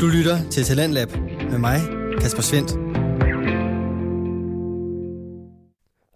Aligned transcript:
Du 0.00 0.06
lytter 0.06 0.50
til 0.50 0.64
Talentlab 0.64 1.08
med 1.50 1.58
mig, 1.58 1.80
Kasper 2.20 2.42
Svendt. 2.42 2.72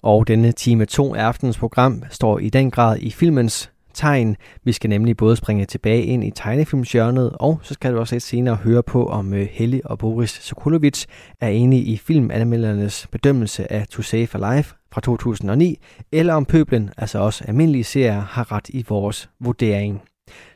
Og 0.03 0.29
denne 0.29 0.53
time 0.53 0.87
2 0.87 1.15
af 1.15 1.23
aftenens 1.23 1.59
program 1.59 2.03
står 2.11 2.39
i 2.39 2.49
den 2.49 2.71
grad 2.71 2.99
i 3.01 3.11
filmens 3.11 3.71
tegn. 3.95 4.37
Vi 4.65 4.73
skal 4.73 4.91
nemlig 4.91 5.17
både 5.17 5.37
springe 5.37 5.65
tilbage 5.65 6.03
ind 6.03 6.25
i 6.25 6.31
tegnefilmsjørnet, 6.31 7.37
og 7.41 7.61
så 7.63 7.75
skal 7.75 7.93
du 7.93 7.99
også 7.99 8.15
lidt 8.15 8.25
senere 8.25 8.57
høre 8.57 8.83
på, 8.83 9.07
om 9.07 9.35
øh, 9.35 9.49
Helle 9.51 9.81
og 9.85 9.99
Boris 9.99 10.31
Sokolovic 10.31 11.05
er 11.41 11.49
enige 11.49 11.83
i 11.83 11.97
filmanmeldernes 11.97 13.07
bedømmelse 13.13 13.73
af 13.73 13.87
To 13.87 14.03
Save 14.03 14.29
a 14.35 14.57
Life 14.57 14.75
fra 14.93 15.01
2009, 15.01 15.79
eller 16.13 16.35
om 16.35 16.45
pøblen, 16.45 16.91
altså 16.97 17.19
også 17.19 17.45
almindelige 17.49 17.85
serier, 17.85 18.21
har 18.21 18.53
ret 18.53 18.69
i 18.69 18.85
vores 18.89 19.31
vurdering. 19.41 20.03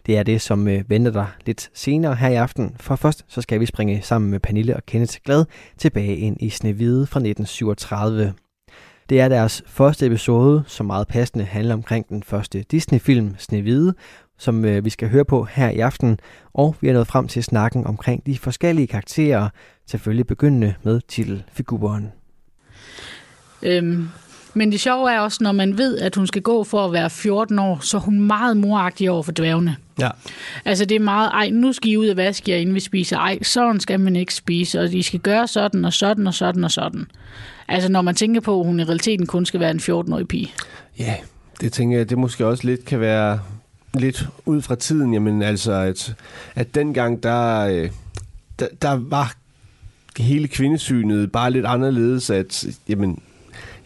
Det 0.07 0.19
er 0.19 0.23
det, 0.23 0.41
som 0.41 0.69
øh, 0.69 0.91
venter 0.91 1.13
dig 1.13 1.27
lidt 1.47 1.71
senere 1.75 2.15
her 2.15 2.29
i 2.29 2.35
aften. 2.35 2.77
For 2.81 2.97
først 2.97 3.25
så 3.29 3.41
skal 3.41 3.61
vi 3.61 3.67
springe 3.67 4.03
sammen 4.03 4.31
med 4.31 4.41
Pernille 4.41 4.77
og 4.77 4.87
Kenneth 4.87 5.17
Glad 5.25 5.45
tilbage 5.79 6.17
ind 6.17 6.37
i 6.41 6.51
Snevide 6.51 7.07
fra 7.07 7.21
1937. 7.21 8.35
Det 9.09 9.21
er 9.21 9.29
deres 9.29 9.63
første 9.67 10.07
episode, 10.07 10.65
som 10.67 10.87
meget 10.87 11.09
passende 11.09 11.45
handler 11.45 11.75
omkring 11.75 12.09
den 12.09 12.23
første 12.23 12.63
Disney-film 12.71 13.35
Snevide, 13.39 13.95
som 14.39 14.65
øh, 14.65 14.85
vi 14.85 14.91
skal 14.91 15.09
høre 15.09 15.25
på 15.25 15.45
her 15.45 15.71
i 15.71 15.79
aften. 15.79 16.19
Og 16.55 16.77
vi 16.81 16.89
er 16.89 16.93
nået 16.93 17.07
frem 17.07 17.29
til 17.29 17.45
snakken 17.45 17.87
omkring 17.87 18.27
de 18.27 18.39
forskellige 18.39 18.87
karakterer, 18.87 19.49
selvfølgelig 19.87 20.27
begyndende 20.27 20.75
med 20.83 21.01
titelfiguren. 21.09 22.13
Øhm, 23.63 24.09
men 24.55 24.73
det 24.73 24.81
sjove 24.81 25.13
er 25.13 25.21
også, 25.21 25.39
når 25.41 25.53
man 25.53 25.79
ved, 25.79 25.99
at 25.99 26.15
hun 26.15 26.27
skal 26.27 26.43
gå 26.43 26.65
for 26.65 26.85
at 26.85 26.93
være 26.93 27.11
14 27.11 27.59
år, 27.59 27.79
så 27.83 27.97
er 27.97 28.01
hun 28.01 28.21
meget 28.21 28.57
moragtig 28.57 29.11
over 29.11 29.23
for 29.23 29.33
dværgene. 29.33 29.77
Ja. 29.99 30.11
Altså 30.65 30.85
det 30.85 30.95
er 30.95 31.01
meget, 31.01 31.31
ej, 31.33 31.51
nu 31.51 31.73
skal 31.73 31.91
I 31.91 31.97
ud 31.97 32.09
og 32.09 32.17
vaske 32.17 32.51
jer, 32.51 32.57
inden 32.57 32.75
vi 32.75 32.81
spiser. 32.81 33.19
Ej, 33.19 33.43
sådan 33.43 33.81
skal 33.81 34.01
man 34.01 34.17
ikke 34.17 34.35
spise, 34.35 34.81
og 34.81 34.95
I 34.95 35.03
skal 35.03 35.21
gøre 35.21 35.49
sådan 35.49 35.85
og 35.85 35.93
sådan 35.93 36.27
og 36.27 36.35
sådan 36.35 36.65
og 36.65 36.71
sådan. 36.71 37.07
Altså 37.69 37.89
når 37.89 38.03
man 38.03 38.15
tænker 38.15 38.41
på, 38.41 38.61
at 38.61 38.67
hun 38.67 38.81
i 38.81 38.85
realiteten 38.85 39.27
kun 39.27 39.47
skal 39.47 39.61
være 39.61 39.71
en 39.71 39.81
14-årig 39.81 40.29
pige. 40.29 40.53
Ja, 40.99 41.15
det 41.61 41.73
tænker 41.73 41.97
jeg, 41.97 42.11
det 42.11 42.19
måske 42.19 42.47
også 42.47 42.67
lidt 42.67 42.85
kan 42.85 43.01
være 43.01 43.41
lidt 43.95 44.29
ud 44.47 44.63
fra 44.63 44.75
tiden. 44.75 45.13
Jamen 45.13 45.43
altså, 45.43 45.73
at, 45.73 46.15
at 46.55 46.75
dengang 46.75 47.23
der, 47.23 47.59
øh, 47.61 47.91
der, 48.59 48.67
der 48.83 48.93
var 48.93 49.35
hele 50.19 50.49
kvindesynet 50.49 51.33
bare 51.33 51.51
lidt 51.51 51.67
anderledes, 51.67 52.31
at 52.31 52.67
jamen, 52.89 53.19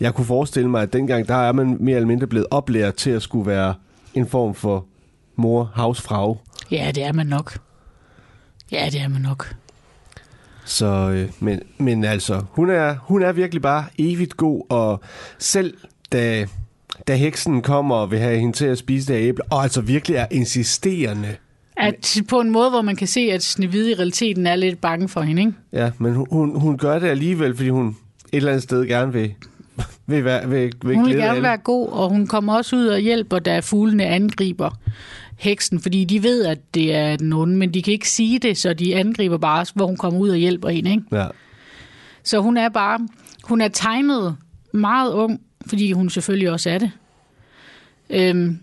jeg 0.01 0.15
kunne 0.15 0.25
forestille 0.25 0.71
mig, 0.71 0.83
at 0.83 0.93
dengang 0.93 1.29
der 1.29 1.35
er 1.35 1.53
man 1.53 1.77
mere 1.81 1.97
eller 1.97 2.07
mindre 2.07 2.27
blevet 2.27 2.47
oplært 2.51 2.95
til 2.95 3.11
at 3.11 3.23
skulle 3.23 3.47
være 3.47 3.75
en 4.15 4.27
form 4.27 4.55
for 4.55 4.87
mor, 5.37 5.71
havsfrag. 5.75 6.37
Ja, 6.71 6.91
det 6.95 7.05
er 7.05 7.13
man 7.13 7.27
nok. 7.27 7.59
Ja, 8.73 8.89
det 8.93 9.01
er 9.01 9.09
man 9.09 9.21
nok. 9.21 9.55
Så, 10.65 10.87
øh, 10.87 11.31
men, 11.41 11.61
men 11.79 12.05
altså, 12.05 12.43
hun 12.51 12.71
er, 12.71 12.95
hun 13.03 13.23
er 13.23 13.33
virkelig 13.33 13.63
bare 13.63 13.85
evigt 13.99 14.37
god, 14.37 14.63
og 14.69 15.01
selv 15.39 15.75
da, 16.13 16.47
da 17.09 17.17
heksen 17.17 17.63
kommer 17.63 17.95
og 17.95 18.11
vil 18.11 18.19
have 18.19 18.39
hende 18.39 18.57
til 18.57 18.67
at 18.67 18.79
spise 18.79 19.13
det 19.13 19.21
æble, 19.21 19.45
og 19.45 19.63
altså 19.63 19.81
virkelig 19.81 20.17
er 20.17 20.27
insisterende. 20.31 21.37
At 21.77 22.17
på 22.29 22.41
en 22.41 22.51
måde, 22.51 22.71
hvor 22.71 22.83
man 22.83 22.97
kan 22.97 23.07
se, 23.07 23.21
at 23.21 23.43
Snevide 23.43 23.91
i 23.91 23.95
realiteten 23.95 24.47
er 24.47 24.57
lidt 24.57 24.81
bange 24.81 25.09
for 25.09 25.21
hende, 25.21 25.43
ikke? 25.43 25.53
Ja, 25.73 25.91
men 25.99 26.15
hun, 26.15 26.27
hun, 26.31 26.61
hun 26.61 26.79
gør 26.79 26.99
det 26.99 27.09
alligevel, 27.09 27.57
fordi 27.57 27.69
hun 27.69 27.89
et 27.89 27.97
eller 28.33 28.51
andet 28.51 28.63
sted 28.63 28.87
gerne 28.87 29.13
vil, 29.13 29.35
vil, 30.07 30.25
være, 30.25 30.49
vil, 30.49 30.73
vil 30.85 30.97
Hun 30.97 31.07
vil 31.07 31.15
gerne 31.15 31.31
alle. 31.31 31.43
være 31.43 31.57
god, 31.57 31.89
og 31.89 32.09
hun 32.09 32.27
kommer 32.27 32.55
også 32.57 32.77
ud 32.77 32.87
og 32.87 32.99
hjælper, 32.99 33.39
da 33.39 33.61
fuglene 33.61 34.05
angriber 34.07 34.71
heksen, 35.39 35.81
fordi 35.81 36.05
de 36.05 36.23
ved, 36.23 36.45
at 36.45 36.75
det 36.75 36.95
er 36.95 37.17
den 37.17 37.33
onde, 37.33 37.57
men 37.57 37.75
de 37.75 37.83
kan 37.83 37.93
ikke 37.93 38.11
sige 38.11 38.39
det, 38.39 38.59
så 38.59 38.73
de 38.75 38.97
angriber 38.97 39.39
bare, 39.39 39.67
hvor 39.75 39.87
hun 39.87 39.97
kommer 39.97 40.21
ud 40.21 40.29
og 40.29 40.37
hjælper 40.37 40.69
hende. 40.69 40.91
Ikke? 40.91 41.03
Ja, 41.13 41.27
Så 42.23 42.39
hun 42.41 42.57
er 42.57 42.69
bare, 42.69 43.09
hun 43.45 43.61
er 43.61 43.69
tegnet 43.69 44.37
meget 44.73 45.13
ung, 45.13 45.41
fordi 45.67 45.93
hun 45.93 46.11
selvfølgelig 46.11 46.51
også 46.51 46.71
er 46.71 46.79
det. 46.79 46.91
Øhm, 48.11 48.59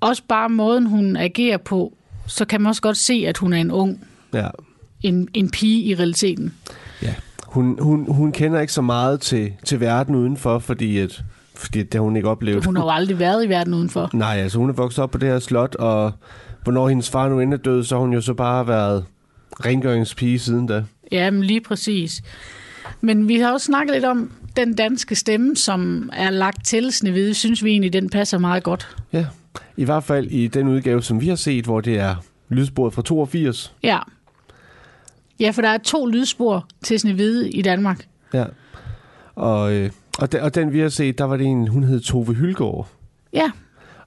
også 0.00 0.22
bare 0.28 0.48
måden, 0.48 0.86
hun 0.86 1.16
agerer 1.16 1.56
på, 1.56 1.96
så 2.26 2.44
kan 2.44 2.60
man 2.60 2.68
også 2.68 2.82
godt 2.82 2.96
se, 2.96 3.24
at 3.28 3.36
hun 3.38 3.52
er 3.52 3.56
en 3.58 3.70
ung, 3.70 4.06
ja. 4.34 4.48
en, 5.02 5.28
en 5.34 5.50
pige 5.50 5.82
i 5.82 5.94
realiteten. 5.94 6.54
ja. 7.02 7.14
Hun, 7.54 7.78
hun, 7.80 8.12
hun 8.12 8.32
kender 8.32 8.60
ikke 8.60 8.72
så 8.72 8.82
meget 8.82 9.20
til, 9.20 9.52
til 9.64 9.80
verden 9.80 10.14
udenfor, 10.14 10.58
fordi, 10.58 10.98
at, 10.98 11.24
fordi 11.54 11.82
det 11.82 11.94
har 11.94 12.00
hun 12.00 12.16
ikke 12.16 12.28
oplevet. 12.28 12.64
Hun 12.64 12.76
har 12.76 12.84
jo 12.84 12.90
aldrig 12.90 13.18
været 13.18 13.44
i 13.44 13.48
verden 13.48 13.74
udenfor. 13.74 14.10
Nej, 14.12 14.36
altså 14.36 14.58
hun 14.58 14.68
er 14.68 14.74
vokset 14.74 15.02
op 15.02 15.10
på 15.10 15.18
det 15.18 15.28
her 15.28 15.38
slot, 15.38 15.74
og 15.74 16.12
hvornår 16.62 16.88
hendes 16.88 17.10
far 17.10 17.28
nu 17.28 17.40
end 17.40 17.54
er 17.54 17.58
død, 17.58 17.84
så 17.84 17.94
har 17.94 18.00
hun 18.00 18.12
jo 18.12 18.20
så 18.20 18.34
bare 18.34 18.66
været 18.66 19.04
rengøringspige 19.64 20.38
siden 20.38 20.66
da. 20.66 20.84
Ja, 21.12 21.30
men 21.30 21.44
lige 21.44 21.60
præcis. 21.60 22.22
Men 23.00 23.28
vi 23.28 23.38
har 23.38 23.52
også 23.52 23.64
snakket 23.64 23.94
lidt 23.94 24.04
om 24.04 24.30
den 24.56 24.74
danske 24.74 25.14
stemme, 25.14 25.56
som 25.56 26.10
er 26.12 26.30
lagt 26.30 26.66
til 26.66 26.92
Snevide. 26.92 27.34
Synes 27.34 27.64
vi 27.64 27.70
egentlig, 27.70 27.92
den 27.92 28.10
passer 28.10 28.38
meget 28.38 28.62
godt. 28.62 28.96
Ja, 29.12 29.26
i 29.76 29.84
hvert 29.84 30.04
fald 30.04 30.26
i 30.26 30.46
den 30.46 30.68
udgave, 30.68 31.02
som 31.02 31.20
vi 31.20 31.28
har 31.28 31.36
set, 31.36 31.64
hvor 31.64 31.80
det 31.80 31.98
er 31.98 32.14
lydsporet 32.48 32.92
fra 32.92 33.02
82. 33.02 33.72
Ja. 33.82 33.98
Ja, 35.40 35.50
for 35.50 35.62
der 35.62 35.68
er 35.68 35.78
to 35.78 36.06
lydspor 36.06 36.66
til 36.84 37.00
Snevide 37.00 37.50
i 37.50 37.62
Danmark. 37.62 38.06
Ja. 38.34 38.44
Og, 39.34 39.72
øh, 39.72 39.90
og, 40.18 40.32
den, 40.32 40.40
og 40.40 40.54
den 40.54 40.72
vi 40.72 40.80
har 40.80 40.88
set, 40.88 41.18
der 41.18 41.24
var 41.24 41.36
det 41.36 41.46
en, 41.46 41.68
hun 41.68 41.84
hed 41.84 42.00
Tove 42.00 42.34
Hylgaard. 42.34 42.88
Ja, 43.32 43.50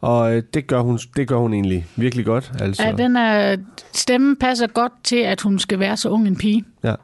Og 0.02 0.36
øh, 0.36 0.44
det, 0.54 0.68
gør 0.68 0.80
hun, 0.82 1.00
det 1.16 1.28
gør 1.28 1.38
hun 1.38 1.54
egentlig 1.54 1.86
virkelig 1.96 2.26
godt. 2.26 2.52
Altså. 2.60 2.84
ja 2.84 2.92
den 2.92 3.16
er, 3.16 3.58
stemmen 3.94 4.36
passer 4.36 4.68
godt 4.68 4.94
til, 5.04 5.16
at 5.16 5.42
hun 5.42 5.60
skal 5.60 5.80
være 5.80 5.98
så 5.98 6.10
ung 6.10 6.28
en 6.28 6.36
pige. 6.36 6.64
Ja. 6.84 6.96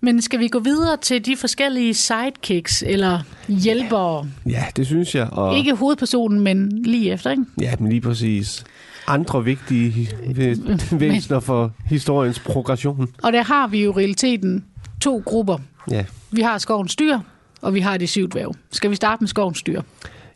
Men 0.00 0.22
skal 0.22 0.40
vi 0.40 0.48
gå 0.48 0.58
videre 0.58 0.96
til 0.96 1.26
de 1.26 1.36
forskellige 1.36 1.94
sidekicks, 1.94 2.84
eller 2.86 3.20
hjælpere? 3.48 4.28
ja, 4.46 4.64
det 4.76 4.86
synes 4.86 5.14
jeg. 5.14 5.28
Og, 5.32 5.56
Ikke 5.58 5.74
hovedpersonen, 5.74 6.40
men 6.40 6.82
lige 6.82 7.12
efter, 7.12 7.30
ikke? 7.30 7.44
Ja, 7.60 7.74
men 7.78 7.88
lige 7.88 8.00
præcis. 8.00 8.64
Andre 9.08 9.44
vigtige 9.44 10.08
væ- 10.24 10.96
væsener 10.98 11.40
for 11.40 11.72
historiens 11.84 12.38
progression. 12.38 13.08
Og 13.22 13.32
der 13.32 13.42
har 13.42 13.66
vi 13.66 13.84
jo 13.84 13.90
i 13.90 13.94
realiteten 14.02 14.64
to 15.00 15.22
grupper. 15.26 15.58
Ja. 15.90 16.04
Vi 16.30 16.40
har 16.40 16.58
skovens 16.58 16.96
dyr, 16.96 17.18
og 17.62 17.74
vi 17.74 17.80
har 17.80 17.96
de 17.96 18.06
syv 18.06 18.28
dværge. 18.28 18.54
Skal 18.70 18.90
vi 18.90 18.96
starte 18.96 19.20
med 19.22 19.28
skovens 19.28 19.62
dyr? 19.62 19.82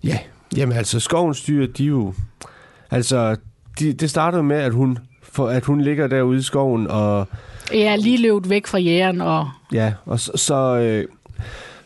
Ja, 0.05 0.19
jamen 0.57 0.77
altså, 0.77 1.01
skovens 1.01 1.43
dyr, 1.43 1.67
de 1.67 1.85
jo... 1.85 2.15
Altså, 2.91 3.37
de, 3.79 3.93
det 3.93 4.11
startede 4.11 4.43
med, 4.43 4.57
at 4.57 4.73
hun, 4.73 4.99
for, 5.23 5.49
at 5.49 5.65
hun 5.65 5.81
ligger 5.81 6.07
derude 6.07 6.39
i 6.39 6.43
skoven, 6.43 6.87
og 6.87 7.29
er 7.73 7.97
lige 7.97 8.17
løbet 8.17 8.51
væk 8.51 8.67
fra 8.67 8.79
jægeren, 8.79 9.21
og 9.21 9.51
ja, 9.73 9.93
og 10.07 10.21
så, 10.21 10.33
så, 10.35 10.55
øh, 10.77 11.05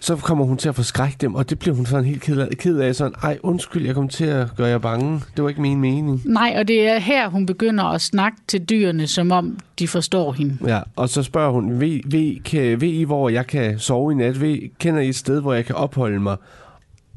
så 0.07 0.17
kommer 0.17 0.45
hun 0.45 0.57
til 0.57 0.69
at 0.69 0.75
forskrække 0.75 1.17
dem, 1.21 1.35
og 1.35 1.51
det 1.51 1.59
bliver 1.59 1.75
hun 1.75 1.87
sådan 1.87 2.05
helt 2.05 2.23
ked 2.23 2.39
af, 2.39 2.49
ked 2.49 2.79
af 2.79 2.95
sådan, 2.95 3.13
ej, 3.23 3.39
undskyld, 3.43 3.87
jeg 3.87 3.95
kom 3.95 4.09
til 4.09 4.25
at 4.25 4.57
gøre 4.57 4.69
jer 4.69 4.79
bange. 4.79 5.21
Det 5.37 5.43
var 5.43 5.49
ikke 5.49 5.61
min 5.61 5.81
mening. 5.81 6.23
nej, 6.25 6.55
og 6.59 6.69
det 6.69 6.89
er 6.89 6.99
her, 6.99 7.29
hun 7.29 7.47
begynder 7.47 7.85
at 7.85 8.01
snakke 8.01 8.39
til 8.49 8.65
dyrene, 8.65 9.07
som 9.07 9.33
om 9.33 9.59
de 9.79 9.89
forstår 9.89 10.33
hende. 10.33 10.59
Ja, 10.67 10.81
og 10.97 11.09
så 11.09 11.23
spørger 11.23 11.53
hun, 11.53 11.81
ved, 11.81 12.01
ved, 12.05 12.43
kan, 12.43 12.81
ved 12.81 12.89
I, 12.89 13.03
hvor 13.03 13.29
jeg 13.29 13.47
kan 13.47 13.79
sove 13.79 14.13
i 14.13 14.15
nat? 14.15 14.41
Ved, 14.41 14.79
kender 14.79 15.01
I 15.01 15.09
et 15.09 15.17
sted, 15.17 15.41
hvor 15.41 15.55
jeg 15.55 15.65
kan 15.65 15.75
opholde 15.75 16.21
mig? 16.21 16.37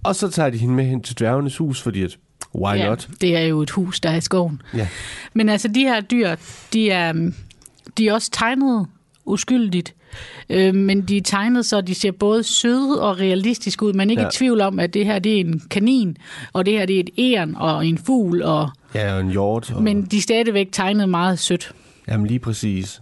Og 0.03 0.15
så 0.15 0.29
tager 0.29 0.49
de 0.49 0.57
hende 0.57 0.73
med 0.75 0.85
hen 0.85 1.01
til 1.01 1.19
dværgenes 1.19 1.57
hus, 1.57 1.81
fordi 1.81 2.03
at, 2.03 2.17
why 2.55 2.75
ja, 2.75 2.89
not? 2.89 3.09
det 3.21 3.37
er 3.37 3.41
jo 3.41 3.61
et 3.61 3.69
hus, 3.69 3.99
der 3.99 4.09
er 4.09 4.15
i 4.15 4.21
skoven. 4.21 4.61
Ja. 4.73 4.87
Men 5.33 5.49
altså, 5.49 5.67
de 5.67 5.79
her 5.79 6.01
dyr, 6.01 6.35
de 6.73 6.91
er, 6.91 7.31
de 7.97 8.07
er 8.07 8.13
også 8.13 8.31
tegnet 8.31 8.87
uskyldigt. 9.25 9.95
Øh, 10.49 10.75
men 10.75 11.01
de 11.01 11.17
er 11.17 11.21
tegnet, 11.21 11.65
så 11.65 11.81
de 11.81 11.95
ser 11.95 12.11
både 12.11 12.43
søde 12.43 13.01
og 13.01 13.19
realistiske 13.19 13.85
ud. 13.85 13.93
Man 13.93 14.09
er 14.09 14.11
ikke 14.11 14.21
Ja. 14.21 14.27
i 14.27 14.31
tvivl 14.31 14.61
om, 14.61 14.79
at 14.79 14.93
det 14.93 15.05
her 15.05 15.19
det 15.19 15.35
er 15.35 15.39
en 15.39 15.61
kanin, 15.69 16.17
og 16.53 16.65
det 16.65 16.73
her 16.73 16.85
det 16.85 16.95
er 16.95 16.99
et 16.99 17.09
æren 17.17 17.55
og 17.55 17.85
en 17.87 17.97
fugl, 17.97 18.43
og, 18.43 18.69
Ja, 18.95 19.13
og 19.13 19.21
en 19.21 19.29
hjort. 19.29 19.71
Og, 19.71 19.83
men 19.83 20.01
de 20.05 20.17
er 20.17 20.21
stadigvæk 20.21 20.67
tegnet 20.71 21.09
meget 21.09 21.39
sødt. 21.39 21.71
Jamen 22.07 22.27
lige 22.27 22.39
præcis. 22.39 23.01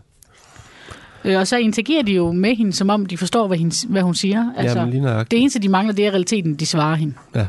Øh, 1.25 1.37
og 1.39 1.47
så 1.47 1.57
interagerer 1.57 2.03
de 2.03 2.11
jo 2.13 2.31
med 2.31 2.55
hende, 2.55 2.73
som 2.73 2.89
om 2.89 3.05
de 3.05 3.17
forstår, 3.17 3.47
hvad, 3.47 3.57
hende, 3.57 3.87
hvad 3.89 4.01
hun 4.01 4.15
siger. 4.15 4.51
Altså, 4.57 4.77
Jamen 4.79 4.91
lige 4.91 5.01
nøjagtigt. 5.01 5.31
det 5.31 5.39
eneste, 5.39 5.59
de 5.59 5.69
mangler, 5.69 5.93
det 5.93 6.05
er 6.05 6.11
realiteten, 6.11 6.55
de 6.55 6.65
svarer 6.65 6.95
hende. 6.95 7.13
Ja. 7.35 7.45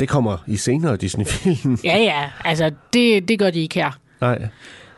Det 0.00 0.08
kommer 0.08 0.36
i 0.46 0.56
senere 0.56 0.96
Disney-film. 0.96 1.78
Ja, 1.84 1.98
ja, 1.98 2.24
altså 2.44 2.70
det, 2.92 3.28
det 3.28 3.38
gør 3.38 3.50
de 3.50 3.60
ikke 3.60 3.74
her. 3.74 3.90
Nej. 4.20 4.48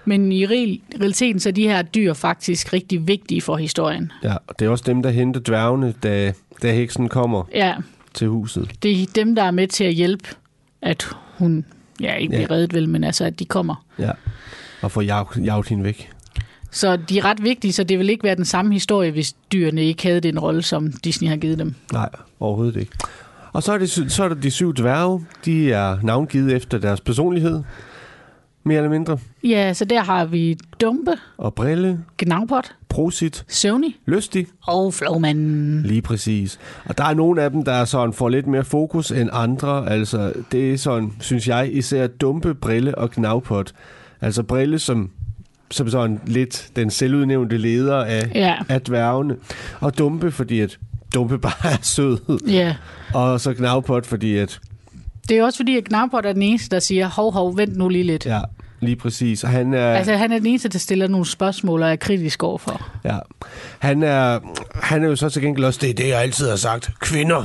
Men 0.05 0.33
i 0.33 0.47
real, 0.47 0.81
realiteten, 1.01 1.41
så 1.41 1.49
er 1.49 1.53
de 1.53 1.63
her 1.63 1.83
dyr 1.83 2.13
faktisk 2.13 2.73
rigtig 2.73 3.09
vigtige 3.09 3.41
for 3.41 3.57
historien. 3.57 4.13
Ja, 4.23 4.35
og 4.47 4.59
det 4.59 4.65
er 4.65 4.69
også 4.69 4.85
dem, 4.87 5.03
der 5.03 5.11
henter 5.11 5.41
dværgene, 5.41 5.95
da, 6.03 6.33
da 6.63 6.73
heksen 6.75 7.09
kommer 7.09 7.45
Ja, 7.55 7.75
til 8.15 8.29
huset. 8.29 8.71
det 8.83 9.03
er 9.03 9.07
dem, 9.15 9.35
der 9.35 9.43
er 9.43 9.51
med 9.51 9.69
til 9.69 9.85
at 9.85 9.95
hjælpe, 9.95 10.25
at 10.83 11.09
hun 11.39 11.65
ja, 12.01 12.15
ikke 12.15 12.31
bliver 12.31 12.47
Ja. 12.51 12.55
reddet 12.55 12.75
vel, 12.75 12.89
men 12.89 13.05
altså, 13.05 13.25
at 13.25 13.39
de 13.39 13.45
kommer. 13.45 13.85
Ja. 13.99 14.11
Og 14.83 14.91
få 14.91 15.01
jaget, 15.01 15.27
jaget 15.45 15.69
hende 15.69 15.85
væk. 15.85 16.11
Så 16.71 16.97
de 16.97 17.19
er 17.19 17.25
ret 17.25 17.43
vigtige, 17.43 17.73
så 17.73 17.85
det 17.85 17.99
vil 17.99 18.11
ikke 18.11 18.25
være 18.25 18.35
den 18.35 18.45
samme 18.45 18.73
historie, 18.73 19.11
hvis 19.11 19.33
dyrene 19.53 19.83
ikke 19.85 20.03
havde 20.03 20.21
den 20.21 20.39
rolle, 20.39 20.63
som 20.63 20.93
Disney 20.93 21.29
har 21.29 21.37
givet 21.37 21.59
dem. 21.59 21.75
Nej, 21.93 22.09
overhovedet 22.41 22.77
ikke. 22.81 22.93
Og 23.53 23.63
så 23.63 23.73
er, 23.73 23.79
det, 23.79 23.91
så 24.13 24.25
er 24.25 24.29
der 24.29 24.35
de 24.35 24.51
syv 24.51 24.75
dværge. 24.75 25.27
De 25.45 25.73
er 25.73 25.99
navngivet 26.03 26.53
efter 26.57 26.79
deres 26.79 27.01
personlighed. 27.01 27.63
Mere 28.65 28.77
eller 28.77 28.91
mindre. 28.91 29.19
Ja, 29.45 29.73
så 29.75 29.85
der 29.85 30.01
har 30.03 30.25
vi 30.25 30.59
Dumpe, 30.81 31.11
Og 31.39 31.55
Brille, 31.55 31.99
Gnavpot, 32.19 32.73
Prosit, 32.89 33.45
Søvnig 33.49 33.97
Lystig. 34.07 34.47
og 34.67 34.95
Flowman. 34.95 35.83
Lige 35.83 36.03
præcis. 36.03 36.59
Og 36.85 36.99
der 36.99 37.05
er 37.05 37.15
nogle 37.15 37.43
af 37.43 37.51
dem, 37.51 37.65
der 37.65 37.85
sådan 37.85 38.13
får 38.13 38.29
lidt 38.29 38.47
mere 38.47 38.65
fokus 38.65 39.11
end 39.11 39.29
andre. 39.33 39.91
Altså, 39.91 40.33
det 40.53 40.73
er 40.73 40.79
sådan, 40.79 41.13
synes 41.21 41.49
jeg, 41.49 41.69
især 41.77 42.07
Dumpe, 42.07 42.55
Brille 42.55 42.99
og 42.99 43.11
Knavpot. 43.11 43.73
Altså 44.21 44.43
Brille 44.43 44.79
som, 44.79 45.11
som 45.71 45.89
sådan 45.91 46.21
lidt 46.27 46.71
den 46.77 46.91
selvudnævnte 46.91 47.57
leder 47.59 48.05
af, 48.05 48.31
Ja, 48.35 48.57
af 48.69 48.81
dværgene. 48.83 49.37
Og 49.81 49.99
Dumpe, 49.99 50.31
fordi 50.31 50.61
at 50.61 50.79
Dumpe 51.15 51.39
bare 51.49 51.73
er 51.73 51.77
sød. 51.83 52.19
ja. 52.49 52.77
Og 53.15 53.41
så 53.41 53.55
Knavpot, 53.55 54.07
fordi 54.07 54.37
at, 54.37 54.61
Det 55.31 55.39
er 55.39 55.45
også 55.45 55.57
fordi, 55.59 55.77
at 55.77 55.85
Gnavpot 55.85 56.27
er 56.27 56.33
den 56.33 56.43
eneste, 56.43 56.69
der 56.71 56.81
siger, 56.81 57.09
hov, 57.09 57.33
hov, 57.33 57.57
vent 57.57 57.77
nu 57.77 57.89
lige 57.89 58.05
lidt. 58.05 58.27
Ja. 58.27 58.41
lige 58.81 58.97
præcis. 58.97 59.45
Og 59.45 59.51
han 59.51 59.75
er... 59.75 59.93
Altså, 59.93 60.17
han 60.17 60.33
er 60.33 60.39
den 60.39 60.47
eneste, 60.47 60.69
der 60.69 60.79
stiller 60.79 61.09
nogle 61.09 61.27
spørgsmål 61.27 61.83
og 61.83 61.91
er 61.91 61.97
kritisk 61.97 62.43
overfor. 62.43 62.91
Ja. 63.05 63.19
Han 63.79 64.03
er, 64.03 64.41
han 64.75 65.05
er 65.05 65.09
jo 65.09 65.17
så 65.17 65.29
til 65.29 65.43
gengæld 65.43 65.65
også, 65.65 65.79
det 65.83 65.91
er 65.91 65.95
det, 65.95 66.09
jeg 66.09 66.21
altid 66.21 66.49
har 66.49 66.57
sagt, 66.57 66.91
kvinder. 67.01 67.45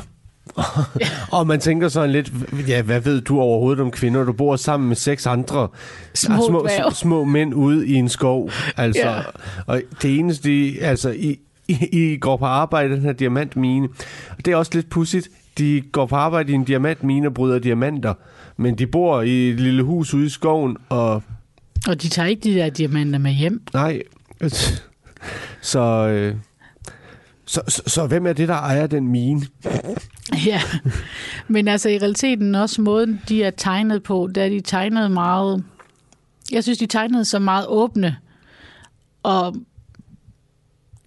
og 1.37 1.47
man 1.47 1.59
tænker 1.59 1.87
sådan 1.89 2.11
lidt, 2.11 2.31
ja, 2.67 2.81
hvad 2.81 2.99
ved 2.99 3.21
du 3.21 3.39
overhovedet 3.39 3.81
om 3.81 3.91
kvinder? 3.91 4.23
Du 4.23 4.33
bor 4.33 4.55
sammen 4.55 4.87
med 4.87 4.95
seks 4.95 5.25
andre 5.25 5.67
Små 6.13 6.47
små, 6.47 6.59
dværge. 6.59 6.95
små 6.95 7.23
mænd 7.23 7.53
ude 7.53 7.87
i 7.87 7.93
en 7.93 8.09
skov. 8.09 8.49
Altså, 8.77 9.01
Ja. 9.09 9.21
Og 9.65 9.81
det 10.01 10.19
eneste, 10.19 10.49
de, 10.49 10.77
altså, 10.81 11.09
I, 11.09 11.39
I, 11.67 11.77
I 11.91 12.17
går 12.17 12.37
på 12.37 12.45
arbejde 12.45 12.95
den 12.95 13.01
her 13.01 13.13
diamantmine. 13.13 13.87
Og 14.37 14.45
det 14.45 14.51
er 14.51 14.55
også 14.55 14.71
lidt 14.73 14.89
pudsigt. 14.89 15.29
De 15.57 15.81
går 15.91 16.05
på 16.05 16.15
arbejde 16.15 16.51
i 16.51 16.55
en 16.55 16.63
diamantmine 16.63 17.27
og 17.27 17.33
bryder 17.33 17.59
diamanter. 17.59 18.13
Men 18.57 18.77
de 18.77 18.87
bor 18.87 19.21
i 19.21 19.49
et 19.49 19.59
lille 19.59 19.83
hus 19.83 20.13
ude 20.13 20.25
i 20.25 20.29
skoven, 20.29 20.77
og 20.89 21.23
Og 21.87 22.01
de 22.01 22.09
tager 22.09 22.27
ikke 22.27 22.41
de 22.43 22.55
der 22.55 22.69
diamanter 22.69 23.19
med 23.19 23.31
hjem. 23.31 23.61
Nej. 23.73 24.01
Så, 25.61 25.79
øh, 26.07 26.35
så, 27.45 27.61
så, 27.67 27.81
så 27.87 28.07
hvem 28.07 28.25
er 28.27 28.33
det, 28.33 28.47
der 28.47 28.55
ejer 28.55 28.87
den 28.87 29.07
mine? 29.07 29.41
Ja, 30.45 30.61
men 31.47 31.67
altså 31.67 31.89
i 31.89 31.97
realiteten 31.97 32.55
også 32.55 32.81
måden, 32.81 33.21
de 33.29 33.43
er 33.43 33.51
tegnet 33.51 34.03
på, 34.03 34.29
der 34.35 34.43
er 34.43 34.49
de 34.49 34.61
tegnet 34.61 35.11
meget... 35.11 35.63
Jeg 36.51 36.63
synes, 36.63 36.77
de 36.77 36.85
tegnede 36.85 37.25
så 37.25 37.39
meget 37.39 37.65
åbne. 37.67 38.17
Og 39.23 39.55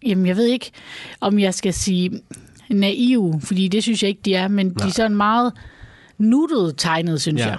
jamen, 0.07 0.27
jeg 0.27 0.37
ved 0.37 0.47
ikke, 0.47 0.71
om 1.21 1.39
jeg 1.39 1.55
skal 1.55 1.75
sige 1.75 2.21
naive, 2.71 3.41
fordi 3.45 3.69
det 3.69 3.83
synes 3.83 4.03
jeg 4.03 4.09
ikke, 4.09 4.21
de 4.25 4.35
er, 4.35 4.49
men 4.49 4.67
Nej. 4.67 4.75
de 4.85 4.89
er 4.89 4.93
sådan 4.93 5.17
meget 5.17 5.53
nuttet 6.19 6.75
tegnet, 6.77 7.21
synes 7.21 7.41
Ja. 7.41 7.47
jeg. 7.49 7.59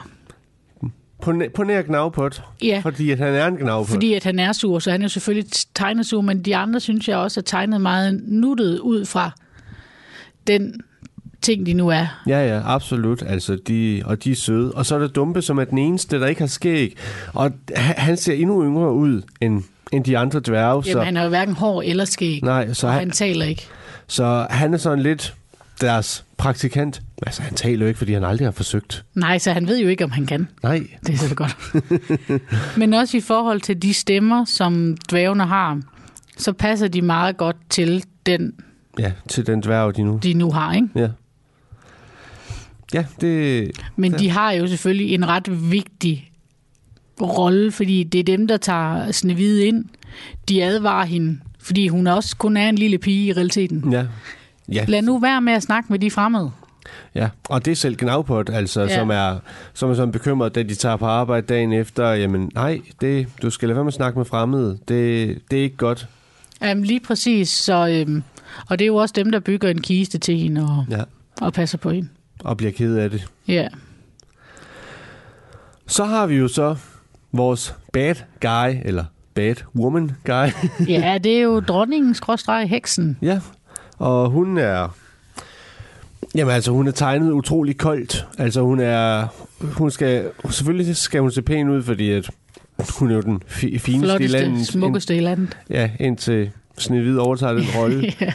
På, 1.21 1.31
næ- 1.31 1.47
på 1.56 1.63
nær 1.63 1.81
Gnavpot. 1.81 2.41
Ja, 2.63 2.79
Fordi 2.83 3.11
at 3.11 3.17
han 3.17 3.33
er 3.33 3.47
en 3.47 3.56
Gnavpot. 3.57 3.89
fordi 3.89 4.13
at 4.13 4.23
han 4.23 4.39
er 4.39 4.51
sur, 4.51 4.79
så 4.79 4.91
han 4.91 5.01
er 5.01 5.06
jo 5.06 5.09
selvfølgelig 5.09 5.51
tegnet 5.75 6.06
sur, 6.06 6.21
men 6.21 6.41
de 6.41 6.56
andre 6.56 6.79
synes 6.79 7.07
jeg 7.07 7.17
også 7.17 7.39
er 7.39 7.44
tegnet 7.44 7.81
meget 7.81 8.21
nuttet 8.27 8.79
ud 8.79 9.06
fra 9.06 9.31
den 10.47 10.81
ting, 11.41 11.65
de 11.65 11.73
nu 11.73 11.88
er. 11.89 12.21
Ja, 12.27 12.47
ja, 12.56 12.61
absolut. 12.65 13.23
Altså, 13.27 13.57
de, 13.67 14.01
og 14.06 14.23
de 14.23 14.31
er 14.31 14.35
søde. 14.35 14.71
Og 14.71 14.85
så 14.85 14.95
er 14.95 15.00
der 15.00 15.07
Dumpe, 15.07 15.41
som 15.41 15.57
er 15.59 15.63
den 15.63 15.77
eneste, 15.77 16.19
der 16.19 16.27
ikke 16.27 16.41
har 16.41 16.47
skæg. 16.47 16.97
Og 17.33 17.51
han 17.75 18.17
ser 18.17 18.33
endnu 18.33 18.63
yngre 18.63 18.94
ud 18.94 19.21
end, 19.41 19.63
end 19.91 20.03
de 20.03 20.17
andre 20.17 20.39
dværge. 20.39 20.83
Jamen, 20.85 21.01
så, 21.01 21.01
han 21.01 21.15
har 21.15 21.23
jo 21.23 21.29
hverken 21.29 21.53
hår 21.56 21.81
eller 21.81 22.06
skæg, 22.06 22.39
nej, 22.44 22.73
så 22.73 22.88
og 22.88 22.94
han, 22.94 23.00
han 23.00 23.11
taler 23.11 23.45
ikke. 23.45 23.67
Så 24.09 24.47
han 24.50 24.73
er 24.73 24.77
sådan 24.77 25.00
lidt 25.03 25.35
deres 25.81 26.25
praktikant. 26.38 27.01
Altså, 27.25 27.41
han 27.41 27.53
taler 27.53 27.85
jo 27.85 27.88
ikke, 27.88 27.97
fordi 27.97 28.13
han 28.13 28.23
aldrig 28.23 28.47
har 28.47 28.51
forsøgt. 28.51 29.06
Nej, 29.15 29.38
så 29.38 29.51
han 29.51 29.67
ved 29.67 29.79
jo 29.79 29.88
ikke, 29.88 30.03
om 30.03 30.11
han 30.11 30.25
kan. 30.25 30.47
Nej, 30.63 30.88
Det 31.06 31.13
er 31.13 31.17
så 31.17 31.35
godt. 31.35 31.57
Men 32.79 32.94
også 32.94 33.17
i 33.17 33.21
forhold 33.21 33.61
til 33.61 33.81
de 33.81 33.94
stemmer, 33.94 34.45
som 34.45 34.97
dværgene 35.09 35.45
har, 35.45 35.81
så 36.38 36.53
passer 36.53 36.88
de 36.88 37.01
meget 37.01 37.38
godt 37.38 37.56
til 37.69 38.03
den, 38.25 38.53
ja, 39.00 39.11
til 39.29 39.47
den 39.47 39.61
dværg, 39.61 39.95
de 39.95 40.03
nu. 40.03 40.19
de 40.23 40.33
nu 40.33 40.51
har. 40.51 40.73
Ikke? 40.73 40.88
Ja. 40.95 41.09
Ja, 42.94 43.06
det... 43.21 43.71
Men 43.95 44.11
de 44.13 44.29
har 44.29 44.51
jo 44.51 44.67
selvfølgelig 44.67 45.13
en 45.13 45.27
ret 45.27 45.71
vigtig 45.71 46.31
rolle, 47.21 47.71
fordi 47.71 48.03
det 48.03 48.19
er 48.19 48.23
dem, 48.23 48.47
der 48.47 48.57
tager 48.57 49.11
Snevide 49.11 49.65
ind. 49.67 49.85
De 50.50 50.63
advarer 50.63 51.06
hende, 51.06 51.39
fordi 51.59 51.88
hun 51.88 52.07
også 52.07 52.38
kun 52.38 52.57
er 52.57 52.69
en 52.69 52.75
lille 52.75 52.97
pige 52.97 53.25
i 53.27 53.33
realiteten. 53.33 53.91
Ja. 53.94 54.06
Ja, 54.71 54.85
Lad 54.88 55.01
nu 55.01 55.19
være 55.19 55.41
med 55.41 55.53
at 55.53 55.63
snakke 55.63 55.88
med 55.94 56.00
de 56.00 56.11
fremmede. 56.11 56.51
ja. 57.15 57.29
og 57.50 57.65
det 57.65 57.71
er 57.71 57.75
selv 57.75 57.95
Gnavpot, 57.97 58.50
altså, 58.50 58.81
ja. 58.81 58.95
Som 58.95 59.09
er, 59.09 59.39
som 59.73 59.89
er 59.89 59.94
sådan 59.94 60.11
bekymret, 60.11 60.56
da 60.56 60.63
de 60.63 60.75
tager 60.75 60.95
på 60.95 61.06
arbejde 61.06 61.47
dagen 61.47 61.73
efter. 61.73 62.09
Jamen, 62.09 62.51
nej, 62.56 62.81
det, 63.01 63.27
du 63.41 63.50
skal 63.50 63.67
lade 63.67 63.75
være 63.75 63.83
med 63.83 63.89
at 63.89 63.94
snakke 63.94 64.19
med 64.19 64.25
fremmede. 64.25 64.77
Det, 64.88 65.39
det 65.51 65.59
er 65.59 65.63
ikke 65.63 65.77
godt. 65.77 66.07
Jamen, 66.61 66.83
lige 66.83 67.00
præcis. 67.00 67.50
Så, 67.50 67.88
øhm, 68.07 68.23
og 68.69 68.79
det 68.79 68.85
er 68.85 68.88
jo 68.88 68.95
også 68.95 69.13
dem, 69.17 69.31
der 69.31 69.39
bygger 69.39 69.69
en 69.69 69.81
kiste 69.81 70.17
til 70.17 70.38
hende 70.38 70.61
og, 70.61 70.85
Ja. 70.97 71.03
og 71.41 71.53
passer 71.53 71.77
på 71.77 71.89
hende. 71.89 72.09
Og 72.39 72.57
bliver 72.57 72.71
ked 72.71 72.95
af 72.95 73.09
det. 73.09 73.27
Ja. 73.47 73.67
Så 75.88 76.06
har 76.06 76.27
vi 76.27 76.35
jo 76.35 76.47
så 76.47 76.75
vores 77.31 77.75
bad 77.94 78.15
guy, 78.41 78.81
eller 78.85 79.06
bad 79.39 79.56
woman 79.75 80.12
guy. 80.25 80.47
ja, 80.95 81.18
det 81.24 81.38
er 81.38 81.41
jo 81.41 81.59
dronningen 81.59 82.13
skråstreg 82.15 82.69
heksen. 82.69 83.18
ja, 83.21 83.39
og 83.97 84.30
hun 84.30 84.57
er... 84.57 84.95
Jamen 86.36 86.53
altså, 86.53 86.71
hun 86.71 86.88
er 86.88 86.91
tegnet 86.91 87.31
utrolig 87.31 87.77
koldt. 87.77 88.27
Altså, 88.38 88.62
hun 88.62 88.80
er... 88.80 89.27
Hun 89.77 89.91
skal... 89.91 90.30
Selvfølgelig 90.50 90.95
skal 90.95 91.21
hun 91.21 91.31
se 91.31 91.41
pæn 91.41 91.69
ud, 91.69 91.83
fordi 91.83 92.12
at 92.12 92.30
hun 93.00 93.12
er 93.12 93.15
jo 93.15 93.21
den 93.21 93.41
fi- 93.47 93.77
fineste 93.77 93.95
i 93.95 94.00
Flotteste, 94.00 94.38
landet. 94.38 94.68
smukkeste 94.68 95.18
i 95.18 95.19
landet. 95.19 95.57
Ja, 95.69 95.89
indtil 96.00 96.51
Snehvid 96.77 97.18
overtager 97.18 97.53
den 97.53 97.65
rolle. 97.77 98.13
ja. 98.21 98.31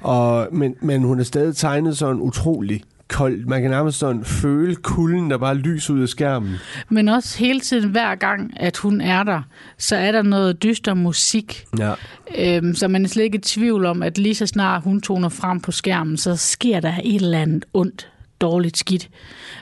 Og, 0.00 0.48
men, 0.52 0.74
men 0.80 1.02
hun 1.02 1.20
er 1.20 1.24
stadig 1.24 1.56
tegnet 1.56 1.96
sådan 1.98 2.20
utrolig 2.20 2.82
kold. 3.08 3.44
Man 3.44 3.62
kan 3.62 3.70
nærmest 3.70 3.98
sådan 3.98 4.24
føle 4.24 4.76
kulden, 4.76 5.30
der 5.30 5.38
bare 5.38 5.54
lyser 5.54 5.94
ud 5.94 6.02
af 6.02 6.08
skærmen. 6.08 6.54
Men 6.88 7.08
også 7.08 7.38
hele 7.38 7.60
tiden, 7.60 7.90
hver 7.90 8.14
gang, 8.14 8.52
at 8.56 8.76
hun 8.76 9.00
er 9.00 9.22
der, 9.22 9.42
så 9.78 9.96
er 9.96 10.12
der 10.12 10.22
noget 10.22 10.62
dyster 10.62 10.94
musik. 10.94 11.64
Ja. 11.78 11.92
Øhm, 12.38 12.74
så 12.74 12.88
man 12.88 13.04
er 13.04 13.08
slet 13.08 13.24
ikke 13.24 13.38
i 13.38 13.40
tvivl 13.40 13.86
om, 13.86 14.02
at 14.02 14.18
lige 14.18 14.34
så 14.34 14.46
snart 14.46 14.82
hun 14.82 15.00
toner 15.00 15.28
frem 15.28 15.60
på 15.60 15.72
skærmen, 15.72 16.16
så 16.16 16.36
sker 16.36 16.80
der 16.80 16.94
et 17.04 17.22
eller 17.22 17.38
andet 17.38 17.64
ondt, 17.74 18.10
dårligt 18.40 18.76
skidt. 18.76 19.08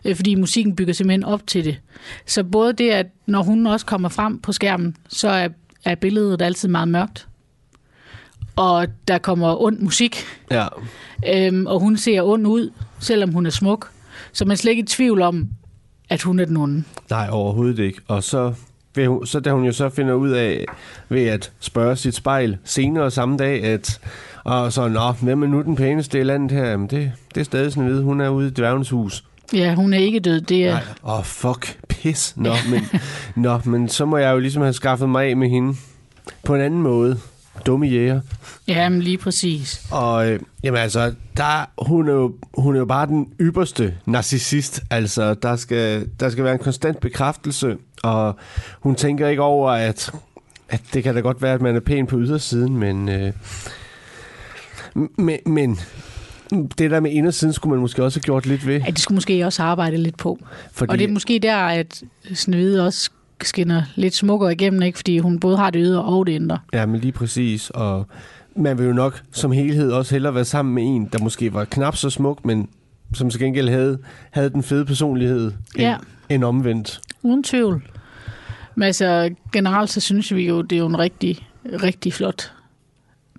Øh, 0.05 0.17
fordi 0.17 0.35
musikken 0.35 0.77
bygger 0.77 0.95
simpelthen 0.95 1.25
op 1.25 1.47
til 1.47 1.65
det. 1.65 1.81
Så 2.27 2.45
både 2.45 2.73
det, 2.73 2.91
at 2.91 3.07
når 3.27 3.43
hun 3.43 3.67
også 3.67 3.87
kommer 3.87 4.09
frem 4.09 4.39
på 4.39 4.53
skærmen, 4.53 4.97
så 5.09 5.29
er, 5.29 5.49
er 5.85 5.95
billedet 5.95 6.43
altid 6.43 6.69
meget 6.69 6.89
mørkt. 6.89 7.29
Og 8.57 8.87
der 9.09 9.19
kommer 9.19 9.63
ond 9.63 9.79
musik, 9.79 10.25
Ja. 10.51 10.67
øhm, 11.35 11.67
og 11.67 11.81
hun 11.81 11.97
ser 11.97 12.23
ond 12.23 12.47
ud, 12.47 12.71
selvom 13.01 13.33
hun 13.33 13.47
er 13.47 13.51
smuk. 13.51 13.91
Så 14.33 14.45
man 14.45 14.53
er 14.53 14.57
slet 14.57 14.71
ikke 14.71 14.83
i 14.83 14.87
tvivl 14.87 15.23
om, 15.23 15.49
at 16.11 16.23
hun 16.23 16.41
er 16.41 16.45
den 16.45 16.57
onde. 16.57 16.85
Nej, 17.11 17.29
overhovedet 17.31 17.79
ikke. 17.79 18.01
Og 18.09 18.23
så, 18.23 18.53
vil 18.95 19.07
hun, 19.09 19.27
så 19.27 19.41
da 19.41 19.53
hun 19.53 19.65
jo 19.65 19.73
så 19.73 19.89
finder 19.89 20.15
ud 20.15 20.31
af, 20.31 20.65
ved 21.09 21.27
at 21.27 21.53
spørge 21.61 21.97
sit 21.97 22.15
spejl 22.15 22.59
senere 22.65 23.11
samme 23.11 23.37
dag, 23.37 23.65
at 23.65 24.01
og 24.45 24.73
så, 24.73 24.89
nå, 24.89 25.13
hvem 25.13 25.43
er 25.43 25.47
nu 25.47 25.63
den 25.63 25.77
pæneste 25.77 26.21
i 26.21 26.23
landet 26.23 26.51
her? 26.51 26.67
Jamen, 26.67 26.87
det, 26.87 27.13
det 27.35 27.41
er 27.41 27.45
stadig 27.45 27.73
sådan 27.73 27.91
ved. 27.91 28.03
Hun 28.03 28.21
er 28.21 28.29
ude 28.29 28.49
i 28.49 28.51
dværgens 28.51 28.91
hus. 28.91 29.25
Ja, 29.53 29.75
hun 29.75 29.93
er 29.93 29.99
ikke 29.99 30.21
død. 30.21 30.41
Det 30.41 30.67
er, 30.67 30.73
Nej, 30.73 30.83
åh, 31.05 31.19
oh, 31.19 31.25
fuck, 31.25 31.79
pis. 31.89 32.33
Nå, 32.37 32.53
men, 32.71 32.81
nå, 33.45 33.61
men 33.65 33.89
så 33.89 34.05
må 34.05 34.17
jeg 34.17 34.33
jo 34.33 34.39
ligesom 34.39 34.63
have 34.63 34.73
skaffet 34.73 35.09
mig 35.09 35.27
af 35.27 35.37
med 35.37 35.49
hende 35.49 35.75
på 36.45 36.55
en 36.55 36.61
anden 36.61 36.83
måde. 36.83 37.19
Dumme 37.67 37.87
jæger. 37.87 38.21
ja, 38.69 38.89
men 38.89 39.03
lige 39.03 39.19
præcis. 39.19 39.87
Og 39.91 40.31
øh, 40.31 40.41
jamen 40.63 40.81
altså, 40.81 41.15
der, 41.37 41.71
hun, 41.87 42.09
er 42.09 42.13
jo, 42.13 42.35
hun 42.55 42.75
er 42.75 42.79
jo 42.79 42.85
bare 42.85 43.07
den 43.07 43.29
ypperste 43.41 43.95
narcissist. 44.07 44.83
Altså, 44.91 45.35
der 45.35 45.57
skal, 45.57 46.09
der 46.21 46.31
skal 46.31 46.45
være 46.45 46.53
en 46.53 46.59
konstant 46.59 47.01
bekræftelse, 47.01 47.77
og 48.03 48.37
hun 48.81 48.95
tænker 48.95 49.29
ikke 49.29 49.43
over, 49.43 49.71
at, 49.71 50.11
at 50.69 50.81
det 50.95 51.03
kan 51.03 51.15
da 51.15 51.21
godt 51.21 51.43
være, 51.43 51.55
at 51.55 51.61
man 51.61 51.77
er 51.77 51.81
pæn 51.81 52.07
på 52.07 52.19
ydersiden, 52.19 52.77
men, 52.77 53.09
øh, 53.09 53.33
men, 54.95 55.39
men 55.47 55.79
det 56.79 56.91
der 56.91 57.01
med 57.01 57.11
indersiden 57.11 57.53
skulle 57.53 57.71
man 57.71 57.81
måske 57.81 58.05
også 58.05 58.19
have 58.19 58.23
gjort 58.23 58.47
lidt 58.47 58.67
ved. 58.67 58.81
Ja, 58.81 58.91
det 58.91 58.99
skulle 58.99 59.17
måske 59.17 59.45
også 59.47 59.63
arbejde 59.63 59.97
lidt 59.97 60.17
på. 60.17 60.39
Fordi, 60.73 60.91
Og 60.91 60.99
det 60.99 61.09
er 61.09 61.13
måske 61.13 61.39
der, 61.39 61.57
at 61.57 62.03
Snevide 62.35 62.87
også 62.87 63.11
skinner 63.49 63.83
lidt 63.95 64.15
smukkere 64.15 64.53
igennem, 64.53 64.83
ikke? 64.83 64.99
fordi 64.99 65.19
hun 65.19 65.41
både 65.41 65.57
har 65.57 65.71
det 65.71 65.81
ydre 65.85 66.03
og 66.03 66.27
det 66.27 66.33
indre. 66.33 66.59
Ja, 66.73 66.87
men 66.87 67.01
lige 67.01 67.13
præcis. 67.13 67.71
Og 67.71 68.07
man 68.57 68.79
vil 68.79 68.87
jo 68.87 68.93
nok 68.93 69.23
som 69.33 69.53
helhed 69.53 69.93
også 69.93 70.15
hellere 70.15 70.35
være 70.35 70.45
sammen 70.45 70.75
med 70.75 70.83
en, 70.83 71.09
der 71.13 71.19
måske 71.23 71.55
var 71.55 71.65
knap 71.65 71.97
så 71.97 72.11
smuk, 72.11 72.45
men 72.45 72.69
som 73.15 73.31
til 73.31 73.41
gengæld 73.41 73.69
havde, 73.69 73.99
havde 74.31 74.51
den 74.51 74.63
fede 74.63 74.85
personlighed 74.85 75.53
Ja. 75.79 75.97
end 76.29 76.45
omvendt. 76.45 77.01
Uden 77.23 77.43
tvivl. 77.43 77.83
Men 78.75 78.83
altså, 78.83 79.35
generelt 79.53 79.91
så 79.91 80.01
synes 80.01 80.35
vi 80.35 80.47
jo, 80.49 80.63
det 80.63 80.77
er 80.77 80.81
jo 80.81 80.87
en 80.87 80.99
rigtig, 80.99 81.47
rigtig 81.83 82.13
flot 82.13 82.53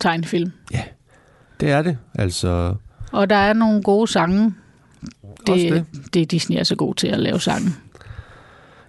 tegnefilm. 0.02 0.52
Det 1.60 1.70
er 1.72 1.82
det. 1.82 1.98
Altså, 2.16 2.76
Og 3.12 3.30
der 3.30 3.36
er 3.36 3.54
nogle 3.54 3.84
gode 3.84 4.08
sange. 4.08 4.54
Også 5.50 5.64
Det, 5.64 5.72
det. 5.74 5.86
det. 5.94 6.14
det 6.14 6.32
Disney 6.32 6.58
er 6.58 6.64
så 6.64 6.76
god 6.76 6.96
til 6.96 7.08
at 7.08 7.20
lave 7.20 7.40
sange. 7.40 7.70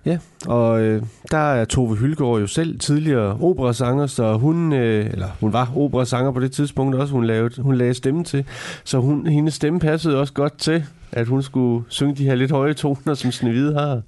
Ja, 0.07 0.19
og 0.47 0.83
øh, 0.83 1.03
der 1.31 1.53
er 1.53 1.65
Tove 1.65 1.97
Hylgaard 1.97 2.41
jo 2.41 2.47
selv 2.47 2.79
tidligere 2.79 3.39
operasanger, 3.41 4.07
så 4.07 4.37
hun, 4.37 4.73
øh, 4.73 5.07
eller 5.13 5.29
hun 5.41 5.53
var 5.53 5.73
operasanger 5.77 6.33
på 6.33 6.41
det 6.41 6.53
tidspunkt 6.53 6.95
også, 6.97 7.13
hun, 7.15 7.25
lavede, 7.25 7.63
hun 7.63 7.77
lagde 7.77 7.95
stemme 7.95 8.25
til. 8.25 8.45
Så 8.85 8.99
hun, 8.99 9.27
hendes 9.27 9.55
stemme 9.55 9.81
passede 9.81 10.21
også 10.21 10.33
godt 10.33 10.59
til, 10.59 10.85
at 11.13 11.27
hun 11.27 11.43
skulle 11.43 11.85
synge 11.89 12.15
de 12.15 12.25
her 12.25 12.35
lidt 12.35 12.51
høje 12.51 12.75
toner, 12.75 13.15
som 13.15 13.33
Snevide 13.33 13.75
har. 13.75 14.03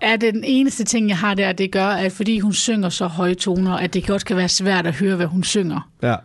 Er 0.00 0.16
det 0.16 0.34
den 0.34 0.44
eneste 0.44 0.84
ting, 0.84 1.08
jeg 1.08 1.18
har 1.18 1.34
der, 1.34 1.52
det 1.52 1.72
gør, 1.72 1.86
at 1.86 2.12
fordi 2.12 2.38
hun 2.38 2.52
synger 2.52 2.88
så 2.88 3.06
høje 3.06 3.34
toner, 3.34 3.72
at 3.72 3.94
det 3.94 4.06
godt 4.06 4.24
kan 4.24 4.36
være 4.36 4.48
svært 4.48 4.86
at 4.86 4.94
høre, 4.94 5.16
hvad 5.16 5.26
hun 5.26 5.42
synger. 5.42 5.88
Ja, 6.02 6.16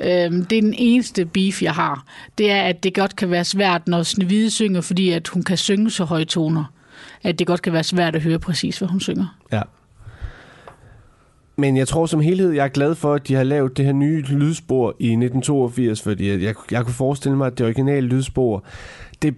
Øhm, 0.00 0.44
det 0.44 0.58
er 0.58 0.62
den 0.62 0.74
eneste 0.78 1.24
beef, 1.24 1.62
jeg 1.62 1.72
har. 1.72 2.04
Det 2.38 2.50
er, 2.50 2.62
at 2.62 2.82
det 2.82 2.94
godt 2.94 3.16
kan 3.16 3.30
være 3.30 3.44
svært, 3.44 3.88
når 3.88 4.02
Snevide 4.02 4.50
synger, 4.50 4.80
fordi 4.80 5.10
at 5.10 5.28
hun 5.28 5.42
kan 5.42 5.56
synge 5.56 5.90
så 5.90 6.04
høje 6.04 6.24
toner. 6.24 6.64
At 7.22 7.38
det 7.38 7.46
godt 7.46 7.62
kan 7.62 7.72
være 7.72 7.84
svært 7.84 8.16
at 8.16 8.22
høre 8.22 8.38
præcis, 8.38 8.78
hvad 8.78 8.88
hun 8.88 9.00
synger. 9.00 9.38
ja. 9.52 9.62
Men 11.56 11.76
jeg 11.76 11.88
tror 11.88 12.06
som 12.06 12.20
helhed, 12.20 12.50
jeg 12.50 12.64
er 12.64 12.68
glad 12.68 12.94
for, 12.94 13.14
at 13.14 13.28
de 13.28 13.34
har 13.34 13.42
lavet 13.42 13.76
det 13.76 13.84
her 13.84 13.92
nye 13.92 14.22
lydspor 14.22 14.88
i 14.98 15.06
1982, 15.06 16.02
fordi 16.02 16.30
jeg, 16.30 16.42
jeg, 16.42 16.54
jeg 16.70 16.84
kunne 16.84 16.94
forestille 16.94 17.36
mig, 17.36 17.46
at 17.46 17.58
det 17.58 17.66
originale 17.66 18.06
lydspor, 18.06 18.64
det, 19.22 19.34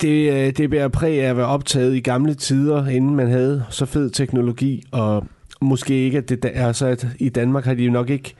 det, 0.00 0.32
øh, 0.32 0.52
det 0.56 0.70
bærer 0.70 0.88
præg 0.88 1.22
af 1.22 1.30
at 1.30 1.36
være 1.36 1.46
optaget 1.46 1.94
i 1.94 2.00
gamle 2.00 2.34
tider, 2.34 2.86
inden 2.86 3.16
man 3.16 3.28
havde 3.28 3.64
så 3.70 3.86
fed 3.86 4.10
teknologi, 4.10 4.82
og 4.92 5.26
måske 5.60 5.94
ikke, 5.94 6.18
at 6.18 6.28
det 6.28 6.44
er 6.44 6.72
så, 6.72 6.86
altså, 6.86 7.06
at 7.06 7.16
i 7.18 7.28
Danmark 7.28 7.64
har 7.64 7.74
de 7.74 7.84
jo 7.84 7.92
nok 7.92 8.10
ikke 8.10 8.34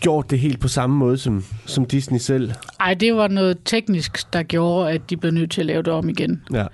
gjort 0.00 0.30
det 0.30 0.38
helt 0.38 0.60
på 0.60 0.68
samme 0.68 0.96
måde 0.96 1.18
som, 1.18 1.44
som 1.66 1.84
Disney 1.84 2.18
selv. 2.18 2.52
Ej, 2.80 2.94
det 2.94 3.14
var 3.14 3.28
noget 3.28 3.58
teknisk, 3.64 4.32
der 4.32 4.42
gjorde, 4.42 4.90
at 4.90 5.10
de 5.10 5.16
blev 5.16 5.32
nødt 5.32 5.50
til 5.50 5.60
at 5.60 5.66
lave 5.66 5.82
det 5.82 5.92
om 5.92 6.08
igen. 6.08 6.42
Ja, 6.52 6.66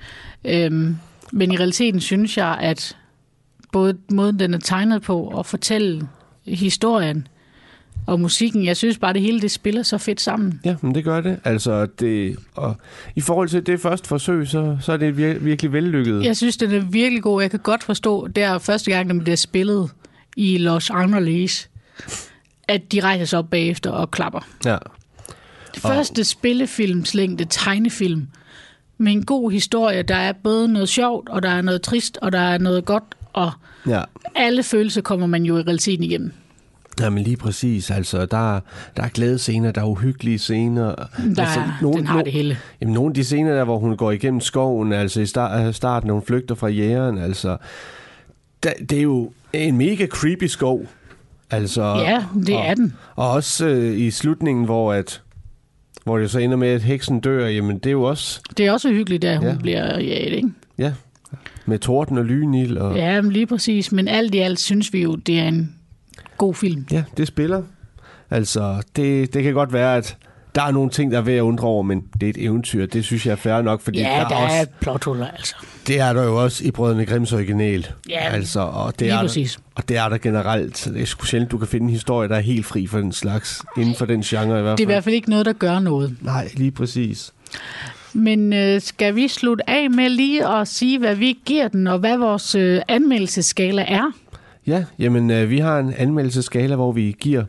Øhm, 0.44 0.96
men 1.32 1.52
i 1.52 1.56
realiteten 1.56 2.00
synes 2.00 2.36
jeg, 2.36 2.58
at 2.60 2.96
både 3.72 3.96
måden, 4.10 4.38
den 4.38 4.54
er 4.54 4.58
tegnet 4.58 5.02
på, 5.02 5.20
og 5.20 5.46
fortælle 5.46 6.08
historien 6.46 7.26
og 8.06 8.20
musikken, 8.20 8.64
jeg 8.64 8.76
synes 8.76 8.98
bare, 8.98 9.12
det 9.12 9.22
hele 9.22 9.40
det 9.40 9.50
spiller 9.50 9.82
så 9.82 9.98
fedt 9.98 10.20
sammen. 10.20 10.60
ja 10.64 10.76
men 10.80 10.94
det 10.94 11.04
gør 11.04 11.20
det. 11.20 11.38
Altså, 11.44 11.86
det, 11.86 12.36
og 12.54 12.76
i 13.16 13.20
forhold 13.20 13.48
til 13.48 13.66
det 13.66 13.80
første 13.80 14.08
forsøg, 14.08 14.48
så, 14.48 14.76
så 14.80 14.92
er 14.92 14.96
det 14.96 15.12
vir- 15.12 15.38
virkelig 15.44 15.72
vellykket. 15.72 16.24
Jeg 16.24 16.36
synes, 16.36 16.56
den 16.56 16.70
er 16.74 16.80
virkelig 16.80 17.22
god. 17.22 17.42
Jeg 17.42 17.50
kan 17.50 17.60
godt 17.60 17.82
forstå, 17.82 18.26
der 18.26 18.58
første 18.58 18.90
gang, 18.90 19.10
den 19.10 19.20
bliver 19.20 19.36
spillet 19.36 19.90
i 20.36 20.58
Los 20.58 20.90
Angeles, 20.90 21.70
at 22.68 22.92
de 22.92 23.00
rejser 23.00 23.24
sig 23.24 23.38
op 23.38 23.50
bagefter 23.50 23.90
og 23.90 24.10
klapper. 24.10 24.40
Ja. 24.64 24.76
Det 25.74 25.82
første 25.82 26.24
spillefilmslængde 26.24 27.46
tegnefilm 27.50 28.26
med 28.98 29.12
en 29.12 29.24
god 29.24 29.50
historie, 29.50 30.02
der 30.02 30.16
er 30.16 30.32
både 30.32 30.68
noget 30.68 30.88
sjovt, 30.88 31.28
og 31.28 31.42
der 31.42 31.50
er 31.50 31.62
noget 31.62 31.82
trist, 31.82 32.18
og 32.22 32.32
der 32.32 32.38
er 32.38 32.58
noget 32.58 32.84
godt, 32.84 33.04
og 33.32 33.50
ja. 33.86 34.02
alle 34.34 34.62
følelser 34.62 35.00
kommer 35.00 35.26
man 35.26 35.42
jo 35.44 35.58
i 35.58 35.62
realiteten 35.62 36.04
igennem. 36.04 36.32
Ja, 37.00 37.10
men 37.10 37.22
lige 37.22 37.36
præcis. 37.36 37.90
Altså, 37.90 38.26
der, 38.26 38.60
der 38.96 39.02
er 39.02 39.08
glædescener, 39.08 39.70
der 39.70 39.80
er 39.80 39.86
uhyggelige 39.86 40.38
scener. 40.38 40.94
Der, 40.94 41.42
altså, 41.44 41.62
nogle, 41.82 41.98
den 41.98 42.06
har 42.06 42.22
det 42.22 42.32
hele. 42.32 42.58
Jamen, 42.80 42.94
nogle 42.94 43.10
af 43.10 43.14
de 43.14 43.24
scener 43.24 43.54
der, 43.54 43.64
hvor 43.64 43.78
hun 43.78 43.96
går 43.96 44.10
igennem 44.10 44.40
skoven, 44.40 44.92
altså 44.92 45.20
i 45.20 45.26
start, 45.26 45.74
starten, 45.74 46.06
når 46.06 46.14
hun 46.14 46.22
flygter 46.26 46.54
fra 46.54 46.68
jægeren, 46.68 47.18
altså, 47.18 47.56
der, 48.62 48.72
det 48.90 48.98
er 48.98 49.02
jo 49.02 49.32
en 49.52 49.76
mega 49.76 50.06
creepy 50.06 50.44
skov. 50.44 50.86
Altså, 51.54 51.82
Ja, 51.82 52.24
det 52.46 52.56
og, 52.56 52.66
er 52.66 52.74
den. 52.74 52.94
Og 53.16 53.30
også 53.30 53.66
øh, 53.66 53.98
i 53.98 54.10
slutningen, 54.10 54.64
hvor 54.64 54.92
at 54.92 55.20
hvor 56.04 56.18
det 56.18 56.30
så 56.30 56.38
ender 56.38 56.56
med, 56.56 56.68
at 56.68 56.82
heksen 56.82 57.20
dør, 57.20 57.46
jamen 57.48 57.78
det 57.78 57.86
er 57.86 57.90
jo 57.92 58.02
også 58.02 58.40
Det 58.58 58.66
er 58.66 58.72
også 58.72 58.88
hyggeligt, 58.88 59.24
at 59.24 59.38
hun 59.38 59.48
Ja. 59.48 59.56
bliver 59.56 60.00
jaget, 60.00 60.32
ikke? 60.32 60.48
ja, 60.78 60.92
med 61.66 61.78
torden 61.78 62.18
og 62.18 62.24
lynild. 62.24 62.76
Og, 62.76 62.96
Ja, 62.96 63.20
men 63.20 63.32
lige 63.32 63.46
præcis. 63.46 63.92
Men 63.92 64.08
alt 64.08 64.34
i 64.34 64.38
alt 64.38 64.60
synes 64.60 64.92
vi 64.92 65.02
jo, 65.02 65.14
det 65.14 65.38
er 65.38 65.48
en 65.48 65.74
god 66.38 66.54
film. 66.54 66.86
Ja, 66.92 67.04
det 67.16 67.26
spiller. 67.28 67.62
Altså, 68.30 68.82
det, 68.96 69.34
det 69.34 69.42
kan 69.42 69.54
godt 69.54 69.72
være, 69.72 69.96
at 69.96 70.16
der 70.54 70.62
er 70.62 70.70
nogle 70.70 70.90
ting, 70.90 71.12
der 71.12 71.18
er 71.18 71.22
ved 71.22 71.34
at 71.34 71.40
undre 71.40 71.66
over, 71.68 71.82
men 71.82 72.04
det 72.20 72.26
er 72.26 72.30
et 72.30 72.44
eventyr. 72.44 72.86
Det 72.86 73.04
synes 73.04 73.26
jeg 73.26 73.32
er 73.32 73.36
fair 73.36 73.62
nok, 73.62 73.80
fordi 73.80 73.98
Ja, 74.00 74.04
der, 74.20 74.28
der 74.28 74.36
er 74.36 74.44
også, 74.44 74.56
er 74.56 74.64
plothuller, 74.80 75.26
altså. 75.28 75.54
det 75.86 76.00
er 76.00 76.12
der 76.12 76.24
jo 76.24 76.42
også 76.42 76.64
i 76.64 76.70
Brødrene 76.70 77.06
Grimms 77.06 77.32
original. 77.32 77.86
Ja, 78.08 78.28
altså, 78.28 78.60
og 78.60 78.98
det 78.98 79.08
er 79.10 79.14
der, 79.14 79.20
præcis. 79.22 79.58
og 79.74 79.88
det 79.88 79.96
er 79.96 80.08
der 80.08 80.18
generelt. 80.18 80.88
Det 80.94 81.02
er 81.02 81.24
sjældent, 81.26 81.50
du 81.50 81.58
kan 81.58 81.68
finde 81.68 81.84
en 81.84 81.90
historie, 81.90 82.28
der 82.28 82.36
er 82.36 82.40
helt 82.40 82.66
fri 82.66 82.86
for 82.86 82.98
den 82.98 83.12
slags, 83.12 83.62
inden 83.76 83.94
for 83.94 84.06
den 84.06 84.22
genre 84.22 84.58
i 84.58 84.62
hvert 84.62 84.64
fald. 84.64 84.76
Det 84.76 84.84
er 84.84 84.88
i 84.88 84.92
hvert 84.92 85.04
fald 85.04 85.14
ikke 85.14 85.30
noget, 85.30 85.46
der 85.46 85.52
gør 85.52 85.78
noget. 85.78 86.16
Nej, 86.20 86.48
lige 86.54 86.70
præcis. 86.70 87.32
Men 88.12 88.52
øh, 88.52 88.80
skal 88.80 89.14
vi 89.14 89.28
slutte 89.28 89.70
af 89.70 89.90
med 89.90 90.08
lige 90.08 90.48
at 90.48 90.68
sige, 90.68 90.98
hvad 90.98 91.14
vi 91.14 91.38
giver 91.44 91.68
den, 91.68 91.86
og 91.86 91.98
hvad 91.98 92.16
vores 92.18 92.54
øh, 92.54 92.80
anmeldelseskala 92.88 93.84
er? 93.88 94.12
Ja, 94.66 94.84
jamen, 94.98 95.30
øh, 95.30 95.50
vi 95.50 95.58
har 95.58 95.78
en 95.78 95.94
anmeldelseskala, 95.98 96.74
hvor 96.74 96.92
vi 96.92 97.16
giver 97.20 97.44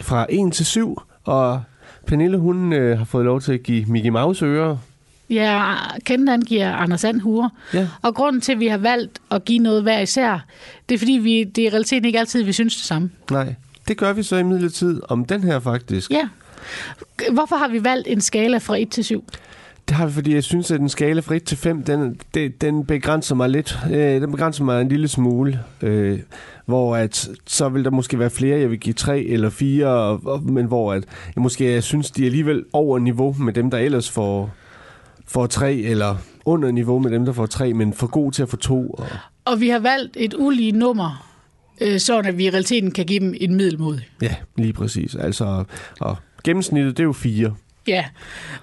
fra 0.00 0.26
1 0.28 0.52
til 0.52 0.66
7, 0.66 0.98
og 1.24 1.62
Pernille, 2.06 2.38
hun 2.38 2.72
øh, 2.72 2.98
har 2.98 3.04
fået 3.04 3.24
lov 3.24 3.40
til 3.40 3.52
at 3.52 3.62
give 3.62 3.84
Mickey 3.84 4.10
Mouse 4.10 4.44
ører. 4.44 4.76
Ja, 5.30 5.74
Kent 6.04 6.28
han 6.28 6.40
giver 6.40 6.72
Anders 6.72 7.00
Sand 7.00 7.20
hure. 7.20 7.50
Ja. 7.74 7.88
Og 8.02 8.14
grunden 8.14 8.40
til, 8.40 8.52
at 8.52 8.60
vi 8.60 8.66
har 8.66 8.78
valgt 8.78 9.18
at 9.30 9.44
give 9.44 9.58
noget 9.58 9.82
hver 9.82 10.00
især, 10.00 10.46
det 10.88 10.94
er 10.94 10.98
fordi, 10.98 11.12
vi, 11.12 11.44
det 11.44 11.62
er 11.62 11.68
i 11.68 11.70
realiteten 11.70 12.04
ikke 12.04 12.18
altid, 12.18 12.42
vi 12.42 12.52
synes 12.52 12.76
det 12.76 12.84
samme. 12.84 13.10
Nej, 13.30 13.54
det 13.88 13.96
gør 13.96 14.12
vi 14.12 14.22
så 14.22 14.36
i 14.36 14.42
midlertid 14.42 15.00
om 15.08 15.24
den 15.24 15.44
her 15.44 15.60
faktisk. 15.60 16.10
Ja. 16.10 16.28
Hvorfor 17.32 17.56
har 17.56 17.68
vi 17.68 17.84
valgt 17.84 18.08
en 18.08 18.20
skala 18.20 18.58
fra 18.58 18.76
1 18.76 18.90
til 18.90 19.04
7? 19.04 19.24
Det 19.88 19.96
har 19.96 20.06
vi, 20.06 20.12
fordi 20.12 20.34
jeg 20.34 20.44
synes, 20.44 20.70
at 20.70 20.80
en 20.80 20.88
skala 20.88 21.20
fra 21.20 21.34
1 21.34 21.42
til 21.44 21.56
5, 21.56 21.82
den, 21.82 22.20
den, 22.34 22.52
den 22.60 22.86
begrænser 22.86 23.34
mig 23.34 23.48
lidt. 23.50 23.78
Øh, 23.92 24.20
den 24.20 24.30
begrænser 24.30 24.64
mig 24.64 24.80
en 24.80 24.88
lille 24.88 25.08
smule. 25.08 25.60
Øh, 25.82 26.18
hvor 26.66 26.96
at, 26.96 27.28
så 27.46 27.68
vil 27.68 27.84
der 27.84 27.90
måske 27.90 28.18
være 28.18 28.30
flere, 28.30 28.60
jeg 28.60 28.70
vil 28.70 28.80
give 28.80 28.92
3 28.92 29.20
eller 29.22 29.50
4, 29.50 29.86
og, 29.86 30.20
og, 30.26 30.42
men 30.42 30.66
hvor 30.66 30.92
at, 30.92 31.04
jeg 31.36 31.42
måske 31.42 31.72
jeg 31.72 31.82
synes, 31.82 32.10
de 32.10 32.22
er 32.22 32.26
alligevel 32.26 32.64
over 32.72 32.98
niveau 32.98 33.32
med 33.38 33.52
dem, 33.52 33.70
der 33.70 33.78
ellers 33.78 34.10
får, 34.10 34.50
får 35.26 35.46
3, 35.46 35.74
eller 35.74 36.16
under 36.44 36.70
niveau 36.70 36.98
med 36.98 37.10
dem, 37.10 37.24
der 37.24 37.32
får 37.32 37.46
3, 37.46 37.72
men 37.74 37.92
for 37.92 38.06
god 38.06 38.32
til 38.32 38.42
at 38.42 38.48
få 38.48 38.56
2. 38.56 38.90
Og, 38.90 39.06
Og 39.44 39.60
vi 39.60 39.68
har 39.68 39.78
valgt 39.78 40.16
et 40.20 40.34
ulige 40.38 40.72
nummer, 40.72 41.26
øh, 41.80 42.00
sådan 42.00 42.26
at 42.26 42.38
vi 42.38 42.44
i 42.44 42.50
realiteten 42.50 42.90
kan 42.90 43.06
give 43.06 43.20
dem 43.20 43.34
en 43.40 43.54
middelmod. 43.54 43.98
ja, 44.22 44.34
lige 44.56 44.72
præcis. 44.72 45.14
Altså, 45.14 45.64
og 46.00 46.16
gennemsnittet, 46.44 46.96
det 46.96 47.02
er 47.02 47.06
jo 47.06 47.12
4. 47.12 47.54
Ja, 47.86 48.04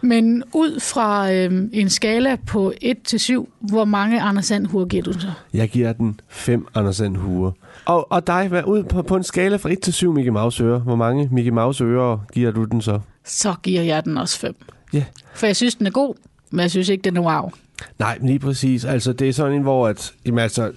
men 0.02 0.44
ud 0.54 0.80
fra 0.80 1.34
øh, 1.34 1.70
en 1.74 1.90
skala 1.90 2.36
på 2.36 2.74
1 2.82 3.02
til 3.04 3.20
7, 3.20 3.50
hvor 3.60 3.86
mange 3.86 4.22
Anders 4.22 4.46
Sand 4.46 4.66
hure 4.66 4.88
giver 4.88 5.04
du 5.04 5.14
så? 5.14 5.32
Jeg 5.54 5.70
giver 5.70 5.94
den 5.94 6.20
5 6.28 6.68
Anders 6.76 6.96
Sand 6.96 7.18
Hure. 7.18 7.52
Og, 7.86 8.12
og 8.12 8.28
dig, 8.28 8.48
hvad, 8.48 8.64
ud 8.64 8.84
på, 8.84 9.02
på 9.02 9.16
en 9.16 9.24
skala 9.24 9.56
fra 9.56 9.72
1 9.72 9.80
til 9.80 9.94
7 9.94 10.14
Mickey 10.14 10.32
Mouse 10.32 10.64
ører, 10.64 10.80
hvor 10.80 10.96
mange 10.96 11.30
Mickey 11.32 11.52
Mouse 11.52 11.84
ører 11.84 12.18
giver 12.34 12.52
du 12.52 12.64
den 12.64 12.82
så? 12.82 13.00
Så 13.26 13.56
giver 13.64 13.82
jeg 13.82 14.06
den 14.06 14.18
også 14.18 14.40
5. 14.40 14.56
Ja. 14.94 15.04
For 15.34 15.46
jeg 15.46 15.56
synes, 15.56 15.76
den 15.76 15.88
er 15.88 15.92
god, 15.92 16.16
men 16.52 16.60
jeg 16.60 16.72
synes 16.72 16.90
ikke, 16.90 17.02
den 17.02 17.18
er 17.18 17.22
wow. 17.22 17.52
Nej, 18.00 18.18
men 18.20 18.28
lige 18.28 18.40
præcis. 18.40 18.86
Altså, 18.86 19.14
det 19.14 19.30
er 19.30 19.34
sådan 19.34 19.54
en, 19.54 19.62
hvor 19.62 19.88
at, 19.88 20.14
jamen, 20.26 20.40
altså, 20.40 20.72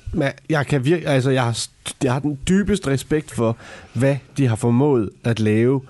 jeg, 0.51 0.67
kan 0.67 0.85
virke, 0.85 1.09
altså, 1.09 1.31
jeg, 1.31 1.43
har, 1.43 1.67
jeg 2.03 2.13
har 2.13 2.21
den 2.21 2.39
dybeste 2.49 2.91
respekt 2.91 3.31
for, 3.31 3.57
hvad 3.93 4.17
de 4.37 4.47
har 4.47 4.57
formået 4.57 5.11
at 5.25 5.41
lave. 5.41 5.81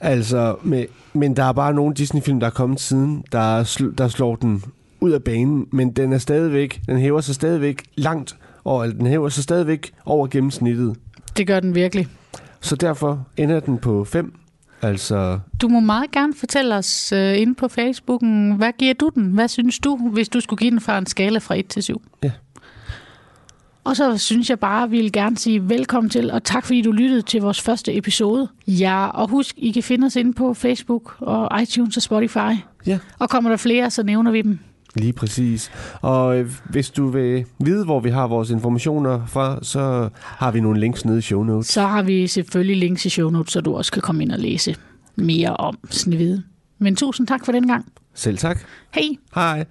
Altså, 0.00 0.56
med, 0.62 0.84
men 1.12 1.36
der 1.36 1.44
er 1.44 1.52
bare 1.52 1.74
nogle 1.74 1.94
Disney-film, 1.94 2.40
der 2.40 2.46
er 2.46 2.50
kommet 2.50 2.80
siden, 2.80 3.24
der, 3.32 3.64
sl, 3.64 3.84
der 3.98 4.08
slår 4.08 4.36
den 4.36 4.62
ud 5.00 5.10
af 5.10 5.22
banen, 5.22 5.66
men 5.70 5.92
den 5.92 6.12
er 6.12 6.18
stadigvæk, 6.18 6.80
den 6.86 6.98
hæver 6.98 7.20
sig 7.20 7.34
stadigvæk 7.34 7.82
langt 7.96 8.36
eller 8.66 8.96
den 8.98 9.06
hæver 9.06 9.28
sig 9.28 9.44
stadigvæk 9.44 9.92
over 10.04 10.26
gennemsnittet. 10.26 10.96
Det 11.36 11.46
gør 11.46 11.60
den 11.60 11.74
virkelig. 11.74 12.08
Så 12.60 12.76
derfor 12.76 13.26
ender 13.36 13.60
den 13.60 13.78
på 13.78 14.04
5. 14.04 14.34
Altså, 14.82 15.38
Du 15.62 15.68
må 15.68 15.80
meget 15.80 16.10
gerne 16.10 16.34
fortælle 16.34 16.74
os 16.74 17.12
øh, 17.12 17.40
inde 17.40 17.54
på 17.54 17.68
Facebooken, 17.68 18.52
hvad 18.52 18.72
giver 18.78 18.94
du 18.94 19.10
den? 19.14 19.24
Hvad 19.24 19.48
synes 19.48 19.78
du, 19.78 19.96
hvis 20.12 20.28
du 20.28 20.40
skulle 20.40 20.58
give 20.58 20.70
den 20.70 20.80
fra 20.80 20.98
en 20.98 21.06
skala 21.06 21.38
fra 21.38 21.58
1 21.58 21.66
til 21.66 21.82
7? 21.82 22.02
Ja. 22.22 22.30
Og 23.86 23.96
så 23.96 24.18
synes 24.18 24.50
jeg 24.50 24.58
bare, 24.58 24.82
at 24.84 24.90
vi 24.90 24.96
vil 24.96 25.12
gerne 25.12 25.38
sige 25.38 25.68
velkommen 25.68 26.10
til, 26.10 26.30
og 26.30 26.44
tak 26.44 26.64
fordi 26.64 26.82
du 26.82 26.92
lyttede 26.92 27.22
til 27.22 27.40
vores 27.40 27.60
første 27.60 27.96
episode. 27.96 28.48
Ja, 28.66 29.06
og 29.06 29.28
husk, 29.28 29.54
I 29.58 29.70
kan 29.70 29.82
finde 29.82 30.06
os 30.06 30.16
inde 30.16 30.32
på 30.32 30.54
Facebook 30.54 31.16
og 31.20 31.62
iTunes 31.62 31.96
og 31.96 32.02
Spotify. 32.02 32.38
ja, 32.86 32.98
Og 33.18 33.30
kommer 33.30 33.50
der 33.50 33.56
flere, 33.56 33.90
så 33.90 34.02
nævner 34.02 34.30
vi 34.30 34.42
dem. 34.42 34.58
Lige 34.94 35.12
præcis. 35.12 35.70
Og 36.02 36.38
øh, 36.38 36.50
hvis 36.70 36.90
du 36.90 37.06
vil 37.08 37.44
vide, 37.64 37.84
hvor 37.84 38.00
vi 38.00 38.10
har 38.10 38.26
vores 38.26 38.50
informationer 38.50 39.26
fra, 39.26 39.58
så 39.62 40.08
har 40.22 40.50
vi 40.50 40.60
nogle 40.60 40.80
links 40.80 41.04
nede 41.04 41.18
i 41.18 41.22
show 41.22 41.42
notes. 41.42 41.66
Så 41.68 41.82
har 41.82 42.02
vi 42.02 42.26
selvfølgelig 42.26 42.76
links 42.76 43.06
i 43.06 43.08
show 43.08 43.30
notes, 43.30 43.52
så 43.52 43.60
du 43.60 43.76
også 43.76 43.92
kan 43.92 44.02
komme 44.02 44.22
ind 44.22 44.32
og 44.32 44.38
læse 44.38 44.76
mere 45.16 45.56
om 45.56 45.78
Snevide. 45.90 46.42
Men 46.78 46.96
tusind 46.96 47.26
tak 47.26 47.44
for 47.44 47.52
den 47.52 47.66
gang. 47.66 47.92
Selv 48.14 48.38
tak. 48.38 48.58
Hej! 48.94 49.04
Hej. 49.34 49.64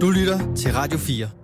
Du 0.00 0.10
lytter 0.10 0.54
til 0.54 0.72
Radio 0.72 0.98
4. 0.98 1.39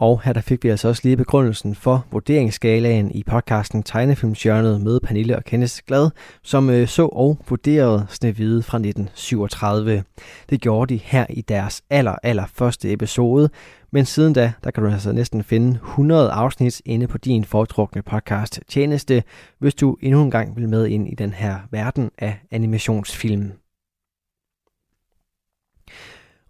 Og 0.00 0.22
her 0.22 0.32
der 0.32 0.40
fik 0.40 0.64
vi 0.64 0.68
altså 0.68 0.88
også 0.88 1.02
lige 1.04 1.16
begrundelsen 1.16 1.74
for 1.74 2.06
vurderingsskalaen 2.10 3.10
i 3.10 3.22
podcasten 3.22 3.82
Tegnefilmsjørnet 3.82 4.80
med 4.80 5.00
Pernille 5.00 5.36
og 5.36 5.44
Kenneth 5.44 5.78
Glad, 5.86 6.10
som 6.42 6.70
øh, 6.70 6.88
så 6.88 7.06
og 7.06 7.38
vurderede 7.48 8.06
Snevide 8.08 8.62
fra 8.62 8.78
1937. 8.78 10.04
Det 10.50 10.60
gjorde 10.60 10.94
de 10.94 11.00
her 11.04 11.26
i 11.30 11.40
deres 11.40 11.82
aller, 11.90 12.14
aller 12.22 12.44
første 12.54 12.92
episode, 12.92 13.50
men 13.90 14.04
siden 14.04 14.32
da, 14.32 14.52
der 14.64 14.70
kan 14.70 14.82
du 14.82 14.90
altså 14.90 15.12
næsten 15.12 15.44
finde 15.44 15.70
100 15.72 16.30
afsnit 16.30 16.82
inde 16.84 17.06
på 17.06 17.18
din 17.18 17.44
foretrukne 17.44 18.02
podcast 18.02 18.60
tjeneste, 18.68 19.22
hvis 19.58 19.74
du 19.74 19.96
endnu 20.02 20.22
en 20.22 20.30
gang 20.30 20.56
vil 20.56 20.68
med 20.68 20.86
ind 20.86 21.08
i 21.08 21.14
den 21.14 21.32
her 21.32 21.56
verden 21.70 22.10
af 22.18 22.40
animationsfilm. 22.50 23.52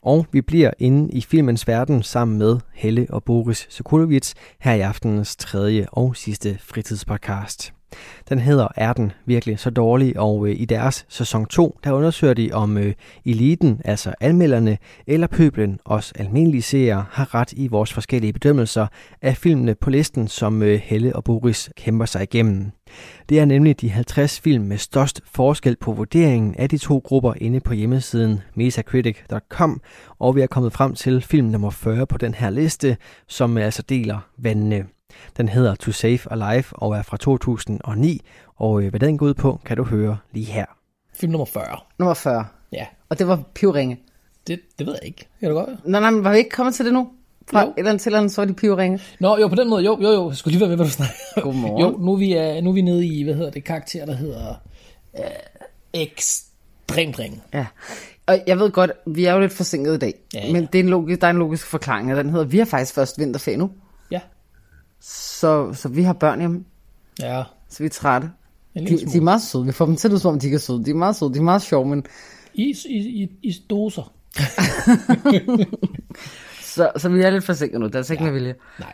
Og 0.02 0.26
vi 0.32 0.40
bliver 0.40 0.70
inde 0.78 1.12
i 1.12 1.20
filmens 1.20 1.68
verden 1.68 2.02
sammen 2.02 2.38
med 2.38 2.58
Helle 2.74 3.06
og 3.10 3.24
Boris 3.24 3.66
Sokolovits 3.70 4.34
her 4.60 4.74
i 4.74 4.80
aftenens 4.80 5.36
tredje 5.36 5.86
og 5.92 6.16
sidste 6.16 6.58
fritidspodcast. 6.60 7.79
Den 8.28 8.38
hedder 8.38 8.68
Er 8.76 8.92
den 8.92 9.12
virkelig 9.26 9.58
så 9.58 9.70
dårlig? 9.70 10.18
Og 10.18 10.48
øh, 10.48 10.60
i 10.60 10.64
deres 10.64 11.06
sæson 11.08 11.46
2, 11.46 11.78
der 11.84 11.92
undersøger 11.92 12.34
de 12.34 12.50
om 12.52 12.78
øh, 12.78 12.94
eliten, 13.24 13.80
altså 13.84 14.14
anmelderne, 14.20 14.78
eller 15.06 15.26
pøblen, 15.26 15.78
os 15.84 16.12
almindelige 16.12 16.62
seere, 16.62 17.04
har 17.10 17.34
ret 17.34 17.52
i 17.52 17.68
vores 17.68 17.92
forskellige 17.92 18.32
bedømmelser 18.32 18.86
af 19.22 19.36
filmene 19.36 19.74
på 19.74 19.90
listen, 19.90 20.28
som 20.28 20.62
øh, 20.62 20.80
Helle 20.84 21.16
og 21.16 21.24
Boris 21.24 21.70
kæmper 21.76 22.06
sig 22.06 22.22
igennem. 22.22 22.70
Det 23.28 23.40
er 23.40 23.44
nemlig 23.44 23.80
de 23.80 23.90
50 23.90 24.40
film 24.40 24.64
med 24.64 24.78
størst 24.78 25.20
forskel 25.32 25.76
på 25.80 25.92
vurderingen 25.92 26.54
af 26.54 26.68
de 26.68 26.78
to 26.78 26.98
grupper 27.04 27.34
inde 27.36 27.60
på 27.60 27.74
hjemmesiden 27.74 28.40
mesacritic.com, 28.54 29.80
og 30.18 30.36
vi 30.36 30.40
er 30.40 30.46
kommet 30.46 30.72
frem 30.72 30.94
til 30.94 31.22
film 31.22 31.46
nummer 31.46 31.70
40 31.70 32.06
på 32.06 32.18
den 32.18 32.34
her 32.34 32.50
liste, 32.50 32.96
som 33.28 33.58
øh, 33.58 33.64
altså 33.64 33.82
deler 33.82 34.18
vandene. 34.38 34.86
Den 35.36 35.48
hedder 35.48 35.74
To 35.74 35.92
Save 35.92 36.18
Alive 36.30 36.64
og 36.72 36.96
er 36.96 37.02
fra 37.02 37.16
2009, 37.16 38.20
og 38.56 38.82
øh, 38.82 38.90
hvad 38.90 39.00
den 39.00 39.18
går 39.18 39.26
ud 39.26 39.34
på, 39.34 39.60
kan 39.64 39.76
du 39.76 39.84
høre 39.84 40.18
lige 40.32 40.46
her. 40.46 40.66
Film 41.14 41.32
nummer 41.32 41.46
40. 41.46 41.64
Nummer 41.98 42.14
40. 42.14 42.44
Ja, 42.72 42.86
Og 43.08 43.18
det 43.18 43.26
var 43.28 43.42
pivringe. 43.54 44.00
det, 44.46 44.60
det 44.78 44.86
ved 44.86 44.94
jeg 45.02 45.06
ikke. 45.06 45.28
Kan 45.40 45.48
du 45.50 45.54
godt? 45.54 45.86
Nej, 45.86 46.00
nej, 46.00 46.10
men 46.10 46.24
var 46.24 46.32
vi 46.32 46.38
ikke 46.38 46.50
kommet 46.50 46.74
til 46.74 46.84
det 46.84 46.92
nu? 46.92 47.08
Fra 47.50 47.60
Jo. 47.60 47.66
et 47.68 47.74
eller 47.76 47.90
andet 47.90 48.02
til 48.02 48.08
eller 48.10 48.18
andet, 48.18 48.32
så 48.32 48.40
var 48.40 48.46
de 48.46 48.54
pivringe. 48.54 49.00
Nå, 49.20 49.38
jo, 49.38 49.48
på 49.48 49.54
den 49.54 49.68
måde, 49.70 49.84
jo, 49.84 49.98
jo, 50.02 50.08
jo. 50.08 50.28
Jeg 50.28 50.36
skulle 50.36 50.52
lige 50.52 50.60
være 50.60 50.68
med, 50.68 50.76
hvad 50.76 50.86
du 50.86 50.92
snakker. 50.92 51.14
Godmorgen. 51.42 51.80
Jo, 51.80 51.98
nu 51.98 52.12
er, 52.12 52.16
vi, 52.16 52.32
er, 52.32 52.60
nu 52.60 52.70
er 52.70 52.74
vi 52.74 52.80
nede 52.80 53.06
i, 53.06 53.22
hvad 53.24 53.34
hedder 53.34 53.50
det, 53.50 53.64
karakter, 53.64 54.06
der 54.06 54.14
hedder 54.14 54.54
øh, 55.18 55.24
ekstremt 55.94 57.18
ring. 57.18 57.42
Ja. 57.54 57.66
Og 58.26 58.38
jeg 58.46 58.58
ved 58.58 58.70
godt, 58.70 58.90
vi 59.06 59.24
er 59.24 59.32
jo 59.34 59.40
lidt 59.40 59.52
forsinket 59.52 59.94
i 59.94 59.98
dag. 59.98 60.14
Ja, 60.34 60.46
ja. 60.46 60.52
Men 60.52 60.66
det 60.72 60.78
er 60.78 60.82
en 60.82 60.88
logisk, 60.88 61.20
der 61.20 61.26
er 61.26 61.30
en 61.30 61.38
logisk 61.38 61.66
forklaring, 61.66 62.10
og 62.12 62.16
den 62.24 62.30
hedder, 62.30 62.44
vi 62.46 62.58
har 62.58 62.64
faktisk 62.64 62.94
først 62.94 63.18
vinterferie 63.18 63.56
nu. 63.58 63.70
Så, 65.00 65.72
så 65.74 65.88
vi 65.88 66.02
har 66.02 66.12
børn 66.12 66.40
hjemme, 66.40 66.64
Ja, 67.20 67.42
så 67.68 67.78
vi 67.78 67.84
er 67.84 67.90
trætte. 67.90 68.30
De, 68.74 68.80
de 69.12 69.16
er 69.16 69.20
meget 69.20 69.42
søde. 69.42 69.66
Vi 69.66 69.72
får 69.72 69.86
dem 69.86 69.96
til 69.96 70.12
at 70.14 70.20
som 70.20 70.32
om 70.34 70.40
de 70.40 70.52
er 70.52 70.58
søde. 70.58 70.84
De 70.84 70.90
er 70.90 70.94
meget 70.94 71.16
søde. 71.16 71.34
De 71.34 71.38
er 71.38 71.42
meget 71.42 71.62
sjove, 71.62 71.86
men 71.86 72.04
I, 72.54 72.74
i, 72.88 72.98
i, 72.98 73.28
i 73.42 73.54
doser. 73.70 74.12
så, 76.62 76.90
så 76.96 77.08
vi 77.08 77.22
er 77.22 77.30
lidt 77.30 77.44
forsinket 77.44 77.80
nu. 77.80 77.86
Det 77.86 77.94
er 77.94 77.98
altså 77.98 78.12
ikke 78.12 78.24
Ja. 78.24 78.30
med 78.30 78.38
vilje. 78.40 78.54
Nej. 78.78 78.92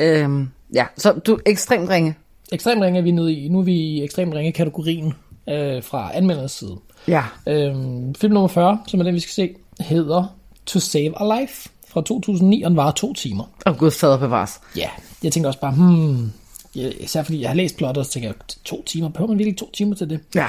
Øhm, 0.00 0.48
ja, 0.74 0.86
så 0.96 1.12
du 1.12 1.38
ekstremt 1.46 1.88
ringe. 1.88 2.14
Ekstrem 2.52 2.80
ringe 2.80 2.98
er 2.98 3.02
vi 3.02 3.10
nede 3.10 3.32
i. 3.34 3.48
Nu 3.48 3.58
er 3.58 3.62
vi 3.62 3.74
i 3.74 4.02
ekstrem 4.04 4.30
ringe 4.30 4.52
kategorien 4.52 5.14
øh, 5.48 5.82
fra 5.82 6.10
anmeldernes 6.16 6.52
side. 6.52 6.76
Ja. 7.08 7.24
Øhm, 7.48 8.14
film 8.14 8.32
nummer 8.34 8.48
40, 8.48 8.80
som 8.86 9.00
er 9.00 9.04
den, 9.04 9.14
vi 9.14 9.20
skal 9.20 9.32
se, 9.32 9.54
hedder 9.80 10.36
To 10.66 10.78
Save 10.78 11.12
a 11.22 11.40
Life 11.40 11.68
fra 11.90 12.02
2009, 12.02 12.62
og 12.62 12.70
den 12.70 12.76
var 12.76 12.90
to 12.90 13.12
timer. 13.12 13.44
Og 13.66 13.78
gud 13.78 13.90
fader 13.90 14.18
bevares. 14.18 14.60
Ja, 14.76 14.88
jeg 15.22 15.32
tænkte 15.32 15.48
også 15.48 15.60
bare, 15.60 15.72
hmm, 15.72 16.32
ja, 16.76 16.90
især 17.00 17.22
fordi 17.22 17.40
jeg 17.40 17.50
har 17.50 17.56
læst 17.56 17.76
plottet, 17.76 18.06
så 18.06 18.12
tænker 18.12 18.28
jeg, 18.28 18.34
to 18.64 18.82
timer, 18.82 19.08
behøver 19.08 19.28
man 19.28 19.38
virkelig 19.38 19.58
to 19.58 19.70
timer 19.72 19.94
til 19.94 20.10
det? 20.10 20.20
Ja. 20.34 20.46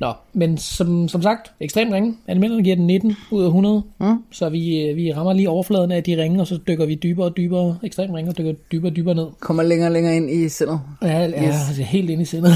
Nå, 0.00 0.12
men 0.32 0.58
som, 0.58 1.08
som 1.08 1.22
sagt, 1.22 1.52
ekstrem 1.60 1.90
ringe. 1.90 2.16
Anmelderne 2.26 2.62
giver 2.62 2.76
den 2.76 2.86
19 2.86 3.16
ud 3.30 3.42
af 3.42 3.46
100. 3.46 3.82
Mm. 4.00 4.24
Så 4.30 4.48
vi, 4.48 4.80
øh, 4.80 4.96
vi 4.96 5.12
rammer 5.12 5.32
lige 5.32 5.50
overfladen 5.50 5.92
af 5.92 6.04
de 6.04 6.22
ringe, 6.22 6.40
og 6.40 6.46
så 6.46 6.58
dykker 6.68 6.86
vi 6.86 6.94
dybere 6.94 7.26
og 7.26 7.36
dybere, 7.36 7.78
ekstrem 7.82 8.10
ringe, 8.10 8.30
og 8.30 8.38
dykker 8.38 8.52
dybere 8.72 8.90
og 8.92 8.96
dybere 8.96 9.14
ned. 9.14 9.26
Kommer 9.40 9.62
længere 9.62 9.88
og 9.88 9.92
længere 9.92 10.16
ind 10.16 10.30
i 10.30 10.48
sindet. 10.48 10.80
Ja, 11.02 11.18
ja 11.18 11.48
yes. 11.48 11.68
altså, 11.68 11.82
helt 11.82 12.10
ind 12.10 12.22
i 12.22 12.24
sindet. 12.24 12.52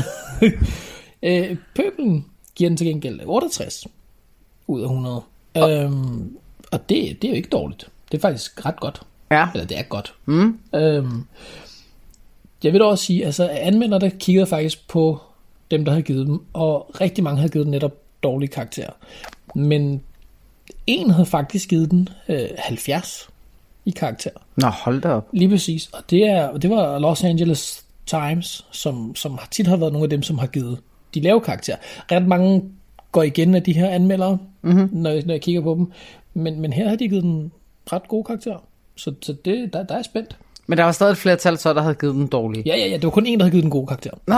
øh, 1.23 1.57
pøbelen 1.77 2.25
giver 2.55 2.71
den 2.71 2.77
til 2.77 2.87
gengæld 2.87 3.21
68 3.25 3.87
ud 4.67 4.81
af 4.81 4.85
100. 4.85 5.23
Oh. 5.55 5.71
Øhm, 5.71 6.37
og 6.73 6.89
det, 6.89 7.23
det 7.23 7.25
er 7.25 7.29
jo 7.29 7.37
ikke 7.37 7.49
dårligt. 7.49 7.89
Det 8.15 8.19
er 8.25 8.29
faktisk 8.29 8.67
ret 8.67 8.81
godt. 8.81 9.01
Ja. 9.31 9.49
Eller 9.55 9.67
det 9.67 9.79
er 9.79 9.83
godt. 9.83 10.15
Mm. 10.27 10.59
Øhm, 10.75 11.25
jeg 12.65 12.73
vil 12.73 12.81
da 12.81 12.85
også 12.85 13.05
sige, 13.05 13.27
altså 13.27 13.49
anmelderne 13.49 14.11
kiggede 14.11 14.47
faktisk 14.47 14.89
på 14.89 15.21
dem, 15.71 15.85
der 15.85 15.93
havde 15.93 16.03
givet 16.03 16.27
dem, 16.27 16.41
og 16.53 16.91
rigtig 17.01 17.25
mange 17.25 17.39
havde 17.39 17.53
givet 17.53 17.65
den 17.67 17.71
netop 17.71 17.93
dårlige 18.23 18.49
karakterer. 18.51 18.91
Men 19.55 20.03
en 20.87 21.11
havde 21.11 21.27
faktisk 21.27 21.69
givet 21.69 21.91
den 21.91 22.09
øh, 22.29 22.49
70 22.59 23.29
i 23.85 23.91
karakter. 23.91 24.31
Nå, 24.57 24.67
hold 24.69 25.01
da 25.01 25.09
op. 25.09 25.29
Lige 25.33 25.49
præcis. 25.49 25.87
Og 25.93 26.03
det, 26.11 26.25
er, 26.29 26.57
det 26.57 26.71
var 26.71 26.99
Los 26.99 27.25
Angeles 27.25 27.85
Times, 28.07 28.67
som, 28.71 29.15
som 29.17 29.33
har- 29.39 29.49
tit 29.51 29.67
har 29.67 29.77
været 29.77 29.93
nogle 29.93 30.05
af 30.05 30.11
dem, 30.11 30.23
som 30.23 30.39
har 30.39 30.47
givet 30.47 30.79
de 31.15 31.21
lave 31.21 31.41
karakterer. 31.41 31.77
Ret 32.13 32.27
mange 32.27 32.63
går 33.13 33.23
igen 33.23 33.55
af 33.55 33.63
de 33.63 33.73
her 33.73 33.89
anmeldere, 33.89 34.39
mm-hmm. 34.63 34.89
når, 34.93 35.11
jeg, 35.11 35.23
når 35.27 35.35
jeg 35.35 35.41
kigger 35.41 35.61
på 35.61 35.75
dem. 35.75 35.93
Men, 36.35 36.61
men 36.61 36.73
her 36.73 36.89
har 36.89 36.97
de 36.97 37.09
givet 37.09 37.23
den 37.23 37.53
ret 37.93 38.09
gode 38.09 38.25
karakterer. 38.25 38.59
Så, 38.97 39.15
så 39.23 39.33
det, 39.45 39.73
der, 39.73 39.83
der 39.83 39.95
er 39.95 40.03
spændt. 40.03 40.37
Men 40.67 40.79
der 40.79 40.85
var 40.85 40.93
stadig 40.93 41.13
et 41.13 41.19
flertal, 41.19 41.59
så 41.59 41.73
der 41.73 41.83
havde 41.83 41.95
givet 41.95 42.15
den 42.15 42.27
dårlige. 42.27 42.63
Ja, 42.67 42.77
ja, 42.77 42.87
ja. 42.87 42.95
Det 42.95 43.05
var 43.05 43.11
kun 43.11 43.27
en, 43.27 43.39
der 43.39 43.45
havde 43.45 43.51
givet 43.51 43.63
den 43.63 43.71
gode 43.71 43.87
karakter. 43.87 44.11
Nå, 44.27 44.35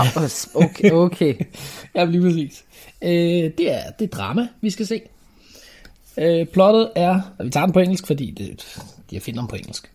okay, 0.55 0.91
okay. 1.07 1.35
Ja, 1.95 2.05
lige 2.05 2.23
præcis. 2.23 2.65
Øh, 3.03 3.11
det, 3.59 3.73
er, 3.73 3.91
det 3.99 4.05
er 4.05 4.17
drama, 4.17 4.49
vi 4.61 4.71
skal 4.71 4.87
se. 4.87 5.01
Øh, 6.19 6.47
plottet 6.47 6.91
er, 6.95 7.21
og 7.39 7.45
vi 7.45 7.51
tager 7.51 7.67
den 7.67 7.73
på 7.73 7.81
engelsk, 7.81 8.07
fordi 8.07 8.31
det, 8.31 8.79
jeg 9.13 9.23
finder 9.23 9.41
den 9.41 9.49
på 9.49 9.57
engelsk. 9.57 9.91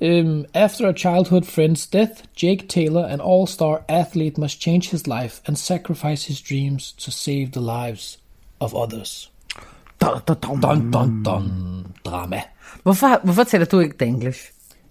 Um, 0.00 0.44
after 0.54 0.88
a 0.88 0.92
childhood 0.92 1.42
friend's 1.42 1.88
death, 1.92 2.22
Jake 2.42 2.66
Taylor, 2.68 3.06
an 3.06 3.20
all-star 3.20 3.84
athlete, 3.88 4.40
must 4.40 4.60
change 4.60 4.90
his 4.90 5.06
life 5.06 5.40
and 5.46 5.56
sacrifice 5.56 6.28
his 6.28 6.42
dreams 6.42 6.92
to 6.92 7.10
save 7.10 7.46
the 7.52 7.60
lives 7.60 8.18
of 8.60 8.74
others. 8.74 9.30
Dun, 10.00 10.20
dun. 10.26 10.60
Dun, 10.60 10.90
dun, 10.90 11.22
dun. 11.22 11.94
Drama. 12.04 12.42
Hvorfor, 12.86 13.20
hvorfor 13.24 13.44
taler 13.44 13.64
du 13.64 13.80
ikke 13.80 13.96
danglish? 13.96 14.40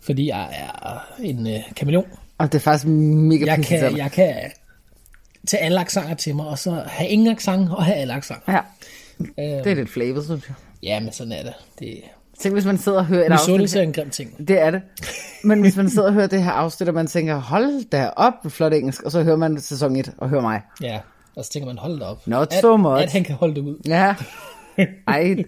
Fordi 0.01 0.27
jeg 0.27 0.49
er 0.51 1.05
en 1.19 1.47
øh, 1.47 1.59
kameleon. 1.75 2.05
Og 2.37 2.51
det 2.51 2.57
er 2.57 2.61
faktisk 2.63 2.87
mega 2.87 3.45
Jeg 3.45 3.55
pinligt. 3.55 3.81
kan, 3.81 3.97
jeg 3.97 4.11
kan 4.11 4.35
tage 5.47 5.63
alle 5.63 5.79
aksanger 5.79 6.15
til 6.15 6.35
mig, 6.35 6.47
og 6.47 6.59
så 6.59 6.83
have 6.87 7.09
ingen 7.09 7.27
accent 7.27 7.69
og 7.71 7.85
have 7.85 7.95
alle 7.95 8.13
aksanger. 8.13 8.53
Ja, 8.53 8.61
det 9.43 9.67
er 9.67 9.75
lidt 9.75 9.89
flavor, 9.89 10.21
synes 10.21 10.47
jeg. 10.47 10.55
Ja, 10.83 10.99
men 10.99 11.11
sådan 11.11 11.31
er 11.31 11.43
det. 11.43 11.53
Det 11.79 12.01
Tænk, 12.39 12.55
hvis 12.55 12.65
man 12.65 12.77
sidder 12.77 12.97
og 12.97 13.05
hører 13.05 13.25
et 13.25 13.31
afsnit. 13.31 13.75
Er 13.75 13.81
en 13.81 13.93
grim 13.93 14.09
ting. 14.09 14.47
Det 14.47 14.61
er 14.61 14.71
det. 14.71 14.81
Men 15.43 15.61
hvis 15.61 15.75
man 15.75 15.89
sidder 15.89 16.07
og 16.07 16.13
hører 16.13 16.27
det 16.27 16.43
her 16.43 16.51
afsnit, 16.51 16.89
og 16.89 16.95
man 16.95 17.07
tænker, 17.07 17.35
hold 17.35 17.89
da 17.89 18.09
op, 18.15 18.33
flot 18.49 18.73
engelsk, 18.73 19.03
og 19.03 19.11
så 19.11 19.23
hører 19.23 19.37
man 19.37 19.59
sæson 19.59 19.95
1 19.95 20.13
og 20.17 20.29
hører 20.29 20.41
mig. 20.41 20.61
Ja, 20.81 20.99
og 21.35 21.45
så 21.45 21.51
tænker 21.51 21.67
man, 21.67 21.77
hold 21.77 21.99
da 21.99 22.05
op. 22.05 22.27
Not 22.27 22.53
at, 22.53 22.61
so 22.61 22.77
much. 22.77 23.03
At 23.03 23.11
han 23.11 23.23
kan 23.23 23.35
holde 23.35 23.55
det 23.55 23.61
ud. 23.61 23.77
Ja. 23.85 24.15
I, 25.21 25.45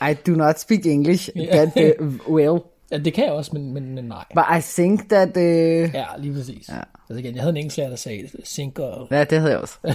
I 0.00 0.14
do 0.26 0.32
not 0.32 0.60
speak 0.60 0.86
English 0.86 1.30
that 1.52 2.00
uh, 2.00 2.34
well. 2.34 2.58
Ja, 2.90 2.98
det 2.98 3.14
kan 3.14 3.24
jeg 3.24 3.32
også, 3.32 3.50
men, 3.54 3.74
men, 3.74 3.94
men 3.94 4.04
nej. 4.04 4.24
But 4.34 4.44
I 4.58 4.60
think 4.60 5.08
that... 5.08 5.36
Uh... 5.36 5.94
Ja, 5.94 6.04
lige 6.18 6.34
præcis. 6.34 6.68
Ja. 6.68 6.80
Altså 7.10 7.20
igen, 7.24 7.34
jeg 7.34 7.42
havde 7.42 7.50
en 7.50 7.56
engelsklærer, 7.56 7.88
der 7.88 7.96
sagde 7.96 8.28
sink 8.44 8.78
og... 8.78 9.08
Ja, 9.10 9.24
det 9.24 9.38
havde 9.38 9.52
jeg 9.52 9.60
også. 9.60 9.74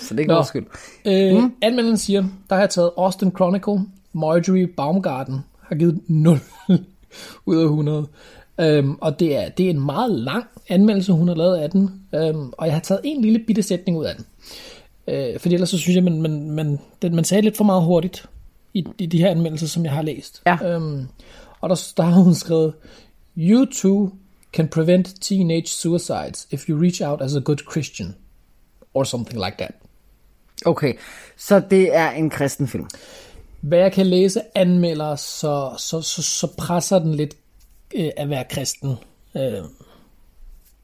Så 0.00 0.08
det 0.10 0.14
er 0.14 0.18
ikke 0.18 0.32
vores 0.32 0.48
skyld. 0.48 0.66
Øh, 1.04 1.42
mm. 1.42 1.54
Anmelderen 1.62 1.98
siger, 1.98 2.24
der 2.48 2.54
har 2.54 2.62
jeg 2.62 2.70
taget 2.70 2.90
Austin 2.96 3.30
Chronicle, 3.30 3.80
Marjorie 4.12 4.66
Baumgarten, 4.66 5.40
har 5.60 5.76
givet 5.76 6.00
0 6.08 6.38
ud 7.46 7.56
af 7.56 7.64
100. 7.64 8.06
Øhm, 8.60 8.94
og 9.00 9.20
det 9.20 9.36
er, 9.36 9.48
det 9.48 9.66
er 9.66 9.70
en 9.70 9.80
meget 9.80 10.10
lang 10.10 10.44
anmeldelse, 10.68 11.12
hun 11.12 11.28
har 11.28 11.34
lavet 11.34 11.56
af 11.56 11.70
den. 11.70 11.90
Øhm, 12.14 12.52
og 12.52 12.66
jeg 12.66 12.74
har 12.74 12.80
taget 12.80 13.00
en 13.04 13.22
lille 13.22 13.38
bitte 13.38 13.62
sætning 13.62 13.98
ud 13.98 14.04
af 14.04 14.14
den. 14.14 14.26
Øh, 15.08 15.40
fordi 15.40 15.54
ellers 15.54 15.70
så 15.70 15.78
synes 15.78 15.96
jeg, 15.96 16.04
man, 16.04 16.22
man, 16.22 16.50
man, 16.50 16.78
den, 17.02 17.14
man 17.14 17.24
sagde 17.24 17.42
lidt 17.42 17.56
for 17.56 17.64
meget 17.64 17.82
hurtigt 17.82 18.26
i, 18.74 18.84
i 18.98 19.06
de 19.06 19.18
her 19.18 19.30
anmeldelser, 19.30 19.66
som 19.66 19.84
jeg 19.84 19.92
har 19.92 20.02
læst. 20.02 20.42
Ja. 20.46 20.56
Øhm, 20.64 21.08
og 21.60 21.68
der, 21.68 21.92
der 21.96 22.02
har 22.02 22.22
hun 22.22 22.34
skrevet, 22.34 22.74
You 23.36 23.64
too 23.64 24.10
can 24.52 24.68
prevent 24.68 25.14
teenage 25.20 25.66
suicides 25.66 26.48
if 26.50 26.68
you 26.68 26.80
reach 26.80 27.02
out 27.04 27.22
as 27.22 27.36
a 27.36 27.40
good 27.40 27.58
Christian. 27.70 28.14
Or 28.94 29.04
something 29.04 29.44
like 29.44 29.56
that. 29.58 29.70
Okay, 30.66 30.94
så 31.36 31.62
det 31.70 31.96
er 31.96 32.10
en 32.10 32.30
kristen 32.30 32.68
film. 32.68 32.86
Hvad 33.60 33.78
jeg 33.78 33.92
kan 33.92 34.06
læse 34.06 34.40
anmelder, 34.54 35.16
så, 35.16 35.74
så, 35.78 36.00
så, 36.00 36.22
så 36.22 36.46
presser 36.58 36.98
den 36.98 37.14
lidt 37.14 37.34
øh, 37.94 38.10
at 38.16 38.30
være 38.30 38.44
kristen 38.50 38.96
øh, 39.36 39.52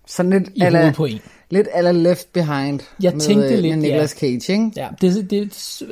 Sådan 0.07 0.33
lidt, 0.33 0.49
i 0.55 0.61
hovedet 0.61 0.95
på 0.95 1.05
en. 1.05 1.21
Lidt 1.51 1.69
eller 1.75 1.93
Left 1.93 2.33
Behind 2.33 2.81
Jeg 3.03 3.13
med, 3.13 3.21
tænkte 3.21 3.49
øh, 3.49 3.59
lidt, 3.59 3.79
med 3.79 3.89
Nicolas 3.89 4.11
Cage, 4.11 4.53
ikke? 4.53 4.71
Ja, 4.77 4.89
det, 5.01 5.31
det, 5.31 5.43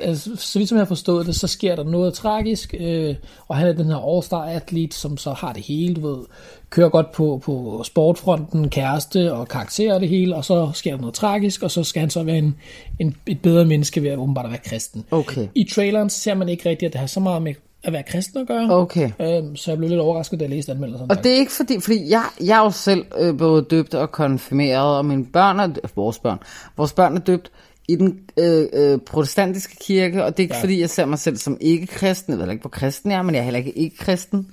altså, 0.02 0.36
så 0.36 0.58
vidt 0.58 0.68
som 0.68 0.76
jeg 0.76 0.80
har 0.80 0.88
forstået 0.88 1.26
det, 1.26 1.36
så 1.36 1.46
sker 1.46 1.76
der 1.76 1.84
noget 1.84 2.14
tragisk, 2.14 2.74
øh, 2.80 3.14
og 3.48 3.56
han 3.56 3.68
er 3.68 3.72
den 3.72 3.86
her 3.86 4.16
all-star-atlet, 4.16 4.94
som 4.94 5.16
så 5.16 5.32
har 5.32 5.52
det 5.52 5.62
hele, 5.62 5.94
du 5.94 6.00
ved, 6.08 6.24
kører 6.70 6.88
godt 6.88 7.12
på, 7.12 7.40
på 7.44 7.82
sportfronten, 7.84 8.68
kæreste 8.68 9.32
og 9.32 9.48
karakter 9.48 9.94
og 9.94 10.00
det 10.00 10.08
hele, 10.08 10.36
og 10.36 10.44
så 10.44 10.70
sker 10.74 10.90
der 10.90 11.00
noget 11.00 11.14
tragisk, 11.14 11.62
og 11.62 11.70
så 11.70 11.84
skal 11.84 12.00
han 12.00 12.10
så 12.10 12.22
være 12.22 12.38
en, 12.38 12.56
en, 12.98 13.16
et 13.26 13.40
bedre 13.42 13.64
menneske 13.64 14.02
ved 14.02 14.10
at 14.10 14.18
åbenbart 14.18 14.44
at 14.44 14.50
være 14.50 14.60
kristen. 14.64 15.04
Okay. 15.10 15.48
I 15.54 15.64
traileren 15.64 16.10
ser 16.10 16.34
man 16.34 16.48
ikke 16.48 16.68
rigtigt, 16.68 16.86
at 16.86 16.92
det 16.92 17.00
har 17.00 17.06
så 17.06 17.20
meget 17.20 17.42
med 17.42 17.54
at 17.84 17.92
være 17.92 18.02
kristen 18.02 18.40
at 18.40 18.46
gøre, 18.46 18.70
Okay. 18.70 19.10
øhm, 19.20 19.56
så 19.56 19.70
jeg 19.70 19.78
blev 19.78 19.90
lidt 19.90 20.00
overrasket, 20.00 20.40
da 20.40 20.44
jeg 20.44 20.50
læste 20.50 20.72
anmeldelsen. 20.72 21.10
Og 21.10 21.24
det 21.24 21.32
er 21.32 21.36
ikke 21.36 21.52
fordi, 21.52 21.80
fordi 21.80 22.10
jeg, 22.10 22.22
jeg 22.44 22.58
er 22.58 22.64
jo 22.64 22.70
selv 22.70 23.04
øh, 23.18 23.38
både 23.38 23.62
døbt 23.62 23.94
og 23.94 24.12
konfirmeret, 24.12 24.96
og 24.98 25.04
mine 25.04 25.24
børn 25.26 25.60
er, 25.60 25.68
vores 25.96 26.18
børn, 26.18 26.38
vores 26.76 26.92
børn 26.92 27.16
er 27.16 27.20
døbt 27.20 27.50
i 27.88 27.96
den 27.96 28.18
øh, 28.36 28.66
øh, 28.72 28.98
protestantiske 29.06 29.76
kirke, 29.80 30.24
og 30.24 30.36
det 30.36 30.42
er 30.42 30.44
ikke 30.44 30.54
ja. 30.56 30.62
Fordi, 30.62 30.80
jeg 30.80 30.90
ser 30.90 31.04
mig 31.04 31.18
selv 31.18 31.36
som 31.36 31.56
ikke-kristen, 31.60 32.32
jeg 32.32 32.40
ved 32.46 32.50
ikke, 32.52 32.60
hvor 32.62 32.70
kristen 32.70 33.10
jeg 33.10 33.18
er, 33.18 33.22
men 33.22 33.34
jeg 33.34 33.40
er 33.40 33.44
heller 33.44 33.58
ikke 33.58 33.72
ikke-kristen. 33.78 34.46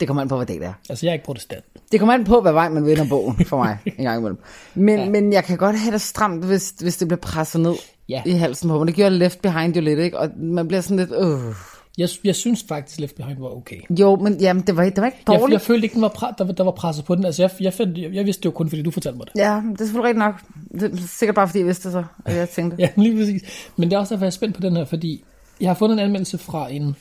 Det 0.00 0.08
kommer 0.08 0.22
an 0.22 0.28
på, 0.28 0.36
hvad 0.36 0.46
det 0.46 0.64
er. 0.64 0.72
Altså, 0.90 1.06
jeg 1.06 1.10
er 1.10 1.14
ikke 1.14 1.24
protestant. 1.24 1.64
Det 1.92 2.00
kommer 2.00 2.14
an 2.14 2.24
på, 2.24 2.40
hvad 2.40 2.52
vej 2.52 2.68
man 2.68 2.86
vender 2.86 3.08
bogen 3.08 3.44
for 3.46 3.56
mig 3.56 3.78
en 3.98 4.04
gang 4.04 4.18
imellem. 4.18 4.38
Men, 4.74 4.96
ja. 4.98 5.04
Ja. 5.04 5.10
men 5.10 5.32
jeg 5.32 5.44
kan 5.44 5.56
godt 5.56 5.78
have 5.78 5.92
det 5.92 6.00
stramt, 6.00 6.44
hvis, 6.44 6.74
hvis 6.80 6.96
det 6.96 7.08
bliver 7.08 7.20
presset 7.20 7.60
ned 7.60 7.74
Ja. 8.08 8.22
i 8.26 8.30
halsen 8.30 8.68
på 8.68 8.78
mig. 8.78 8.86
Det 8.86 8.94
gjorde 8.94 9.18
Left 9.18 9.42
Behind 9.42 9.74
jo 9.74 9.80
lidt, 9.80 9.98
ikke? 9.98 10.18
Og 10.18 10.30
man 10.36 10.68
bliver 10.68 10.80
sådan 10.80 10.96
lidt, 10.96 11.10
øh. 11.18 11.54
Jeg, 11.98 12.08
jeg 12.24 12.34
synes 12.34 12.64
faktisk, 12.68 13.00
Left 13.00 13.16
Behind 13.16 13.38
var 13.38 13.56
okay. 13.56 13.76
Jo, 13.90 14.16
men 14.16 14.40
jamen, 14.40 14.62
det 14.66 14.76
var, 14.76 14.84
det 14.84 14.96
var 14.96 15.06
ikke 15.06 15.18
Jeg, 15.28 15.40
dårligt. 15.40 15.52
jeg 15.52 15.60
følte 15.60 15.84
ikke, 15.84 15.94
den 15.94 16.02
var 16.02 16.08
pre- 16.08 16.34
der, 16.38 16.44
var- 16.44 16.52
der 16.52 16.64
var 16.64 16.70
presset 16.70 17.04
på 17.04 17.14
den. 17.14 17.24
Altså, 17.24 17.42
jeg, 17.42 17.50
jeg, 17.60 17.72
fandt, 17.72 17.98
jeg, 17.98 18.12
jeg 18.14 18.24
vidste 18.26 18.40
det 18.40 18.44
jo 18.44 18.50
kun, 18.50 18.68
fordi 18.68 18.82
du 18.82 18.90
fortalte 18.90 19.16
mig 19.16 19.26
det. 19.26 19.32
Ja, 19.40 19.62
det 19.72 19.80
er 19.80 19.84
selvfølgelig 19.84 20.04
rigtigt 20.04 20.18
nok. 20.18 20.90
Det 20.90 21.02
er 21.02 21.06
sikkert 21.08 21.34
bare, 21.34 21.48
fordi 21.48 21.58
jeg 21.58 21.66
vidste 21.66 21.88
det 21.88 21.92
så, 21.92 22.04
at 22.24 22.36
jeg 22.36 22.48
tænkte. 22.48 22.76
Ja, 22.82 22.88
lige 22.96 23.16
præcis. 23.16 23.42
Men 23.76 23.90
det 23.90 23.96
er 23.96 24.00
også 24.00 24.14
derfor, 24.14 24.24
jeg 24.24 24.30
er 24.30 24.30
spændt 24.30 24.54
på 24.54 24.60
den 24.60 24.76
her, 24.76 24.84
fordi 24.84 25.24
jeg 25.60 25.68
har 25.68 25.74
fundet 25.74 25.94
en 25.98 26.04
anmeldelse 26.04 26.38
fra 26.38 26.72
en, 26.72 26.96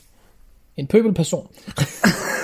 en 0.77 0.87
pøbelperson. 0.87 1.47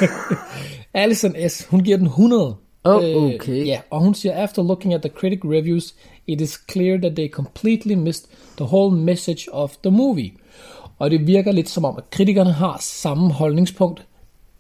Alison 0.94 1.36
S. 1.50 1.66
Hun 1.70 1.84
giver 1.84 1.98
den 1.98 2.06
100. 2.08 2.56
Oh, 2.84 3.04
Øh, 3.04 3.16
okay. 3.16 3.66
ja, 3.66 3.80
og 3.90 4.00
hun 4.02 4.14
siger, 4.16 4.36
after 4.36 4.64
looking 4.64 4.94
at 4.94 5.02
the 5.02 5.10
critic 5.10 5.40
reviews, 5.46 5.96
it 6.28 6.42
is 6.42 6.60
clear 6.72 6.98
that 6.98 7.16
they 7.16 7.30
completely 7.30 7.94
missed 7.94 8.26
the 8.58 8.66
whole 8.66 8.98
message 8.98 9.54
of 9.54 9.72
the 9.84 9.92
movie. 9.92 10.32
Og 11.02 11.12
det 11.12 11.28
virker 11.28 11.52
lidt 11.52 11.70
som 11.70 11.86
om, 11.86 11.98
at 11.98 12.10
kritikerne 12.10 12.52
har 12.52 12.78
samme 12.82 13.32
holdningspunkt. 13.32 14.06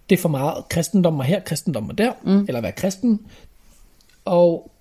Det 0.10 0.18
er 0.18 0.22
for 0.22 0.30
meget 0.30 0.70
kristendom 0.70 1.20
og 1.20 1.26
her, 1.26 1.40
kristendom 1.40 1.90
og 1.90 1.98
der, 1.98 2.12
mm. 2.24 2.46
eller 2.48 2.62
være 2.62 2.72
kristen. 2.72 3.20
Og 4.26 4.72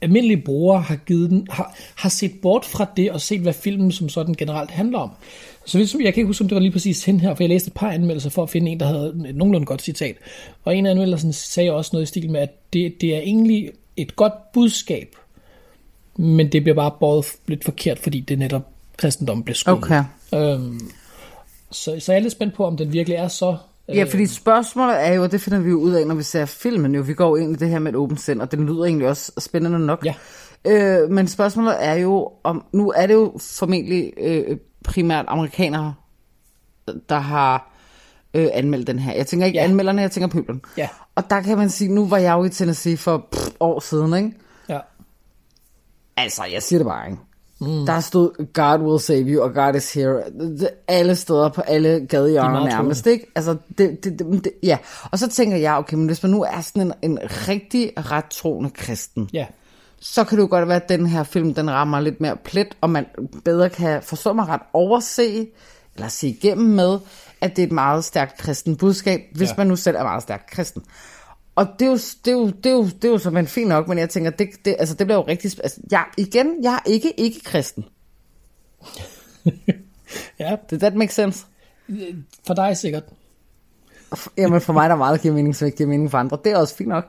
almindelige 0.00 0.42
brugere 0.42 0.80
har, 0.80 0.96
givet 0.96 1.30
den, 1.30 1.46
har, 1.50 1.76
har 1.96 2.08
set 2.08 2.32
bort 2.42 2.64
fra 2.64 2.86
det 2.96 3.12
og 3.12 3.20
set, 3.20 3.40
hvad 3.40 3.52
filmen 3.52 3.92
som 3.92 4.08
sådan 4.08 4.34
generelt 4.34 4.70
handler 4.70 4.98
om. 4.98 5.10
Så 5.64 5.78
hvis, 5.78 5.94
jeg 5.94 6.14
kan 6.14 6.20
ikke 6.20 6.26
huske, 6.26 6.42
om 6.42 6.48
det 6.48 6.54
var 6.54 6.62
lige 6.62 6.72
præcis 6.72 7.04
hende 7.04 7.20
her, 7.20 7.34
for 7.34 7.42
jeg 7.42 7.50
læste 7.50 7.68
et 7.68 7.74
par 7.74 7.90
anmeldelser 7.90 8.30
for 8.30 8.42
at 8.42 8.50
finde 8.50 8.70
en, 8.70 8.80
der 8.80 8.86
havde 8.86 9.28
et 9.28 9.36
nogenlunde 9.36 9.66
godt 9.66 9.82
citat. 9.82 10.16
Og 10.64 10.76
en 10.76 10.86
af 10.86 10.90
anmeldelserne 10.90 11.32
sagde 11.32 11.72
også 11.72 11.90
noget 11.92 12.02
i 12.02 12.06
stil 12.06 12.30
med, 12.30 12.40
at 12.40 12.72
det, 12.72 13.00
det 13.00 13.14
er 13.14 13.20
egentlig 13.20 13.70
et 13.96 14.16
godt 14.16 14.52
budskab, 14.52 15.16
men 16.16 16.52
det 16.52 16.62
bliver 16.62 16.76
bare 16.76 16.92
båret 17.00 17.26
lidt 17.46 17.64
forkert, 17.64 17.98
fordi 17.98 18.20
det 18.20 18.38
netop 18.38 18.77
kristendommen 18.98 19.44
blev 19.44 19.54
skudt. 19.54 19.78
Okay. 19.78 20.04
Øhm, 20.34 20.90
så, 21.70 21.96
så 22.00 22.12
jeg 22.12 22.18
er 22.18 22.22
lidt 22.22 22.32
spændt 22.32 22.54
på, 22.54 22.66
om 22.66 22.76
den 22.76 22.92
virkelig 22.92 23.16
er 23.16 23.28
så... 23.28 23.56
Ja, 23.88 24.04
fordi 24.04 24.26
spørgsmålet 24.26 25.06
er 25.06 25.12
jo, 25.12 25.22
og 25.22 25.32
det 25.32 25.40
finder 25.40 25.60
vi 25.60 25.70
jo 25.70 25.76
ud 25.76 25.92
af, 25.92 26.06
når 26.06 26.14
vi 26.14 26.22
ser 26.22 26.44
filmen 26.44 26.94
jo, 26.94 27.02
vi 27.02 27.14
går 27.14 27.36
ind 27.36 27.52
i 27.52 27.56
det 27.56 27.68
her 27.68 27.78
med 27.78 27.92
et 27.92 27.96
åbent 27.96 28.20
sind, 28.20 28.40
og 28.40 28.52
den 28.52 28.66
lyder 28.66 28.84
egentlig 28.84 29.08
også 29.08 29.32
spændende 29.38 29.78
nok. 29.78 30.06
Ja. 30.06 30.14
Øh, 30.64 31.10
men 31.10 31.28
spørgsmålet 31.28 31.76
er 31.80 31.94
jo, 31.94 32.32
om 32.44 32.64
nu 32.72 32.92
er 32.96 33.06
det 33.06 33.14
jo 33.14 33.38
formentlig 33.40 34.12
øh, 34.16 34.56
primært 34.84 35.24
amerikanere, 35.28 35.94
der 37.08 37.18
har 37.18 37.72
øh, 38.34 38.48
anmeldt 38.52 38.86
den 38.86 38.98
her. 38.98 39.12
Jeg 39.14 39.26
tænker 39.26 39.46
ikke 39.46 39.58
ja. 39.58 39.64
anmelderne, 39.64 40.02
jeg 40.02 40.10
tænker 40.10 40.28
pøblen. 40.28 40.62
Ja. 40.76 40.88
Og 41.14 41.30
der 41.30 41.40
kan 41.40 41.58
man 41.58 41.70
sige, 41.70 41.94
nu 41.94 42.06
var 42.06 42.18
jeg 42.18 42.32
jo 42.32 42.44
i 42.44 42.48
Tennessee 42.48 42.96
for 42.96 43.28
pff, 43.32 43.48
år 43.60 43.80
siden, 43.80 44.14
ikke? 44.14 44.32
Ja. 44.68 44.78
Altså, 46.16 46.42
jeg 46.52 46.62
siger 46.62 46.78
det 46.78 46.86
bare, 46.86 47.10
ikke? 47.10 47.22
Mm. 47.60 47.86
Der 47.86 48.00
stod, 48.00 48.52
God 48.52 48.80
will 48.80 49.00
save 49.00 49.20
you, 49.28 49.42
og 49.42 49.54
God 49.54 49.74
is 49.74 49.94
here. 49.94 50.22
Alle 50.88 51.16
steder 51.16 51.48
på 51.48 51.60
alle 51.60 52.06
gadehjørner 52.08 52.64
nærmest, 52.64 53.06
ikke? 53.06 53.26
Altså, 53.34 53.56
det, 53.78 54.04
det, 54.04 54.18
det, 54.18 54.44
det, 54.44 54.52
ja. 54.62 54.78
Og 55.10 55.18
så 55.18 55.28
tænker 55.28 55.56
jeg, 55.56 55.74
okay, 55.76 55.94
men 55.96 56.06
hvis 56.06 56.22
man 56.22 56.32
nu 56.32 56.42
er 56.42 56.60
sådan 56.60 56.82
en, 56.82 56.92
en 57.10 57.18
rigtig 57.22 57.92
ret 57.96 58.24
troende 58.24 58.70
kristen, 58.70 59.30
Ja. 59.32 59.46
så 60.00 60.24
kan 60.24 60.38
det 60.38 60.42
jo 60.42 60.48
godt 60.50 60.68
være, 60.68 60.82
at 60.82 60.88
den 60.88 61.06
her 61.06 61.22
film, 61.22 61.54
den 61.54 61.70
rammer 61.70 62.00
lidt 62.00 62.20
mere 62.20 62.36
plet, 62.44 62.76
og 62.80 62.90
man 62.90 63.06
bedre 63.44 63.70
kan 63.70 64.02
forstå 64.02 64.32
mig 64.32 64.48
ret 64.48 64.62
overse, 64.72 65.46
eller 65.94 66.08
se 66.08 66.28
igennem 66.28 66.66
med, 66.66 66.98
at 67.40 67.56
det 67.56 67.62
er 67.62 67.66
et 67.66 67.72
meget 67.72 68.04
stærkt 68.04 68.38
kristen 68.38 68.76
budskab, 68.76 69.20
hvis 69.34 69.48
ja. 69.48 69.54
man 69.58 69.66
nu 69.66 69.76
selv 69.76 69.96
er 69.96 70.02
meget 70.02 70.22
stærkt 70.22 70.50
kristen. 70.50 70.82
Og 71.58 71.66
det 71.78 71.86
er 71.86 71.90
jo, 71.90 71.98
det 72.24 72.30
er 72.30 72.32
jo, 72.32 72.46
det 72.46 72.66
er 72.66 72.70
jo, 72.70 72.84
det 72.84 73.04
er 73.04 73.08
jo 73.08 73.18
simpelthen 73.18 73.46
fint 73.46 73.68
nok, 73.68 73.88
men 73.88 73.98
jeg 73.98 74.10
tænker, 74.10 74.30
det, 74.30 74.48
det, 74.64 74.76
altså, 74.78 74.94
det 74.94 75.06
bliver 75.06 75.18
jo 75.18 75.26
rigtig... 75.26 75.50
Altså, 75.62 75.80
jeg, 75.90 76.04
igen, 76.16 76.62
jeg 76.62 76.74
er 76.74 76.90
ikke 76.90 77.20
ikke 77.20 77.40
kristen. 77.44 77.84
ja, 80.40 80.56
Did 80.70 80.78
that 80.78 80.94
make 80.94 81.14
sense? 81.14 81.46
for 82.46 82.54
dig 82.54 82.76
sikkert. 82.76 83.02
Jamen 84.36 84.60
for 84.60 84.72
mig 84.72 84.88
der 84.88 84.94
er 84.94 84.98
meget, 84.98 85.16
der 85.16 85.22
giver 85.22 85.34
mening, 85.34 85.56
som 85.56 85.66
ikke 85.66 85.76
giver 85.76 85.88
mening 85.88 86.10
for 86.10 86.18
andre. 86.18 86.38
Det 86.44 86.52
er 86.52 86.56
også 86.56 86.76
fint 86.76 86.88
nok. 86.88 87.04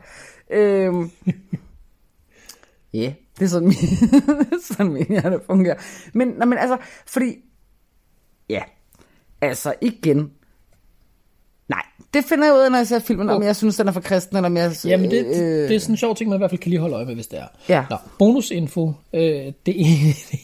Øhm, 0.49 1.11
Ja, 2.93 2.99
yeah, 2.99 3.13
det 3.39 3.45
er 3.45 3.49
sådan, 3.49 3.67
min, 3.67 3.77
sådan 4.67 4.91
min 4.91 5.05
hjerte 5.09 5.39
fungerer. 5.45 5.75
Men, 6.13 6.27
nej, 6.27 6.45
men 6.45 6.57
altså, 6.57 6.77
fordi, 7.07 7.35
ja, 8.49 8.63
altså 9.41 9.73
igen, 9.81 10.31
det 12.13 12.25
finder 12.25 12.45
jeg 12.45 12.53
ud 12.53 12.59
af, 12.59 12.71
når 12.71 12.77
jeg 12.77 12.87
ser 12.87 12.99
filmen, 12.99 13.29
om 13.29 13.43
jeg 13.43 13.55
synes, 13.55 13.77
den 13.77 13.87
er 13.87 13.91
for 13.91 13.99
kristen, 14.01 14.37
eller 14.37 14.49
om 14.49 14.57
jeg... 14.57 14.71
Jamen, 14.85 15.11
det, 15.11 15.25
øh, 15.25 15.33
det, 15.35 15.69
det 15.69 15.75
er 15.75 15.79
sådan 15.79 15.93
en 15.93 15.97
sjov 15.97 16.15
ting, 16.15 16.29
man 16.29 16.37
i 16.37 16.39
hvert 16.39 16.51
fald 16.51 16.61
kan 16.61 16.69
lige 16.69 16.79
holde 16.79 16.95
øje 16.95 17.05
med, 17.05 17.15
hvis 17.15 17.27
det 17.27 17.39
er. 17.39 17.45
Ja. 17.69 17.85
Nå, 17.89 17.97
bonusinfo. 18.19 18.93
Øh, 19.13 19.21
det, 19.21 19.53
det 19.65 19.75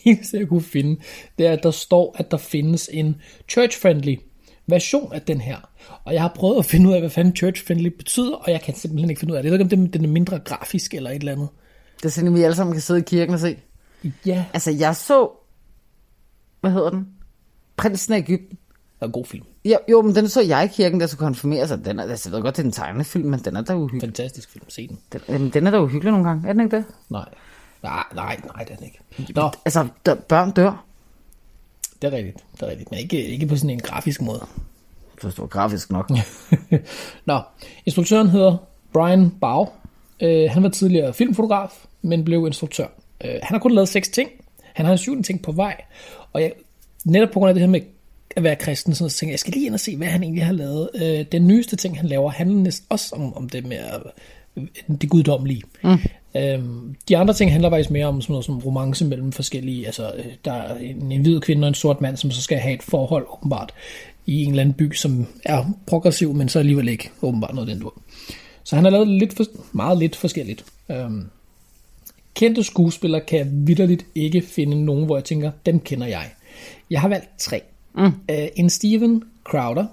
eneste, 0.03 0.37
jeg 0.37 0.47
kunne 0.47 0.61
finde, 0.61 1.01
det 1.37 1.47
er, 1.47 1.51
at 1.51 1.63
der 1.63 1.71
står, 1.71 2.15
at 2.19 2.31
der 2.31 2.37
findes 2.37 2.89
en 2.93 3.15
church-friendly 3.51 4.15
version 4.67 5.13
af 5.13 5.21
den 5.21 5.41
her. 5.41 5.57
Og 6.03 6.13
jeg 6.13 6.21
har 6.21 6.31
prøvet 6.35 6.57
at 6.59 6.65
finde 6.65 6.89
ud 6.89 6.93
af, 6.93 6.99
hvad 6.99 7.09
fanden 7.09 7.33
church-friendly 7.37 7.89
betyder, 7.97 8.35
og 8.35 8.51
jeg 8.51 8.61
kan 8.61 8.75
simpelthen 8.75 9.09
ikke 9.09 9.19
finde 9.19 9.33
ud 9.33 9.37
af 9.37 9.43
det. 9.43 9.51
Jeg 9.51 9.59
ved 9.59 9.65
ikke, 9.65 9.75
om 9.75 9.83
det- 9.83 9.93
den 9.93 10.05
er 10.05 10.09
mindre 10.09 10.39
grafisk 10.39 10.93
eller 10.93 11.09
et 11.09 11.15
eller 11.15 11.31
andet. 11.31 11.47
Det 11.97 12.05
er 12.05 12.09
sådan, 12.09 12.35
vi 12.35 12.41
alle 12.41 12.55
sammen 12.55 12.73
kan 12.73 12.81
sidde 12.81 12.99
i 12.99 13.03
kirken 13.03 13.33
og 13.33 13.39
se. 13.39 13.57
Ja, 14.25 14.45
Altså, 14.53 14.71
jeg 14.71 14.95
så, 14.95 15.29
hvad 16.61 16.71
hedder 16.71 16.89
den? 16.89 17.07
Prinsen 17.77 18.13
af 18.13 18.17
Ægypten. 18.17 18.49
det 18.49 19.01
er 19.01 19.05
en 19.05 19.11
god 19.11 19.25
film. 19.25 19.45
Ja, 19.65 19.77
jo, 19.91 20.01
men 20.01 20.15
den 20.15 20.29
så 20.29 20.41
jeg 20.41 20.65
i 20.65 20.67
kirken, 20.67 20.99
der 20.99 21.07
skulle 21.07 21.19
konfirmere 21.19 21.67
sig. 21.67 21.85
Den 21.85 21.99
er, 21.99 22.03
altså, 22.03 22.29
jeg 22.29 22.35
ved 22.35 22.43
godt, 22.43 22.57
det 22.57 22.61
er 22.61 22.65
en 22.65 22.71
tegnefilm, 22.71 23.29
men 23.29 23.39
den 23.39 23.55
er 23.55 23.61
da 23.61 23.75
uhyggelig. 23.75 24.01
Fantastisk 24.01 24.51
film. 24.51 24.65
Se 24.69 24.87
den. 24.87 24.99
Den, 25.13 25.21
jamen, 25.29 25.49
den 25.49 25.67
er 25.67 25.71
da 25.71 25.81
uhyggelig 25.81 26.11
nogle 26.11 26.27
gange, 26.27 26.49
er 26.49 26.53
den 26.53 26.61
ikke 26.61 26.75
det? 26.75 26.85
Nej. 27.09 27.25
Nej, 27.83 28.03
nej, 28.15 28.39
nej, 28.55 28.63
det 28.63 28.71
er 28.73 28.75
den 28.75 28.85
ikke. 28.85 29.33
Nå, 29.35 29.51
Altså, 29.65 29.87
der, 30.05 30.15
børn 30.15 30.51
dør. 30.51 30.85
det 32.01 32.13
er 32.13 32.17
rigtigt. 32.17 32.37
Det 32.53 32.61
er 32.61 32.67
rigtigt. 32.67 32.91
Men 32.91 32.99
ikke, 32.99 33.25
ikke 33.25 33.47
på 33.47 33.55
sådan 33.55 33.69
en 33.69 33.79
grafisk 33.79 34.21
måde. 34.21 34.45
Så 35.21 35.29
står 35.29 35.47
grafisk 35.47 35.91
nok. 35.91 36.11
Nå, 37.25 37.39
instruktøren 37.85 38.29
hedder 38.29 38.57
Brian 38.93 39.29
Bau. 39.41 39.67
Øh, 40.21 40.49
han 40.51 40.63
var 40.63 40.69
tidligere 40.69 41.13
filmfotograf, 41.13 41.85
men 42.01 42.25
blev 42.25 42.45
instruktør. 42.47 42.87
Øh, 43.23 43.31
han 43.31 43.55
har 43.55 43.59
kun 43.59 43.71
lavet 43.71 43.89
seks 43.89 44.09
ting. 44.09 44.29
Han 44.73 44.85
har 44.85 44.91
en 44.91 44.97
syvende 44.97 45.23
ting 45.23 45.41
på 45.41 45.51
vej. 45.51 45.81
Og 46.33 46.41
jeg, 46.41 46.53
netop 47.05 47.29
på 47.33 47.39
grund 47.39 47.49
af 47.49 47.53
det 47.55 47.61
her 47.61 47.69
med 47.69 47.81
at 48.35 48.43
være 48.43 48.55
kristen, 48.55 48.95
så 48.95 49.09
tænker 49.09 49.29
jeg, 49.29 49.33
jeg 49.33 49.39
skal 49.39 49.53
lige 49.53 49.65
ind 49.65 49.73
og 49.73 49.79
se, 49.79 49.97
hvad 49.97 50.07
han 50.07 50.23
egentlig 50.23 50.45
har 50.45 50.53
lavet. 50.53 50.89
Øh, 50.95 51.25
den 51.31 51.47
nyeste 51.47 51.75
ting, 51.75 51.97
han 51.97 52.09
laver, 52.09 52.29
handler 52.29 52.57
næsten 52.57 52.85
også 52.89 53.15
om, 53.15 53.37
om 53.37 53.49
det 53.49 53.65
med 53.65 53.79
øh, 54.57 54.63
det 55.01 55.09
guddommelige. 55.09 55.61
Mm. 55.83 55.97
Øhm, 56.35 56.95
de 57.09 57.17
andre 57.17 57.33
ting 57.33 57.51
handler 57.51 57.69
faktisk 57.69 57.91
mere 57.91 58.05
om 58.05 58.21
sådan 58.21 58.33
noget 58.33 58.45
som 58.45 58.59
romance 58.59 59.05
mellem 59.05 59.31
forskellige, 59.31 59.85
altså 59.85 60.11
øh, 60.17 60.25
der 60.45 60.53
er 60.53 60.77
en, 60.77 61.11
en 61.11 61.21
hvid 61.21 61.39
kvinde 61.39 61.65
og 61.65 61.67
en 61.67 61.73
sort 61.73 62.01
mand, 62.01 62.17
som 62.17 62.31
så 62.31 62.41
skal 62.41 62.57
have 62.57 62.73
et 62.73 62.83
forhold 62.83 63.25
åbenbart 63.33 63.73
i 64.25 64.43
en 64.43 64.49
eller 64.49 64.61
anden 64.61 64.73
by, 64.73 64.93
som 64.93 65.27
er 65.45 65.65
progressiv, 65.87 66.33
men 66.33 66.49
så 66.49 66.59
alligevel 66.59 66.87
ikke 66.87 67.11
åbenbart 67.21 67.55
noget 67.55 67.69
den 67.69 67.79
dur. 67.79 68.01
Så 68.63 68.75
han 68.75 68.85
har 68.85 68.91
lavet 68.91 69.07
lidt 69.07 69.33
for, 69.33 69.43
meget 69.71 69.97
lidt 69.97 70.15
forskelligt. 70.15 70.65
Øhm, 70.89 71.25
kendte 72.33 72.63
skuespillere 72.63 73.21
kan 73.21 73.39
jeg 73.39 73.47
vidderligt 73.51 74.05
ikke 74.15 74.41
finde 74.41 74.85
nogen, 74.85 75.05
hvor 75.05 75.17
jeg 75.17 75.23
tænker, 75.23 75.51
dem 75.65 75.79
kender 75.79 76.07
jeg. 76.07 76.29
Jeg 76.89 77.01
har 77.01 77.07
valgt 77.07 77.29
tre. 77.37 77.61
Mm. 77.97 78.05
Øh, 78.05 78.47
en 78.55 78.69
Steven 78.69 79.23
Crowder, 79.43 79.85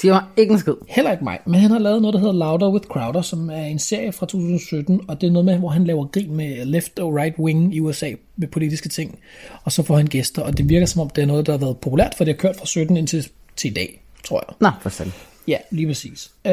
Siger 0.00 0.12
mig 0.14 0.22
ikke 0.36 0.52
en 0.52 0.58
skid. 0.58 0.74
Heller 0.88 1.12
ikke 1.12 1.24
mig, 1.24 1.38
men 1.46 1.54
han 1.60 1.70
har 1.70 1.78
lavet 1.78 2.02
noget, 2.02 2.14
der 2.14 2.20
hedder 2.20 2.32
Louder 2.34 2.70
with 2.70 2.86
Crowder, 2.86 3.22
som 3.22 3.50
er 3.50 3.64
en 3.64 3.78
serie 3.78 4.12
fra 4.12 4.26
2017, 4.26 5.00
og 5.08 5.20
det 5.20 5.26
er 5.26 5.30
noget 5.30 5.44
med, 5.44 5.56
hvor 5.58 5.68
han 5.68 5.84
laver 5.84 6.04
grin 6.06 6.34
med 6.36 6.64
left 6.64 6.98
og 6.98 7.14
right 7.16 7.38
wing 7.38 7.74
i 7.74 7.80
USA 7.80 8.12
med 8.36 8.48
politiske 8.48 8.88
ting, 8.88 9.18
og 9.64 9.72
så 9.72 9.82
får 9.82 9.96
han 9.96 10.06
gæster, 10.06 10.42
og 10.42 10.58
det 10.58 10.68
virker 10.68 10.86
som 10.86 11.00
om, 11.00 11.10
det 11.10 11.22
er 11.22 11.26
noget, 11.26 11.46
der 11.46 11.52
har 11.52 11.58
været 11.58 11.76
populært, 11.78 12.14
for 12.16 12.24
det 12.24 12.34
har 12.34 12.38
kørt 12.38 12.56
fra 12.56 12.66
17 12.66 12.96
indtil 12.96 13.28
til 13.56 13.70
i 13.70 13.74
dag, 13.74 14.02
tror 14.24 14.44
jeg. 14.48 14.54
Nå, 14.60 14.70
for 14.82 14.88
selv. 14.88 15.12
Ja, 15.48 15.56
lige 15.70 15.86
præcis. 15.86 16.30
Øh, 16.46 16.52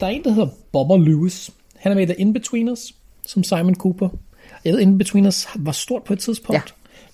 der 0.00 0.06
er 0.06 0.10
en, 0.10 0.24
der 0.24 0.30
hedder 0.32 0.48
Bobber 0.72 0.98
Lewis. 0.98 1.50
Han 1.76 1.92
er 1.92 1.96
med 1.96 2.02
i 2.02 2.06
The 2.06 2.20
In-Betweeners, 2.20 2.94
som 3.26 3.44
Simon 3.44 3.74
Cooper. 3.74 4.08
Jeg 4.64 4.72
ved, 4.72 4.80
In 4.80 4.98
Between 4.98 5.26
Us 5.26 5.46
var 5.56 5.72
stort 5.72 6.04
på 6.04 6.12
et 6.12 6.18
tidspunkt, 6.18 6.54
Ja. 6.54 6.62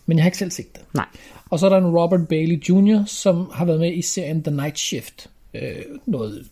men 0.06 0.16
jeg 0.18 0.24
har 0.24 0.28
ikke 0.28 0.38
selv 0.38 0.50
set 0.50 0.72
det. 0.76 0.82
Nej. 0.94 1.06
Og 1.50 1.58
så 1.58 1.66
er 1.66 1.70
der 1.70 1.78
en 1.78 1.86
Robert 1.98 2.28
Bailey 2.28 2.62
Jr., 2.68 3.04
som 3.06 3.50
har 3.52 3.64
været 3.64 3.80
med 3.80 3.92
i 3.94 4.02
serien 4.02 4.42
The 4.42 4.56
Night 4.56 4.78
Shift. 4.78 5.30
Øh, 5.54 5.76
noget 6.06 6.46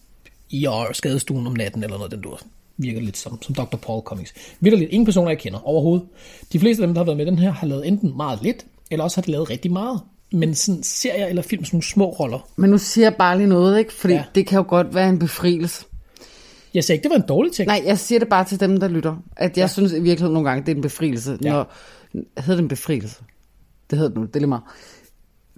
IR, 0.50 0.92
skadestuen 0.92 1.46
om 1.46 1.52
natten, 1.52 1.84
eller 1.84 1.96
noget 1.96 2.12
den 2.12 2.20
du 2.20 2.36
virker 2.76 3.00
lidt 3.00 3.16
som, 3.16 3.42
som 3.42 3.54
Dr. 3.54 3.76
Paul 3.76 4.02
Comics. 4.02 4.34
Vildt 4.60 4.78
lidt. 4.78 4.90
Ingen 4.90 5.04
personer, 5.04 5.30
jeg 5.30 5.38
kender 5.38 5.68
overhovedet. 5.68 6.06
De 6.52 6.60
fleste 6.60 6.82
af 6.82 6.86
dem, 6.86 6.94
der 6.94 7.00
har 7.00 7.04
været 7.04 7.16
med 7.16 7.26
den 7.26 7.38
her, 7.38 7.52
har 7.52 7.66
lavet 7.66 7.88
enten 7.88 8.16
meget 8.16 8.38
lidt, 8.42 8.66
eller 8.90 9.04
også 9.04 9.16
har 9.16 9.22
de 9.22 9.30
lavet 9.30 9.50
rigtig 9.50 9.72
meget. 9.72 10.00
Men 10.32 10.54
sådan 10.54 10.82
serier 10.82 11.26
eller 11.26 11.42
film, 11.42 11.64
sådan 11.64 11.76
nogle 11.76 11.84
små 11.84 12.10
roller. 12.10 12.48
Men 12.56 12.70
nu 12.70 12.78
siger 12.78 13.04
jeg 13.04 13.14
bare 13.14 13.36
lige 13.38 13.46
noget, 13.46 13.78
ikke? 13.78 13.92
Fordi 13.92 14.14
Ja. 14.14 14.24
det 14.34 14.46
kan 14.46 14.56
jo 14.56 14.64
godt 14.68 14.94
være 14.94 15.08
en 15.08 15.18
befrielse. 15.18 15.84
Jeg 16.74 16.84
sagde 16.84 16.96
ikke, 16.96 17.02
det 17.02 17.10
var 17.10 17.16
en 17.16 17.28
dårlig 17.28 17.52
ting. 17.52 17.66
Nej, 17.66 17.82
jeg 17.86 17.98
siger 17.98 18.18
det 18.18 18.28
bare 18.28 18.44
til 18.44 18.60
dem, 18.60 18.80
der 18.80 18.88
lytter. 18.88 19.16
At 19.36 19.50
jeg 19.56 19.62
ja. 19.62 19.66
synes 19.66 19.92
i 19.92 19.94
virkeligheden 19.94 20.32
nogle 20.32 20.48
gange, 20.48 20.66
det 20.66 20.72
er 20.72 20.76
en 20.76 20.82
befrielse. 20.82 21.38
Ja. 21.42 21.50
Når, 21.50 21.72
hedder 22.12 22.54
det 22.54 22.62
en 22.62 22.68
befrielse? 22.68 23.16
Det 23.90 23.98
hedder 23.98 24.08
det 24.10 24.18
nu, 24.18 24.26
det 24.26 24.36
er 24.36 24.40
lige 24.40 24.48
meget. 24.48 24.62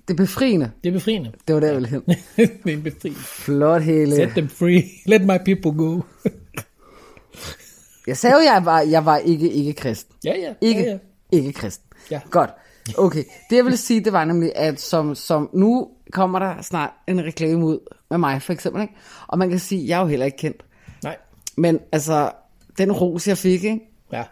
Det 0.08 0.14
er 0.14 0.16
befriende. 0.16 0.70
Det 0.84 0.88
er 0.88 0.92
befriende. 0.92 1.32
Det 1.48 1.54
var 1.54 1.60
der, 1.60 1.66
jeg 1.66 1.76
ville 1.76 1.88
hen. 1.88 2.02
det 2.36 2.72
er 2.72 2.76
en 2.76 2.82
befriende. 2.82 3.18
Flot 3.20 3.82
hele. 3.82 4.14
Set 4.16 4.28
them 4.28 4.48
free. 4.48 4.82
Let 5.06 5.22
my 5.22 5.38
people 5.44 5.72
go. 5.84 6.00
Jeg 8.06 8.16
sagde 8.16 8.36
jo, 8.36 8.42
jeg 8.42 8.64
var, 8.64 8.80
jeg 8.80 9.04
var 9.04 9.16
ikke, 9.16 9.50
ikke 9.50 9.72
kristen. 9.72 10.14
ja, 10.24 10.34
ja. 10.38 10.52
Ikke, 10.60 10.80
Ja, 10.82 10.90
ja. 10.90 10.98
ikke 11.32 11.52
kristen. 11.52 11.86
Ja. 12.10 12.20
Godt. 12.30 12.50
Okay. 12.98 13.24
Det 13.50 13.56
jeg 13.56 13.64
vil 13.64 13.78
sige, 13.78 14.04
det 14.04 14.12
var 14.12 14.24
nemlig, 14.24 14.52
at 14.56 14.80
som, 14.80 15.14
som 15.14 15.50
nu 15.52 15.88
kommer 16.12 16.38
der 16.38 16.62
snart 16.62 16.90
en 17.08 17.24
reklame 17.24 17.64
ud 17.64 17.78
med 18.10 18.18
mig, 18.18 18.42
for 18.42 18.52
eksempel. 18.52 18.82
Ikke? 18.82 18.94
Og 19.26 19.38
man 19.38 19.50
kan 19.50 19.58
sige, 19.58 19.88
jeg 19.88 19.96
er 19.96 20.00
jo 20.00 20.06
heller 20.06 20.26
ikke 20.26 20.38
kendt. 20.38 20.64
Nej. 21.02 21.16
Men 21.56 21.78
altså, 21.92 22.30
den 22.78 22.92
ros, 22.92 23.28
jeg 23.28 23.38
fik, 23.38 23.64
ikke? 23.64 23.80
Ja. 24.12 24.24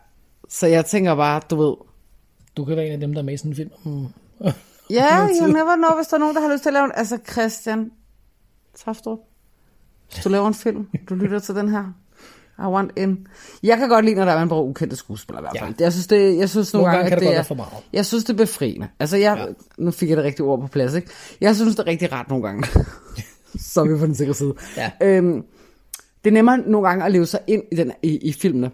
Så 0.49 0.67
jeg 0.67 0.85
tænker 0.85 1.15
bare, 1.15 1.41
du 1.51 1.57
ved, 1.63 1.75
Du 2.57 2.65
kan 2.65 2.77
være 2.77 2.87
en 2.87 2.93
af 2.93 3.01
dem, 3.01 3.13
der 3.13 3.21
er 3.21 3.25
med 3.25 3.35
i 3.35 3.37
sådan 3.37 3.51
en 3.51 3.57
film. 3.57 3.71
Mm. 3.85 4.07
Ja, 4.91 5.29
you 5.41 5.47
never 5.47 5.77
know, 5.77 5.97
hvis 5.97 6.07
der 6.07 6.17
er 6.17 6.19
nogen, 6.19 6.35
der 6.35 6.41
har 6.41 6.53
lyst 6.53 6.63
til 6.63 6.69
at 6.69 6.73
lave 6.73 6.85
en... 6.85 6.93
Altså, 6.95 7.19
Christian 7.33 7.91
Tafstrup, 8.85 9.19
hvis 10.13 10.25
du 10.25 10.29
laver 10.29 10.49
en 10.49 10.55
film, 10.55 10.89
du 11.09 11.15
lytter 11.15 11.39
til 11.39 11.55
den 11.55 11.69
her. 11.69 11.85
I 12.59 12.63
want 12.63 12.91
in. 12.97 13.27
Jeg 13.63 13.79
kan 13.79 13.89
godt 13.89 14.05
lide, 14.05 14.17
når 14.17 14.25
der 14.25 14.33
er 14.33 14.39
man 14.39 14.49
bruger 14.49 14.63
ukendte 14.63 14.97
skuespillere 14.97 15.43
i 15.43 15.45
hvert 15.45 15.65
fald. 15.65 15.75
Jeg 15.81 15.93
synes, 15.93 16.07
det, 16.07 16.39
jeg 16.39 16.51
synes 16.51 16.73
nogle, 16.73 16.83
Nogle 16.83 16.97
gange, 16.97 17.11
gange 17.11 17.11
kan 17.11 17.17
at 17.17 17.23
det 17.23 17.29
det 17.29 17.39
er, 17.39 17.43
for 17.43 17.55
meget. 17.55 17.73
Jeg 17.93 18.07
synes, 18.07 18.25
det 18.25 18.33
er 18.33 18.37
befriende. 18.37 18.89
Altså, 19.01 19.17
jeg, 19.17 19.37
ja. 19.39 19.53
nu 19.79 19.91
fik 19.91 20.09
jeg 20.09 20.17
det 20.17 20.25
rigtige 20.25 20.47
ord 20.47 20.61
på 20.61 20.67
plads, 20.67 20.95
ikke? 20.95 21.09
Jeg 21.41 21.57
synes, 21.57 21.77
det 21.77 21.83
er 21.83 21.87
rigtig 21.87 22.13
rart 22.13 22.29
nogle 22.29 22.45
gange. 22.45 22.67
Så 23.73 23.81
er 23.81 23.85
vi 23.85 23.99
på 23.99 24.07
den 24.07 24.15
sikre 24.15 24.35
side. 24.35 24.55
Ja. 24.77 24.91
Øhm, 25.03 25.43
det 26.25 26.31
er 26.31 26.35
nemmere 26.35 26.59
nogle 26.59 26.89
gange 26.89 27.05
at 27.05 27.13
leve 27.13 27.27
sig 27.27 27.41
ind 27.47 27.63
i, 27.73 27.77
den, 27.77 27.93
i, 28.03 28.17
i 28.17 28.33
filmene. 28.33 28.71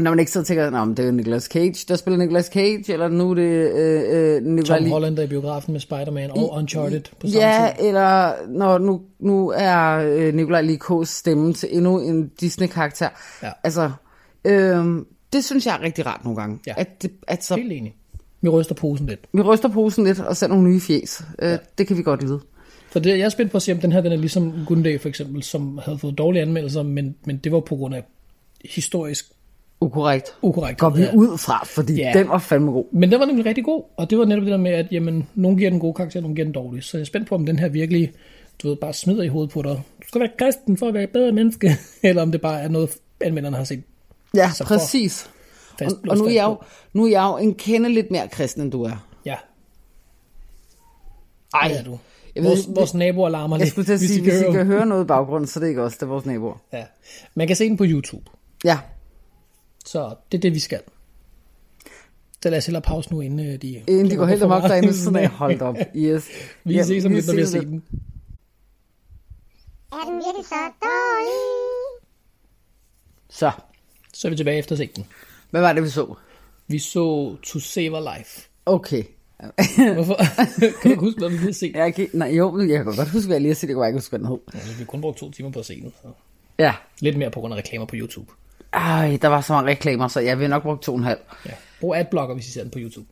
Når 0.00 0.10
man 0.10 0.18
ikke 0.20 0.38
og 0.38 0.46
tænker, 0.46 0.78
om 0.78 0.94
det 0.94 1.06
er 1.06 1.10
Nicolas 1.10 1.44
Cage, 1.44 1.84
der 1.88 1.96
spiller 1.96 2.18
Nicolas 2.18 2.46
Cage, 2.46 2.92
eller 2.92 3.08
nu 3.08 3.30
er 3.30 3.34
det 3.34 3.72
øh, 3.72 4.36
øh, 4.36 4.42
Nicolas 4.42 4.80
Tom 4.80 4.90
Holland 4.90 5.18
er 5.18 5.22
i 5.22 5.26
biografen 5.26 5.72
med 5.72 5.80
Spider-Man 5.80 6.30
og 6.30 6.52
Uncharted 6.52 7.00
på 7.20 7.26
samme 7.26 7.46
Ja, 7.46 7.72
tid. 7.78 7.86
eller 7.86 8.32
når 8.48 8.78
nu, 8.78 9.00
nu 9.20 9.52
er 9.56 9.96
øh, 9.96 10.34
Nikolaj 10.34 10.60
Likos 10.60 11.08
stemme 11.08 11.52
til 11.52 11.68
endnu 11.72 12.00
en 12.00 12.28
Disney-karakter. 12.40 13.08
Ja. 13.42 13.50
Altså, 13.64 13.90
øh, 14.44 14.86
det 15.32 15.44
synes 15.44 15.66
jeg 15.66 15.74
er 15.74 15.82
rigtig 15.82 16.06
rart 16.06 16.24
nogle 16.24 16.40
gange. 16.40 16.58
Ja. 16.66 16.74
At, 16.76 17.02
det, 17.02 17.10
at 17.28 17.44
så, 17.44 17.54
Helt 17.54 17.72
enig. 17.72 17.94
Vi 18.40 18.48
ryster 18.48 18.74
posen 18.74 19.06
lidt. 19.06 19.20
vi 19.32 19.42
ryster 19.42 19.68
posen 19.68 20.04
lidt 20.04 20.20
og 20.20 20.36
ser 20.36 20.46
nogle 20.46 20.70
nye 20.70 20.80
fjes. 20.80 21.24
Øh, 21.42 21.50
ja. 21.50 21.58
Det 21.78 21.86
kan 21.86 21.96
vi 21.96 22.02
godt 22.02 22.22
lide. 22.22 22.40
For 22.90 22.98
det, 23.00 23.10
jeg 23.10 23.24
er 23.24 23.28
spændt 23.28 23.52
på 23.52 23.56
at 23.58 23.62
se, 23.62 23.72
om 23.72 23.78
den 23.78 23.92
her 23.92 24.00
den 24.00 24.12
er 24.12 24.16
ligesom 24.16 24.52
Gunday 24.66 25.00
for 25.00 25.08
eksempel, 25.08 25.42
som 25.42 25.80
havde 25.84 25.98
fået 25.98 26.18
dårlige 26.18 26.42
anmeldelser, 26.42 26.82
men, 26.82 27.14
men 27.24 27.36
det 27.36 27.52
var 27.52 27.60
på 27.60 27.76
grund 27.76 27.94
af 27.94 28.04
historisk 28.64 29.26
Ukorrekt. 29.80 30.34
ukorrekt. 30.42 30.78
Går 30.80 30.90
vi 30.90 31.06
ud 31.14 31.38
fra, 31.38 31.64
fordi 31.64 31.94
Ja. 31.94 32.12
den 32.14 32.28
var 32.28 32.38
fandme 32.38 32.70
god. 32.72 32.84
Men 32.92 33.10
den 33.12 33.20
var 33.20 33.26
nemlig 33.26 33.46
rigtig 33.46 33.64
god, 33.64 33.82
og 33.96 34.10
det 34.10 34.18
var 34.18 34.24
netop 34.24 34.42
det 34.42 34.50
der 34.50 34.56
med, 34.56 34.70
at 34.70 34.86
jamen, 34.92 35.28
nogen 35.34 35.58
giver 35.58 35.70
den 35.70 35.80
gode 35.80 35.94
karakter, 35.94 36.20
nogen 36.20 36.34
giver 36.34 36.44
den 36.46 36.52
dårlig. 36.54 36.82
Så 36.84 36.96
jeg 36.96 37.00
er 37.02 37.06
spændt 37.06 37.28
på, 37.28 37.34
om 37.34 37.46
den 37.46 37.58
her 37.58 37.68
virkelig, 37.68 38.12
du 38.62 38.68
ved, 38.68 38.76
bare 38.76 38.92
smider 38.92 39.22
i 39.22 39.28
hovedet 39.28 39.50
på 39.50 39.62
dig. 39.62 39.82
Du 40.02 40.08
skal 40.08 40.20
være 40.20 40.30
kristen 40.38 40.76
for 40.76 40.88
at 40.88 40.94
være 40.94 41.02
et 41.02 41.10
bedre 41.10 41.32
menneske, 41.32 41.76
eller 42.02 42.22
om 42.22 42.32
det 42.32 42.40
bare 42.40 42.60
er 42.60 42.68
noget, 42.68 42.90
anmelderne 43.20 43.56
har 43.56 43.64
set 43.64 43.82
Ja, 44.34 44.50
Så 44.54 44.64
præcis. 44.64 45.30
fast, 45.78 45.96
Og, 45.96 46.02
og 46.08 46.16
nu, 46.16 46.24
er 46.24 46.30
jeg 46.30 46.44
jo, 46.44 46.56
nu 46.92 47.04
er 47.04 47.10
jeg 47.10 47.30
jo 47.32 47.36
en 47.36 47.54
kende 47.54 47.88
lidt 47.88 48.10
mere 48.10 48.28
kristen, 48.28 48.62
end 48.62 48.72
du 48.72 48.82
er. 48.82 49.06
Ja, 49.24 49.34
Ej, 51.54 51.72
er 51.78 51.82
du. 51.84 51.98
Jeg 52.34 52.42
ved, 52.44 52.50
Vores, 52.50 52.66
det- 52.66 52.76
vores 52.76 52.94
naboer 52.94 53.28
larmer 53.28 53.56
jeg 53.56 53.60
lidt, 53.64 53.70
skulle 53.72 53.84
til 53.86 53.92
at 53.92 53.98
hvis 53.98 54.10
sige, 54.10 54.22
hvis 54.22 54.40
I 54.40 54.52
kan 54.52 54.66
høre 54.66 54.86
noget 54.86 55.04
i 55.04 55.06
baggrunden, 55.06 55.46
så 55.46 55.58
er 55.58 55.62
det 55.62 55.68
ikke 55.68 55.82
os, 55.82 55.92
det 55.94 56.02
er 56.02 56.06
vores 56.06 56.26
naboer. 56.26 56.54
Ja. 56.72 56.84
Man 57.34 57.46
kan 57.46 57.56
se 57.56 57.68
den 57.68 57.76
på 57.76 57.84
YouTube, 57.86 58.24
Ja, 58.64 58.78
så 59.90 60.14
det 60.32 60.38
er 60.38 60.42
det, 60.42 60.54
vi 60.54 60.58
skal. 60.58 60.80
Så 62.42 62.50
lad 62.50 62.58
os 62.58 62.66
hellere 62.66 62.82
pause 62.82 63.12
nu, 63.12 63.20
inden 63.20 63.40
øh, 63.46 63.62
de... 63.62 63.68
inden 63.86 64.10
de 64.10 64.16
går 64.16 64.26
helt 64.26 64.42
amok 64.42 64.62
derinde, 64.62 64.94
så 64.94 65.10
er 65.18 65.28
holdt 65.28 65.62
op. 65.62 65.76
Yes. 65.96 66.28
Vi 66.64 66.74
Ja, 66.74 66.82
ses 66.84 67.04
om 67.04 67.12
lidt, 67.12 67.26
når 67.26 67.34
vi 67.34 67.40
har 67.40 67.46
set 67.46 67.60
lidt. 67.60 67.68
den. 67.70 67.82
Er 69.92 70.04
den 70.04 70.14
virkelig 70.14 70.46
så 70.48 70.54
dårlig? 70.82 71.38
Så, 73.30 73.50
Så 74.14 74.28
er 74.28 74.30
vi 74.30 74.36
tilbage 74.36 74.58
efter 74.58 74.80
at 74.82 74.96
den. 74.96 75.06
hvad 75.50 75.60
var 75.60 75.72
det, 75.72 75.82
vi 75.82 75.88
så? 75.88 76.14
Vi 76.68 76.78
så 76.78 77.36
To 77.42 77.58
Save 77.58 77.96
a 77.98 78.18
Life. 78.18 78.48
Okay. 78.66 79.04
Hvorfor? 79.94 80.16
kan 80.60 80.72
du 80.84 80.88
ikke 80.88 81.00
huske, 81.00 81.18
hvad 81.18 81.28
vi 81.28 81.34
lige 81.36 81.44
har 81.44 81.52
set? 81.52 81.76
Jeg 81.76 81.94
kan, 81.94 82.08
nej, 82.12 82.28
jo, 82.28 82.60
jeg 82.60 82.76
kan 82.84 82.84
godt 82.96 83.08
huske, 83.10 83.26
hvad 83.26 83.34
jeg 83.36 83.40
lige 83.42 83.50
har 83.50 83.54
set. 83.54 83.68
Jeg 83.68 83.74
kan 83.74 83.80
bare 83.80 83.88
ikke 83.88 83.96
huske, 83.98 84.10
hvad 84.10 84.18
den 84.18 84.26
hed. 84.28 84.38
Altså, 84.54 84.72
vi 84.72 84.78
har 84.78 84.84
kun 84.84 85.00
brugt 85.00 85.18
to 85.18 85.30
timer 85.30 85.50
på 85.50 85.58
at 85.58 85.66
se 85.66 85.80
den. 85.80 85.92
Så. 86.02 86.08
Ja. 86.58 86.74
Lidt 87.00 87.16
mere 87.18 87.30
på 87.30 87.40
grund 87.40 87.54
af 87.54 87.58
reklamer 87.58 87.86
på 87.86 87.94
YouTube. 87.96 88.32
Ej, 88.72 89.18
der 89.22 89.28
var 89.28 89.40
så 89.40 89.52
mange 89.52 89.70
reklamer, 89.70 90.08
så 90.08 90.20
jeg 90.20 90.38
vil 90.38 90.50
nok 90.50 90.62
bruge 90.62 90.78
to 90.82 90.92
og 90.92 90.98
en 90.98 91.04
halv. 91.04 91.18
Ja. 91.46 91.50
Brug 91.80 91.96
adblocker, 91.96 92.34
hvis 92.34 92.48
I 92.48 92.52
ser 92.52 92.62
den 92.62 92.70
på 92.70 92.78
YouTube. 92.78 93.06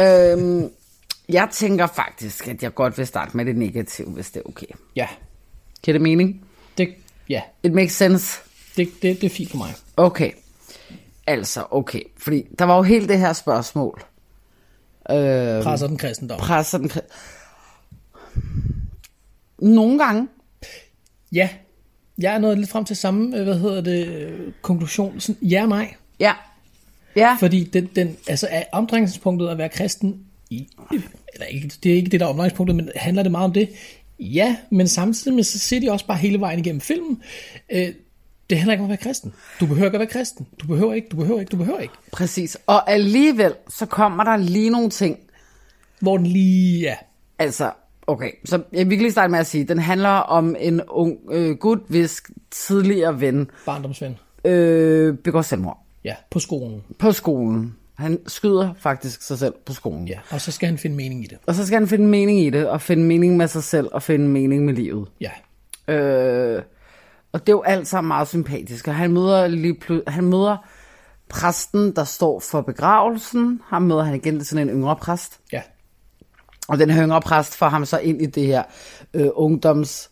Øhm, 0.00 0.70
jeg 1.28 1.48
tænker 1.52 1.86
faktisk, 1.86 2.48
at 2.48 2.62
jeg 2.62 2.74
godt 2.74 2.98
vil 2.98 3.06
starte 3.06 3.36
med 3.36 3.44
det 3.44 3.56
negative, 3.56 4.08
hvis 4.10 4.30
det 4.30 4.40
er 4.44 4.48
okay. 4.48 4.66
Ja, 4.96 5.08
Giver 5.82 5.92
det 5.92 6.02
mening? 6.02 6.44
det, 6.78 6.94
ja. 7.28 7.42
It 7.62 7.72
makes 7.72 7.92
sense. 7.92 8.40
Det, 8.76 8.88
det, 9.02 9.20
det 9.20 9.24
er 9.24 9.30
fint 9.34 9.50
for 9.50 9.56
mig. 9.58 9.74
Okay. 9.96 10.30
Altså, 11.26 11.66
okay. 11.70 12.02
Fordi 12.18 12.46
der 12.58 12.64
var 12.64 12.76
jo 12.76 12.82
helt 12.82 13.08
det 13.08 13.18
her 13.18 13.32
spørgsmål. 13.32 14.02
Øh, 15.10 15.62
Presser 15.62 15.86
den 15.86 15.96
kristendom. 15.98 16.38
presser 16.40 16.78
den... 16.78 16.90
Nogle 19.58 19.98
gange. 20.04 20.28
Ja, 21.32 21.48
jeg 22.18 22.34
er 22.34 22.38
nået 22.38 22.58
lidt 22.58 22.70
frem 22.70 22.84
til 22.84 22.96
samme, 22.96 23.36
øh, 23.36 23.44
hvad 23.44 23.58
hedder 23.58 23.80
det, 23.80 24.06
øh, 24.06 24.52
konklusion. 24.62 25.20
Sådan, 25.20 25.48
ja 25.48 25.62
og 25.62 25.68
nej. 25.68 25.94
Ja. 26.20 26.32
Ja. 27.16 27.36
Fordi 27.40 27.64
den, 27.64 27.90
den, 27.96 28.16
altså 28.28 28.48
er 28.50 28.64
omdrejningspunktet 28.72 29.48
at 29.48 29.58
være 29.58 29.68
kristen 29.68 30.20
i, 30.50 30.68
eller 31.34 31.46
ikke, 31.46 31.72
det 31.82 31.92
er 31.92 31.96
ikke 31.96 32.10
det, 32.10 32.20
der 32.20 32.26
er 32.26 32.30
omdrejningspunktet, 32.30 32.76
men 32.76 32.90
handler 32.96 33.22
det 33.22 33.32
meget 33.32 33.44
om 33.44 33.52
det? 33.52 33.68
Ja, 34.20 34.56
men 34.70 34.88
samtidig 34.88 35.34
med, 35.34 35.44
så 35.44 35.58
ser 35.58 35.80
de 35.80 35.90
også 35.90 36.06
bare 36.06 36.18
hele 36.18 36.40
vejen 36.40 36.58
igennem 36.58 36.80
filmen. 36.80 37.22
Øh, 37.70 37.88
det 38.50 38.58
handler 38.58 38.72
ikke 38.72 38.84
om 38.84 38.86
at 38.86 38.88
være 38.88 38.96
kristen. 38.96 39.32
Du 39.60 39.66
behøver 39.66 39.86
ikke 39.86 39.96
at 39.96 40.00
være 40.00 40.08
kristen. 40.08 40.46
Du 40.58 40.66
behøver 40.66 40.94
ikke, 40.94 41.08
du 41.08 41.16
behøver 41.16 41.40
ikke, 41.40 41.50
du 41.50 41.56
behøver 41.56 41.78
ikke. 41.78 41.94
Præcis. 42.12 42.56
Og 42.66 42.90
alligevel, 42.90 43.54
så 43.68 43.86
kommer 43.86 44.24
der 44.24 44.36
lige 44.36 44.70
nogle 44.70 44.90
ting. 44.90 45.18
Hvor 46.00 46.16
den 46.16 46.26
lige 46.26 46.86
er. 46.86 46.96
Altså, 47.38 47.70
okay. 48.08 48.30
Så 48.44 48.62
jeg 48.72 48.90
vil 48.90 48.98
lige 48.98 49.10
starte 49.10 49.30
med 49.30 49.38
at 49.38 49.46
sige, 49.46 49.64
den 49.64 49.78
handler 49.78 50.08
om 50.08 50.56
en 50.58 50.80
ung 50.88 51.18
øh, 51.30 51.56
gut, 51.56 51.78
hvis 51.88 52.22
tidligere 52.50 53.20
ven 53.20 53.50
Barndomsven. 53.66 54.18
øh, 54.44 55.14
begår 55.16 55.42
selvmord 55.42 55.84
Ja, 56.04 56.14
på 56.30 56.38
skolen. 56.38 56.82
på 56.98 57.12
skolen. 57.12 57.74
Han 57.98 58.18
skyder 58.26 58.74
faktisk 58.78 59.22
sig 59.22 59.38
selv 59.38 59.54
på 59.66 59.72
skolen. 59.72 60.08
Ja, 60.08 60.18
og 60.30 60.40
så 60.40 60.52
skal 60.52 60.68
han 60.68 60.78
finde 60.78 60.96
mening 60.96 61.24
i 61.24 61.26
det. 61.26 61.38
Og 61.46 61.54
så 61.54 61.66
skal 61.66 61.78
han 61.78 61.88
finde 61.88 62.06
mening 62.06 62.40
i 62.40 62.50
det, 62.50 62.68
og 62.68 62.80
finde 62.80 63.02
mening 63.04 63.36
med 63.36 63.48
sig 63.48 63.62
selv, 63.62 63.88
og 63.92 64.02
finde 64.02 64.28
mening 64.28 64.64
med 64.64 64.74
livet. 64.74 65.08
Ja, 65.20 65.30
Øh, 65.94 66.62
og 67.32 67.40
det 67.46 67.52
er 67.52 67.56
jo 67.56 67.62
alt 67.62 67.88
sammen 67.88 68.08
meget 68.08 68.28
sympatisk. 68.28 68.88
Og 68.88 68.94
han 68.94 69.12
møder, 69.12 69.46
lige 69.46 69.76
pl- 69.84 70.10
han 70.10 70.24
møder 70.24 70.56
præsten, 71.28 71.96
der 71.96 72.04
står 72.04 72.40
for 72.40 72.60
begravelsen. 72.60 73.60
Han 73.66 73.82
møder 73.82 74.02
han 74.02 74.14
igen 74.14 74.44
sådan 74.44 74.68
en 74.68 74.74
yngre 74.74 74.96
præst. 74.96 75.40
ja, 75.52 75.62
Og 76.68 76.78
den 76.78 76.90
her 76.90 77.04
yngre 77.04 77.20
præst 77.20 77.56
får 77.56 77.68
ham 77.68 77.84
så 77.84 77.98
ind 77.98 78.22
i 78.22 78.26
det 78.26 78.46
her 78.46 78.62
øh, 79.14 79.28
ungdoms... 79.34 80.10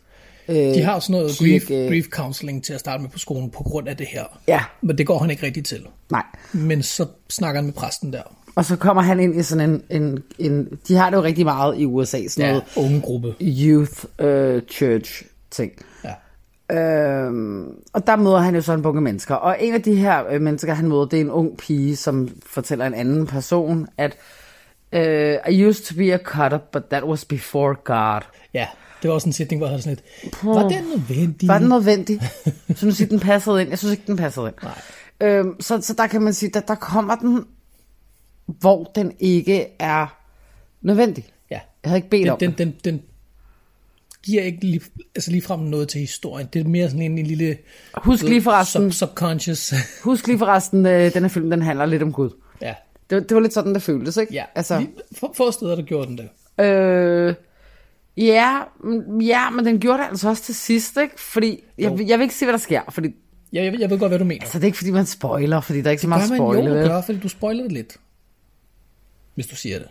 Øh, 0.49 0.55
De 0.57 0.83
har 0.83 0.99
sådan 1.01 1.13
noget 1.21 1.37
grief, 1.39 1.69
grief 1.69 2.05
counseling 2.11 2.65
til 2.65 2.73
at 2.73 2.81
starte 2.81 3.03
med 3.03 3.11
på 3.11 3.19
skolen 3.19 3.51
på 3.51 3.63
grund 3.63 3.89
af 3.89 3.97
det 3.97 4.07
her. 4.07 4.25
Ja, 4.49 4.61
Men 4.83 4.99
det 4.99 5.07
går 5.07 5.19
han 5.19 5.31
ikke 5.31 5.47
rigtig 5.47 5.65
til. 5.65 5.87
nej. 6.11 6.23
Men 6.53 6.83
så 6.83 7.07
snakker 7.31 7.59
han 7.61 7.65
med 7.65 7.73
præsten 7.75 8.13
der. 8.13 8.23
Og 8.55 8.65
så 8.65 8.77
kommer 8.77 9.03
han 9.03 9.21
ind 9.21 9.41
i 9.41 9.43
sådan 9.43 9.71
en... 9.71 9.83
en, 9.91 10.23
en 10.39 10.69
de 10.89 10.95
har 10.97 11.11
det 11.11 11.17
jo 11.17 11.23
rigtig 11.23 11.45
meget 11.45 11.79
i 11.79 11.85
USA, 11.85 12.27
sådan 12.29 12.49
noget 12.51 12.65
unge 12.77 13.01
gruppe. 13.01 13.35
youth 13.41 14.05
øh, 14.19 14.63
church 14.71 15.23
ting. 15.51 15.73
Ja. 16.05 16.13
Øhm, 16.71 17.67
og 17.93 18.07
der 18.07 18.17
møder 18.17 18.39
han 18.39 18.55
jo 18.55 18.61
så 18.61 18.73
en 18.73 18.83
bunke 18.83 19.01
mennesker. 19.01 19.35
Og 19.35 19.57
en 19.61 19.75
af 19.75 19.83
de 19.83 19.95
her 19.95 20.25
øh, 20.31 20.41
mennesker, 20.41 20.75
han 20.75 20.89
møder, 20.89 21.05
det 21.05 21.17
er 21.17 21.21
en 21.21 21.31
ung 21.31 21.57
pige, 21.59 21.97
som 21.97 22.29
fortæller 22.47 22.87
en 22.87 22.95
anden 22.95 23.27
person, 23.27 23.87
at 23.99 24.17
øh, 24.93 25.37
I 25.51 25.67
used 25.67 25.85
to 25.85 25.95
be 25.95 26.15
a 26.15 26.19
cutter, 26.19 26.59
but 26.59 26.83
that 26.91 27.05
was 27.05 27.25
before 27.25 27.75
God. 27.85 28.21
ja, 28.55 28.67
det 29.03 29.09
var 29.09 29.15
også 29.15 29.29
en 29.29 29.33
sætning, 29.33 29.59
hvor 29.61 29.67
jeg 29.67 29.71
havde 29.71 29.83
sådan 29.83 29.99
lidt, 30.23 30.45
var 30.45 30.69
den 30.69 30.85
nødvendig? 30.85 31.49
Var 31.49 31.59
den 31.59 31.69
nødvendig? 31.69 32.21
Så 32.77 32.87
nu 32.87 32.93
siger 32.93 33.09
den 33.09 33.21
passede 33.21 33.61
ind. 33.61 33.71
Jeg 33.71 33.79
synes 33.79 33.93
ikke, 33.93 34.05
den 34.07 34.17
passede 34.17 34.47
ind. 34.47 34.71
Øhm, 35.21 35.61
så, 35.61 35.81
så 35.81 35.95
der 35.95 36.07
kan 36.07 36.23
man 36.23 36.35
sige, 36.35 36.53
at 36.57 36.69
der 36.69 36.75
kommer 36.75 37.15
den, 37.17 37.45
hvor 38.47 38.85
den 38.95 39.13
ikke 39.19 39.67
er 39.79 40.17
nødvendig. 40.83 41.25
Ja. 41.51 41.61
Jeg 41.85 41.89
havde 41.91 41.99
ikke 41.99 42.11
bedt 42.11 42.23
Den, 42.23 42.31
om 42.31 42.39
den, 42.39 42.53
den, 42.59 42.75
den 42.85 43.03
giver 44.23 44.43
ikke 44.43 44.65
lige, 44.67 44.81
altså 45.15 45.31
lige 45.31 45.43
frem 45.43 45.61
noget 45.61 45.89
til 45.89 46.01
historien. 46.01 46.49
Det 46.53 46.61
er 46.65 46.69
mere 46.69 46.89
sådan 46.89 47.03
en, 47.03 47.19
en 47.19 47.27
lille 47.27 47.59
Husk 47.97 48.25
lige 48.25 48.43
forresten, 48.43 48.93
sub, 48.93 49.09
subconscious. 49.09 49.75
husk 50.03 50.27
lige 50.27 50.39
forresten, 50.39 50.87
øh, 50.87 51.15
den 51.15 51.23
her 51.23 51.29
film, 51.29 51.51
den 51.51 51.63
handler 51.63 51.87
lidt 51.87 52.03
om 52.03 52.13
Gud. 52.13 52.31
ja. 52.63 52.75
Det, 53.11 53.17
var- 53.17 53.23
det 53.23 53.35
var 53.35 53.41
lidt 53.41 53.53
sådan, 53.55 53.75
det 53.75 53.83
føltes, 53.83 54.17
ikke? 54.17 54.35
ja. 54.35 54.45
Altså, 54.55 54.87
få, 55.19 55.33
få 55.37 55.51
steder, 55.51 55.75
der 55.77 55.83
gjorde 55.83 56.07
den 56.07 56.19
det. 56.19 56.65
øh, 56.65 57.35
ja, 58.17 58.61
ja, 59.21 59.51
men 59.51 59.65
den 59.67 59.81
gjorde 59.81 59.99
det 59.99 60.09
altså 60.09 60.29
også 60.29 60.43
til 60.43 60.55
sidst, 60.55 60.97
ikke? 61.03 61.21
Fordi, 61.21 61.65
jeg, 61.79 61.91
Jo. 61.91 62.05
jeg 62.07 62.19
vil 62.19 62.23
ikke 62.25 62.35
se, 62.35 62.45
hvad 62.47 62.53
der 62.53 62.59
sker, 62.59 62.81
fordi, 62.91 63.09
Jeg, 63.53 63.65
jeg, 63.65 63.81
jeg 63.81 63.91
ved 63.91 63.99
godt, 63.99 64.11
hvad 64.11 64.19
du 64.19 64.25
mener. 64.25 64.47
så 64.47 64.59
det 64.59 64.65
er 64.65 64.67
ikke, 64.67 64.79
fordi 64.79 64.91
man 64.91 65.07
spoiler, 65.07 65.61
fordi 65.61 65.81
der 65.81 65.87
er 65.87 65.91
ikke 65.91 66.01
så 66.01 66.07
Det 66.07 66.09
meget 66.09 66.31
gør 66.31 66.37
man 66.39 66.47
jo, 66.57 66.63
spoiler. 66.63 66.89
gør, 66.89 67.01
fordi 67.03 67.19
du 67.19 67.29
spoiler 67.29 67.63
det 67.63 67.73
lidt. 67.73 67.97
Hvis 69.35 69.47
du 69.47 69.57
siger 69.57 69.79
det. 69.79 69.89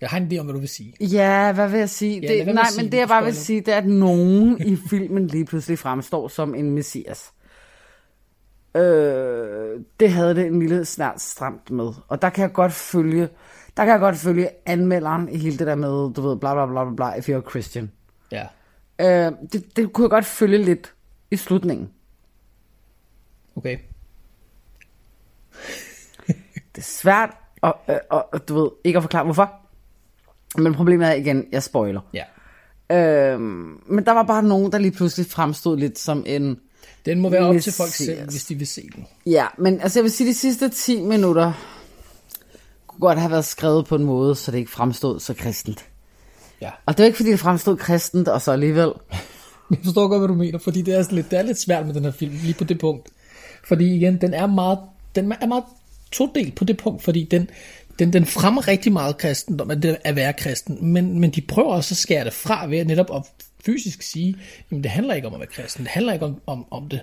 Jeg 0.00 0.10
har 0.10 0.18
en 0.18 0.32
idé 0.32 0.38
om, 0.38 0.46
hvad 0.46 0.54
du 0.54 0.60
vil 0.60 0.68
sige. 0.68 0.94
Ja, 1.00 1.52
hvad 1.52 1.68
vil 1.68 1.78
jeg 1.78 1.90
sige? 1.90 2.20
Ja, 2.20 2.44
det, 2.44 2.54
nej, 2.54 2.64
sige 2.70 2.76
men 2.76 2.84
det, 2.84 2.92
det 2.92 2.98
jeg 2.98 3.08
bare 3.08 3.24
vil 3.24 3.32
spoiler. 3.34 3.44
sige, 3.44 3.60
det 3.60 3.74
er, 3.74 3.78
at 3.78 3.86
nogen 3.86 4.62
i 4.66 4.76
filmen 4.90 5.26
lige 5.26 5.44
pludselig 5.44 5.78
fremstår 5.78 6.28
som 6.28 6.54
en 6.54 6.70
messias. 6.70 7.24
Øh, 8.74 9.80
det 10.00 10.12
havde 10.12 10.34
det 10.34 10.46
en 10.46 10.58
lille 10.58 10.84
snart 10.84 11.20
stramt 11.20 11.70
med. 11.70 11.92
Og 12.08 12.22
der 12.22 12.30
kan 12.30 12.42
jeg 12.42 12.52
godt 12.52 12.72
følge, 12.72 13.28
der 13.76 13.84
kan 13.84 13.92
jeg 13.92 14.00
godt 14.00 14.16
følge 14.16 14.48
anmelderen 14.66 15.28
i 15.28 15.38
hele 15.38 15.58
det 15.58 15.66
der 15.66 15.74
med, 15.74 16.14
du 16.14 16.20
ved, 16.28 16.36
bla 16.36 16.54
bla 16.54 16.66
bla 16.66 16.84
bla 16.84 16.94
bla, 16.94 17.18
if 17.18 17.28
you're 17.28 17.50
Christian. 17.50 17.90
Ja. 18.32 18.46
Øh, 19.00 19.32
det, 19.52 19.76
det 19.76 19.92
kunne 19.92 20.04
jeg 20.04 20.10
godt 20.10 20.24
følge 20.24 20.58
lidt 20.58 20.94
i 21.30 21.36
slutningen. 21.36 21.90
Okay. 23.56 23.78
Det 26.74 26.78
er 26.78 26.82
svært 26.82 27.30
at, 27.62 27.74
øh, 27.88 27.96
at, 28.32 28.48
du 28.48 28.62
ved, 28.62 28.70
ikke 28.84 28.96
at 28.96 29.02
forklare 29.02 29.24
hvorfor. 29.24 29.52
Men 30.58 30.74
problemet 30.74 31.08
er 31.08 31.12
igen, 31.12 31.46
jeg 31.52 31.62
spoiler. 31.62 32.00
Ja. 32.14 32.24
Øh, 32.90 33.40
men 33.40 34.04
der 34.06 34.12
var 34.12 34.22
bare 34.22 34.42
nogen, 34.42 34.72
der 34.72 34.78
lige 34.78 34.92
pludselig 34.92 35.30
fremstod 35.30 35.76
lidt 35.76 35.98
som 35.98 36.24
en... 36.26 36.60
Den 37.06 37.20
må 37.20 37.28
være 37.28 37.40
op 37.40 37.60
til 37.60 37.72
folk 37.72 37.92
selv, 37.92 38.30
hvis 38.30 38.44
de 38.44 38.54
vil 38.54 38.66
se 38.66 38.88
den. 38.94 39.06
Ja, 39.26 39.46
men 39.58 39.80
altså 39.80 39.98
jeg 39.98 40.04
vil 40.04 40.12
sige, 40.12 40.28
de 40.28 40.34
sidste 40.34 40.68
10 40.68 41.02
minutter 41.02 41.52
kunne 42.86 43.00
godt 43.00 43.18
have 43.18 43.30
været 43.30 43.44
skrevet 43.44 43.86
på 43.86 43.96
en 43.96 44.04
måde, 44.04 44.34
så 44.34 44.50
det 44.50 44.58
ikke 44.58 44.70
fremstod 44.70 45.20
så 45.20 45.34
kristent. 45.34 45.84
Ja. 46.60 46.70
Og 46.86 46.96
det 46.96 47.02
er 47.02 47.06
ikke, 47.06 47.16
fordi 47.16 47.30
det 47.30 47.40
fremstod 47.40 47.76
kristent, 47.76 48.28
og 48.28 48.42
så 48.42 48.52
alligevel... 48.52 48.92
Jeg 49.70 49.78
forstår 49.84 50.08
godt, 50.08 50.20
hvad 50.20 50.28
du 50.28 50.34
mener, 50.34 50.58
fordi 50.58 50.82
det 50.82 50.94
er, 50.94 51.06
lidt, 51.10 51.30
det 51.30 51.38
er 51.38 51.42
lidt 51.42 51.60
svært 51.60 51.86
med 51.86 51.94
den 51.94 52.04
her 52.04 52.10
film, 52.10 52.38
lige 52.42 52.54
på 52.54 52.64
det 52.64 52.78
punkt. 52.78 53.08
Fordi 53.68 53.96
igen, 53.96 54.20
den 54.20 54.34
er 54.34 54.46
meget, 54.46 54.78
den 55.14 55.32
er 55.32 55.46
meget 55.46 55.64
todelt 56.12 56.54
på 56.54 56.64
det 56.64 56.76
punkt, 56.76 57.02
fordi 57.02 57.24
den, 57.24 57.50
den, 57.98 58.12
den 58.12 58.26
fremmer 58.26 58.68
rigtig 58.68 58.92
meget 58.92 59.18
kristendom, 59.18 59.70
at, 59.70 59.82
det 59.82 59.96
at 60.04 60.16
være 60.16 60.32
kristen, 60.32 60.92
men, 60.92 61.20
men 61.20 61.30
de 61.30 61.40
prøver 61.40 61.74
også 61.74 61.92
at 61.92 61.96
skære 61.96 62.24
det 62.24 62.32
fra 62.32 62.66
ved 62.66 62.78
at 62.78 62.86
netop 62.86 63.16
at 63.16 63.22
fysisk 63.66 64.02
sige, 64.02 64.36
jamen 64.70 64.82
det 64.82 64.90
handler 64.90 65.14
ikke 65.14 65.28
om 65.28 65.34
at 65.34 65.40
være 65.40 65.48
kristen, 65.48 65.84
det 65.84 65.90
handler 65.90 66.12
ikke 66.12 66.24
om, 66.24 66.40
om, 66.46 66.66
om 66.70 66.88
det. 66.88 67.00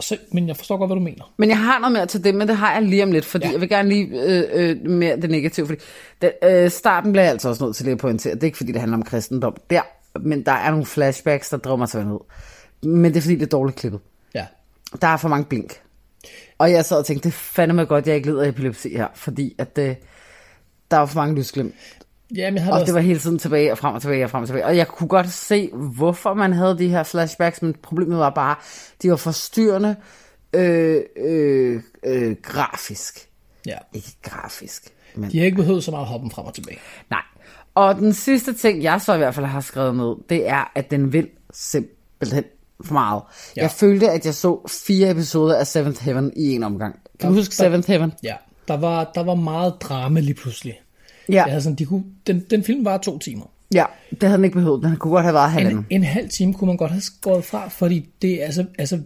Så, 0.00 0.16
men 0.32 0.48
jeg 0.48 0.56
forstår 0.56 0.76
godt, 0.76 0.88
hvad 0.88 0.96
du 0.96 1.02
mener. 1.02 1.32
Men 1.36 1.48
jeg 1.48 1.58
har 1.58 1.78
noget 1.78 1.92
mere 1.92 2.06
til 2.06 2.24
det, 2.24 2.34
men 2.34 2.48
det 2.48 2.56
har 2.56 2.72
jeg 2.72 2.82
lige 2.82 3.02
om 3.02 3.12
lidt, 3.12 3.24
fordi 3.24 3.46
Ja. 3.46 3.52
jeg 3.52 3.60
vil 3.60 3.68
gerne 3.68 3.88
lige 3.88 4.08
øh, 4.22 4.44
øh, 4.52 4.90
mere 4.90 5.16
det 5.16 5.30
negative. 5.30 5.66
Fordi 5.66 5.80
det, 6.22 6.32
øh, 6.44 6.70
starten 6.70 7.12
bliver 7.12 7.22
jeg 7.22 7.32
altså 7.32 7.48
også 7.48 7.64
nødt 7.64 7.76
til 7.76 7.84
lige 7.84 7.92
at 7.92 7.98
pointere. 7.98 8.34
Det 8.34 8.42
er 8.42 8.46
ikke, 8.46 8.56
fordi 8.56 8.72
det 8.72 8.80
handler 8.80 8.96
om 8.96 9.02
kristendom. 9.02 9.56
Der, 9.70 9.82
men 10.20 10.46
der 10.46 10.52
er 10.52 10.70
nogle 10.70 10.86
flashbacks, 10.86 11.48
der 11.50 11.56
drømmer 11.56 11.86
sig 11.86 12.04
ned. 12.04 12.18
Men 12.82 13.04
det 13.04 13.16
er, 13.16 13.20
fordi 13.20 13.34
det 13.34 13.42
er 13.42 13.46
dårligt 13.46 13.78
klippet. 13.78 14.00
Ja. 14.34 14.46
Der 15.00 15.08
er 15.08 15.16
for 15.16 15.28
mange 15.28 15.44
blink. 15.44 15.80
Og 16.58 16.70
jeg 16.70 16.84
sad 16.84 16.96
og 16.98 17.06
tænkte, 17.06 17.28
det 17.28 17.34
fandeme 17.34 17.84
godt, 17.84 18.06
jeg 18.06 18.14
ikke 18.16 18.28
lider 18.28 18.42
af 18.42 18.48
epilepsi 18.48 18.96
her, 18.96 19.08
fordi 19.14 19.54
at 19.58 19.76
det, 19.76 19.96
der 20.90 20.96
er 20.96 21.06
for 21.06 21.16
mange 21.20 21.34
lysglimt. 21.34 21.74
Ja, 22.36 22.50
men 22.50 22.62
jeg 22.62 22.66
Og 22.72 22.74
også, 22.74 22.86
det 22.86 22.94
var 22.94 23.00
hele 23.00 23.18
tiden 23.18 23.38
tilbage 23.38 23.72
og 23.72 23.78
frem 23.78 23.94
og 23.94 24.02
tilbage 24.02 24.24
og 24.24 24.30
frem 24.30 24.42
og 24.42 24.48
tilbage. 24.48 24.66
Og 24.66 24.76
jeg 24.76 24.88
kunne 24.88 25.08
godt 25.08 25.30
se, 25.30 25.70
hvorfor 25.72 26.34
man 26.34 26.52
havde 26.52 26.78
de 26.78 26.88
her 26.88 27.02
flashbacks, 27.02 27.62
men 27.62 27.74
problemet 27.82 28.18
var 28.18 28.30
bare, 28.30 28.56
de 29.02 29.10
var 29.10 29.16
forstyrrende 29.16 29.96
øh, 30.52 31.00
øh, 31.16 31.80
øh, 32.06 32.36
grafisk. 32.42 33.28
ja. 33.66 33.76
Ikke 33.92 34.16
grafisk, 34.22 34.84
men 35.14 35.30
De 35.30 35.38
har 35.38 35.44
ikke 35.44 35.56
behøvet 35.56 35.84
så 35.84 35.90
meget 35.90 36.06
hoppen 36.06 36.30
frem 36.30 36.46
og 36.46 36.54
tilbage. 36.54 36.78
nej. 37.10 37.20
Og 37.74 37.94
den 37.94 38.12
sidste 38.12 38.52
ting, 38.54 38.82
jeg 38.82 39.00
så 39.00 39.14
i 39.14 39.18
hvert 39.18 39.34
fald 39.34 39.46
har 39.46 39.60
skrevet 39.60 39.96
ned, 39.96 40.14
det 40.28 40.48
er, 40.48 40.72
at 40.74 40.90
den 40.90 41.12
vil 41.12 41.28
simpelthen 41.52 42.44
for 42.84 42.92
meget. 42.92 43.22
Ja. 43.56 43.62
Jeg 43.62 43.70
følte, 43.70 44.10
at 44.10 44.26
jeg 44.26 44.34
så 44.34 44.68
fire 44.86 45.10
episoder 45.10 45.58
af 45.58 45.66
Seventh 45.66 46.02
Heaven 46.04 46.32
i 46.36 46.54
en 46.54 46.62
omgang. 46.62 46.94
Kan 47.20 47.28
du 47.30 47.34
Der- 47.34 47.40
huske 47.40 47.50
der- 47.52 47.64
Seventh 47.64 47.88
Heaven? 47.88 48.12
Ja, 48.22 48.34
der 48.68 48.76
var, 48.76 49.10
der 49.14 49.24
var 49.24 49.34
meget 49.34 49.74
drama 49.80 50.20
lige 50.20 50.34
pludselig. 50.34 50.74
Ja. 51.28 51.34
Jeg 51.34 51.44
havde 51.44 51.62
sådan, 51.62 51.76
de 51.76 51.84
kunne, 51.84 52.04
den, 52.26 52.40
den 52.50 52.64
film 52.64 52.84
var 52.84 52.98
to 52.98 53.18
timer. 53.18 53.44
ja, 53.74 53.84
det 54.10 54.22
havde 54.22 54.36
den 54.36 54.44
ikke 54.44 54.54
behøvet. 54.54 54.82
Den 54.82 54.96
kunne 54.96 55.10
godt 55.10 55.24
have 55.24 55.34
været 55.34 55.50
halvanden. 55.50 55.86
En, 55.90 56.00
en 56.00 56.04
halv 56.04 56.28
time 56.28 56.54
kunne 56.54 56.66
man 56.66 56.76
godt 56.76 56.90
have 56.90 57.00
skåret 57.00 57.44
fra, 57.44 57.68
fordi 57.68 58.08
det 58.22 58.40
er 58.42 58.44
altså, 58.44 58.64
altså, 58.78 59.00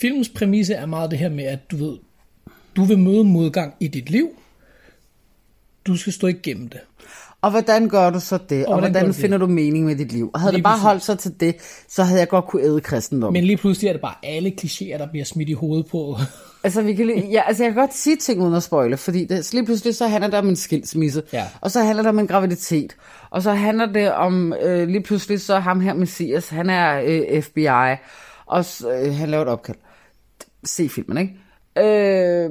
filmens 0.00 0.28
præmisse 0.28 0.74
er 0.74 0.86
meget 0.86 1.10
det 1.10 1.18
her 1.18 1.28
med, 1.28 1.44
at 1.44 1.70
du 1.70 1.76
ved, 1.76 1.98
du 2.76 2.84
vil 2.84 2.98
møde 2.98 3.24
modgang 3.24 3.74
i 3.80 3.88
dit 3.88 4.10
liv, 4.10 4.28
du 5.86 5.96
skal 5.96 6.12
stå 6.12 6.26
igennem 6.26 6.68
det. 6.68 6.80
Og 7.40 7.50
hvordan 7.50 7.88
gør 7.88 8.10
du 8.10 8.20
så 8.20 8.38
det? 8.48 8.66
Og, 8.66 8.72
og 8.72 8.78
hvordan 8.78 8.90
hvordan, 8.90 9.06
du 9.06 9.12
det? 9.12 9.20
finder 9.20 9.38
du 9.38 9.46
mening 9.46 9.84
med 9.84 9.96
dit 9.96 10.12
liv? 10.12 10.30
Og 10.34 10.40
havde 10.40 10.52
Lige 10.52 10.58
det 10.58 10.64
bare 10.64 10.78
holdt 10.78 11.02
sig 11.02 11.18
til 11.18 11.40
det, 11.40 11.56
så 11.88 12.04
havde 12.04 12.20
jeg 12.20 12.28
godt 12.28 12.44
kunne 12.44 12.62
æde 12.62 12.80
kristendom. 12.80 13.32
Men 13.32 13.44
lige 13.44 13.56
pludselig 13.56 13.88
er 13.88 13.92
det 13.92 14.02
bare 14.02 14.14
alle 14.22 14.52
klichéer, 14.60 14.98
der 14.98 15.06
bliver 15.06 15.24
smidt 15.24 15.48
i 15.48 15.52
hovedet 15.52 15.86
på. 15.86 16.18
Altså, 16.64 16.82
vi 16.82 16.94
kan 16.94 17.06
lige, 17.06 17.26
ja, 17.30 17.42
altså, 17.46 17.62
jeg 17.64 17.72
kan 17.72 17.80
godt 17.82 17.94
sige 17.94 18.16
ting 18.16 18.42
uden 18.42 18.54
at 18.54 18.62
spoile, 18.62 18.96
fordi 18.96 19.24
det, 19.24 19.52
lige 19.54 19.64
pludselig 19.64 19.96
så 19.96 20.08
handler 20.08 20.30
det 20.30 20.38
om 20.38 20.48
en 20.48 20.56
skilsmisse, 20.56 21.22
Ja. 21.32 21.44
og 21.60 21.70
så 21.70 21.80
handler 21.82 22.02
det 22.02 22.08
om 22.08 22.18
en 22.18 22.26
graviditet, 22.26 22.96
og 23.30 23.42
så 23.42 23.52
handler 23.52 23.86
det 23.86 24.12
om, 24.12 24.52
øh, 24.62 24.88
lige 24.88 25.02
pludselig 25.02 25.40
så 25.40 25.58
ham 25.58 25.80
her 25.80 25.94
Messias, 25.94 26.48
han 26.48 26.70
er 26.70 27.00
øh, 27.04 27.42
FBI, 27.42 27.96
og 28.46 28.64
så, 28.64 28.92
øh, 28.92 29.14
han 29.14 29.28
laver 29.28 29.42
et 29.42 29.48
opkald. 29.48 29.76
Se 30.64 30.88
filmen, 30.88 31.18
ikke? 31.18 31.34
Øh, 31.78 32.50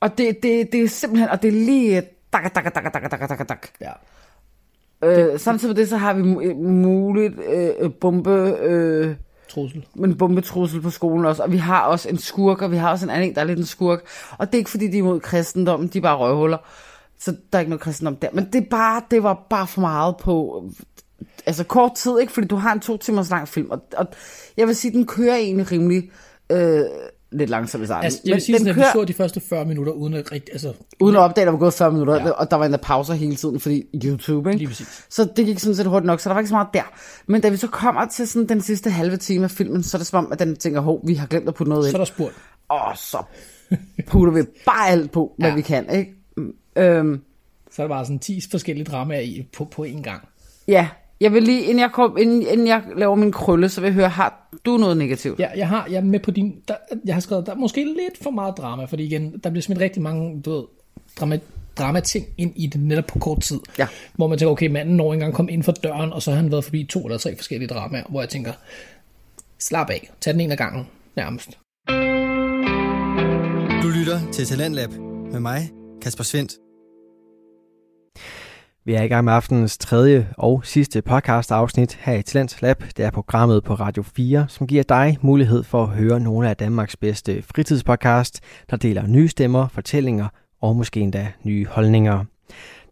og 0.00 0.18
det, 0.18 0.36
det, 0.42 0.72
det 0.72 0.82
er 0.82 0.88
simpelthen, 0.88 1.28
og 1.28 1.42
det 1.42 1.48
er 1.48 1.52
lige, 1.52 1.96
øh, 1.96 2.02
dak, 2.32 2.54
dak, 2.54 2.64
dak, 2.64 2.74
dak, 2.74 3.10
dak, 3.10 3.28
dak, 3.38 3.48
dak. 3.48 3.68
Ja. 3.80 3.92
Øh, 5.04 5.40
samtidig 5.40 5.70
med 5.74 5.80
det, 5.80 5.88
så 5.88 5.96
har 5.96 6.14
vi 6.14 6.22
mu- 6.22 6.54
muligt 6.62 7.34
øh, 7.52 7.90
bombe... 8.00 8.56
Øh, 8.62 9.14
Trussel. 9.54 9.86
en 10.04 10.16
bombetrussel 10.16 10.80
på 10.80 10.90
skolen 10.90 11.24
også, 11.24 11.42
og 11.42 11.52
vi 11.52 11.56
har 11.56 11.80
også 11.80 12.08
en 12.08 12.18
skurk, 12.18 12.62
og 12.62 12.70
vi 12.70 12.76
har 12.76 12.90
også 12.90 13.06
en 13.06 13.10
anden, 13.10 13.34
der 13.34 13.40
er 13.40 13.44
lidt 13.44 13.58
en 13.58 13.66
skurk. 13.66 14.00
Og 14.38 14.46
det 14.46 14.54
er 14.54 14.58
ikke 14.58 14.70
fordi, 14.70 14.86
de 14.86 14.92
er 14.92 14.98
imod 14.98 15.20
kristendommen, 15.20 15.88
de 15.88 15.98
er 15.98 16.02
bare 16.02 16.16
røvhuller. 16.16 16.58
Så 17.18 17.30
der 17.30 17.58
er 17.58 17.60
ikke 17.60 17.70
noget 17.70 17.80
kristendom 17.80 18.16
der. 18.16 18.28
Men 18.32 18.44
det, 18.52 18.54
er 18.54 18.68
bare, 18.70 19.02
det 19.10 19.22
var 19.22 19.46
bare 19.50 19.66
for 19.66 19.80
meget 19.80 20.16
på 20.16 20.64
altså 21.46 21.64
kort 21.64 21.94
tid, 21.94 22.20
ikke? 22.20 22.32
Fordi 22.32 22.46
du 22.46 22.56
har 22.56 22.72
en 22.72 22.80
to 22.80 22.96
timers 22.96 23.30
lang 23.30 23.48
film, 23.48 23.70
og, 23.70 23.82
og 23.96 24.06
jeg 24.56 24.66
vil 24.66 24.76
sige, 24.76 24.92
den 24.92 25.06
kører 25.06 25.36
egentlig 25.36 25.72
rimelig 25.72 26.10
øh, 26.52 26.84
lidt 27.32 27.50
langsomt 27.50 27.82
i 27.82 27.86
starten. 27.86 28.04
Altså, 28.04 28.20
jeg 28.24 28.34
vil 28.34 28.42
sige 28.42 28.58
den 28.58 28.66
sådan, 28.66 28.80
at 28.82 28.86
vi 28.86 28.90
så 28.92 29.04
de 29.04 29.14
første 29.14 29.40
40 29.40 29.64
minutter 29.64 29.92
uden 29.92 30.14
at 30.14 30.32
rigtig, 30.32 30.52
altså, 30.52 30.72
Uden 31.00 31.16
at 31.16 31.20
opdage, 31.20 31.44
der 31.44 31.50
var 31.52 31.58
gået 31.58 31.74
40 31.74 31.92
minutter, 31.92 32.14
Ja. 32.14 32.30
og 32.30 32.50
der 32.50 32.56
var 32.56 32.64
endda 32.64 32.78
pauser 32.82 33.14
hele 33.14 33.36
tiden, 33.36 33.60
fordi 33.60 33.84
YouTube, 34.04 34.50
ikke? 34.50 34.58
Lige 34.58 34.68
præcis. 34.68 35.04
Så 35.10 35.24
det 35.36 35.46
gik 35.46 35.58
sådan 35.58 35.76
set 35.76 35.86
hurtigt 35.86 36.06
nok, 36.06 36.20
så 36.20 36.28
der 36.28 36.34
var 36.34 36.40
ikke 36.40 36.48
så 36.48 36.54
meget 36.54 36.68
der. 36.74 36.82
Men 37.26 37.40
da 37.40 37.48
vi 37.48 37.56
så 37.56 37.66
kommer 37.66 38.06
til 38.06 38.28
sådan 38.28 38.48
den 38.48 38.60
sidste 38.60 38.90
halve 38.90 39.16
time 39.16 39.44
af 39.44 39.50
filmen, 39.50 39.82
så 39.82 39.96
er 39.96 39.98
det 39.98 40.06
som 40.06 40.24
om, 40.26 40.32
at 40.32 40.38
den 40.38 40.56
tænker, 40.56 40.80
hov, 40.80 41.00
vi 41.06 41.14
har 41.14 41.26
glemt 41.26 41.48
at 41.48 41.54
putte 41.54 41.70
noget 41.70 41.84
så 41.84 41.88
ind. 41.88 41.94
er 41.94 41.98
der 41.98 42.04
spurgt. 42.04 42.34
Og 42.68 42.92
så 42.96 43.22
putter 44.06 44.32
vi 44.34 44.42
bare 44.66 44.88
alt 44.88 45.10
på, 45.12 45.34
hvad 45.38 45.46
Ja. 45.48 45.50
ja. 45.50 45.56
vi 45.56 45.62
kan, 45.62 45.90
ikke? 45.90 46.12
Mm, 46.36 46.52
Øhm, 46.76 47.20
Så 47.70 47.82
er 47.82 47.86
der 47.86 47.94
bare 47.94 48.04
sådan 48.04 48.18
10 48.18 48.40
forskellige 48.50 48.84
dramaer 48.84 49.20
i, 49.20 49.48
på, 49.56 49.64
på 49.64 49.84
én 49.84 50.02
gang. 50.02 50.28
ja, 50.68 50.88
jeg 51.22 51.32
vil 51.32 51.42
lige, 51.42 51.62
inden 51.62 51.78
jeg, 51.78 51.90
kom, 51.92 52.16
inden, 52.18 52.42
inden 52.42 52.66
jeg 52.66 52.82
laver 52.96 53.14
min 53.14 53.32
krølle, 53.32 53.68
så 53.68 53.80
vil 53.80 53.88
jeg 53.88 53.94
høre, 53.94 54.08
har 54.08 54.48
du 54.66 54.76
noget 54.76 54.96
negativt? 54.96 55.38
Ja, 55.40 55.48
jeg, 55.56 55.68
har, 55.68 55.86
jeg 55.90 55.96
er 55.96 56.00
med 56.00 56.20
på 56.20 56.30
din... 56.30 56.54
Der, 56.68 56.74
jeg 57.04 57.14
har 57.14 57.20
skrevet, 57.20 57.46
der 57.46 57.52
er 57.52 57.56
måske 57.56 57.84
lidt 57.84 58.22
for 58.22 58.30
meget 58.30 58.54
drama, 58.56 58.84
fordi 58.84 59.04
igen, 59.04 59.40
der 59.44 59.50
bliver 59.50 59.62
smidt 59.62 59.80
rigtig 59.80 60.02
mange, 60.02 60.42
du 60.42 60.50
ved, 60.50 60.64
drama, 61.20 61.38
drama-ting 61.78 62.26
ind 62.38 62.52
i 62.56 62.66
det 62.66 62.80
netop 62.80 63.06
på 63.06 63.18
kort 63.18 63.40
tid. 63.40 63.60
Ja. 63.78 63.86
Hvor 64.14 64.26
man 64.26 64.38
tænker, 64.38 64.52
okay, 64.52 64.66
manden 64.66 64.96
når 64.96 65.12
engang 65.12 65.34
kom 65.34 65.48
ind 65.48 65.62
for 65.62 65.72
døren, 65.72 66.12
og 66.12 66.22
så 66.22 66.30
har 66.30 66.36
han 66.36 66.50
været 66.50 66.64
forbi 66.64 66.84
to 66.84 67.04
eller 67.04 67.18
tre 67.18 67.36
forskellige 67.36 67.68
dramaer, 67.68 68.04
hvor 68.08 68.20
jeg 68.20 68.28
tænker, 68.28 68.52
slap 69.58 69.90
af, 69.90 70.10
tag 70.20 70.32
den 70.32 70.40
en 70.40 70.50
af 70.50 70.58
gangen, 70.58 70.86
nærmest. 71.16 71.58
Du 73.82 73.88
lytter 73.88 74.20
til 74.32 74.46
Talentlab 74.46 74.90
med 75.32 75.40
mig, 75.40 75.70
Kasper 76.02 76.24
Svendt. 76.24 76.52
Vi 78.84 78.94
er 78.94 79.02
i 79.02 79.08
gang 79.08 79.24
med 79.24 79.32
aftenens 79.32 79.78
tredje 79.78 80.28
og 80.38 80.60
sidste 80.64 81.02
podcast 81.02 81.52
afsnit 81.52 81.98
her 82.00 82.14
i 82.14 82.22
Talent 82.22 82.62
Lab. 82.62 82.84
Det 82.96 83.04
er 83.04 83.10
programmet 83.10 83.64
på 83.64 83.74
Radio 83.74 84.02
4, 84.02 84.46
som 84.48 84.66
giver 84.66 84.82
dig 84.82 85.18
mulighed 85.20 85.62
for 85.62 85.82
at 85.82 85.88
høre 85.88 86.20
nogle 86.20 86.48
af 86.48 86.56
Danmarks 86.56 86.96
bedste 86.96 87.42
fritidspodcast, 87.42 88.40
der 88.70 88.76
deler 88.76 89.06
nye 89.06 89.28
stemmer, 89.28 89.68
fortællinger 89.68 90.28
og 90.60 90.76
måske 90.76 91.00
endda 91.00 91.32
nye 91.44 91.66
holdninger. 91.66 92.24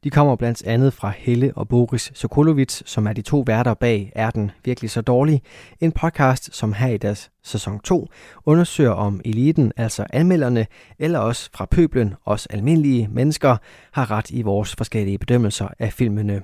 De 0.05 0.11
kommer 0.11 0.37
blandt 0.37 0.67
andet 0.67 0.93
fra 0.93 1.13
Helle 1.17 1.53
og 1.57 1.69
Boris 1.69 2.13
Sokolovits, 2.15 2.91
som 2.91 3.07
er 3.07 3.13
de 3.13 3.23
to 3.23 3.45
værter 3.47 3.75
bag 3.75 4.13
Er 4.15 4.31
den 4.31 4.51
virkelig 4.65 4.91
så 4.91 5.01
dårlig? 5.01 5.43
En 5.81 5.93
podcast, 5.93 6.55
som 6.55 6.73
her 6.73 6.89
i 6.89 6.97
deres 6.97 7.31
sæson 7.45 7.81
2 7.81 8.09
undersøger 8.45 8.91
om 8.91 9.21
eliten, 9.25 9.73
altså 9.77 10.07
anmelderne, 10.13 10.67
eller 10.99 11.19
også 11.19 11.51
fra 11.55 11.65
pøblen, 11.65 12.15
os 12.25 12.47
almindelige 12.47 13.09
mennesker, 13.09 13.57
har 13.93 14.11
ret 14.11 14.31
i 14.31 14.43
vores 14.43 14.75
forskellige 14.77 15.19
bedømmelser 15.19 15.69
af 15.79 15.93
filmene. 15.93 16.43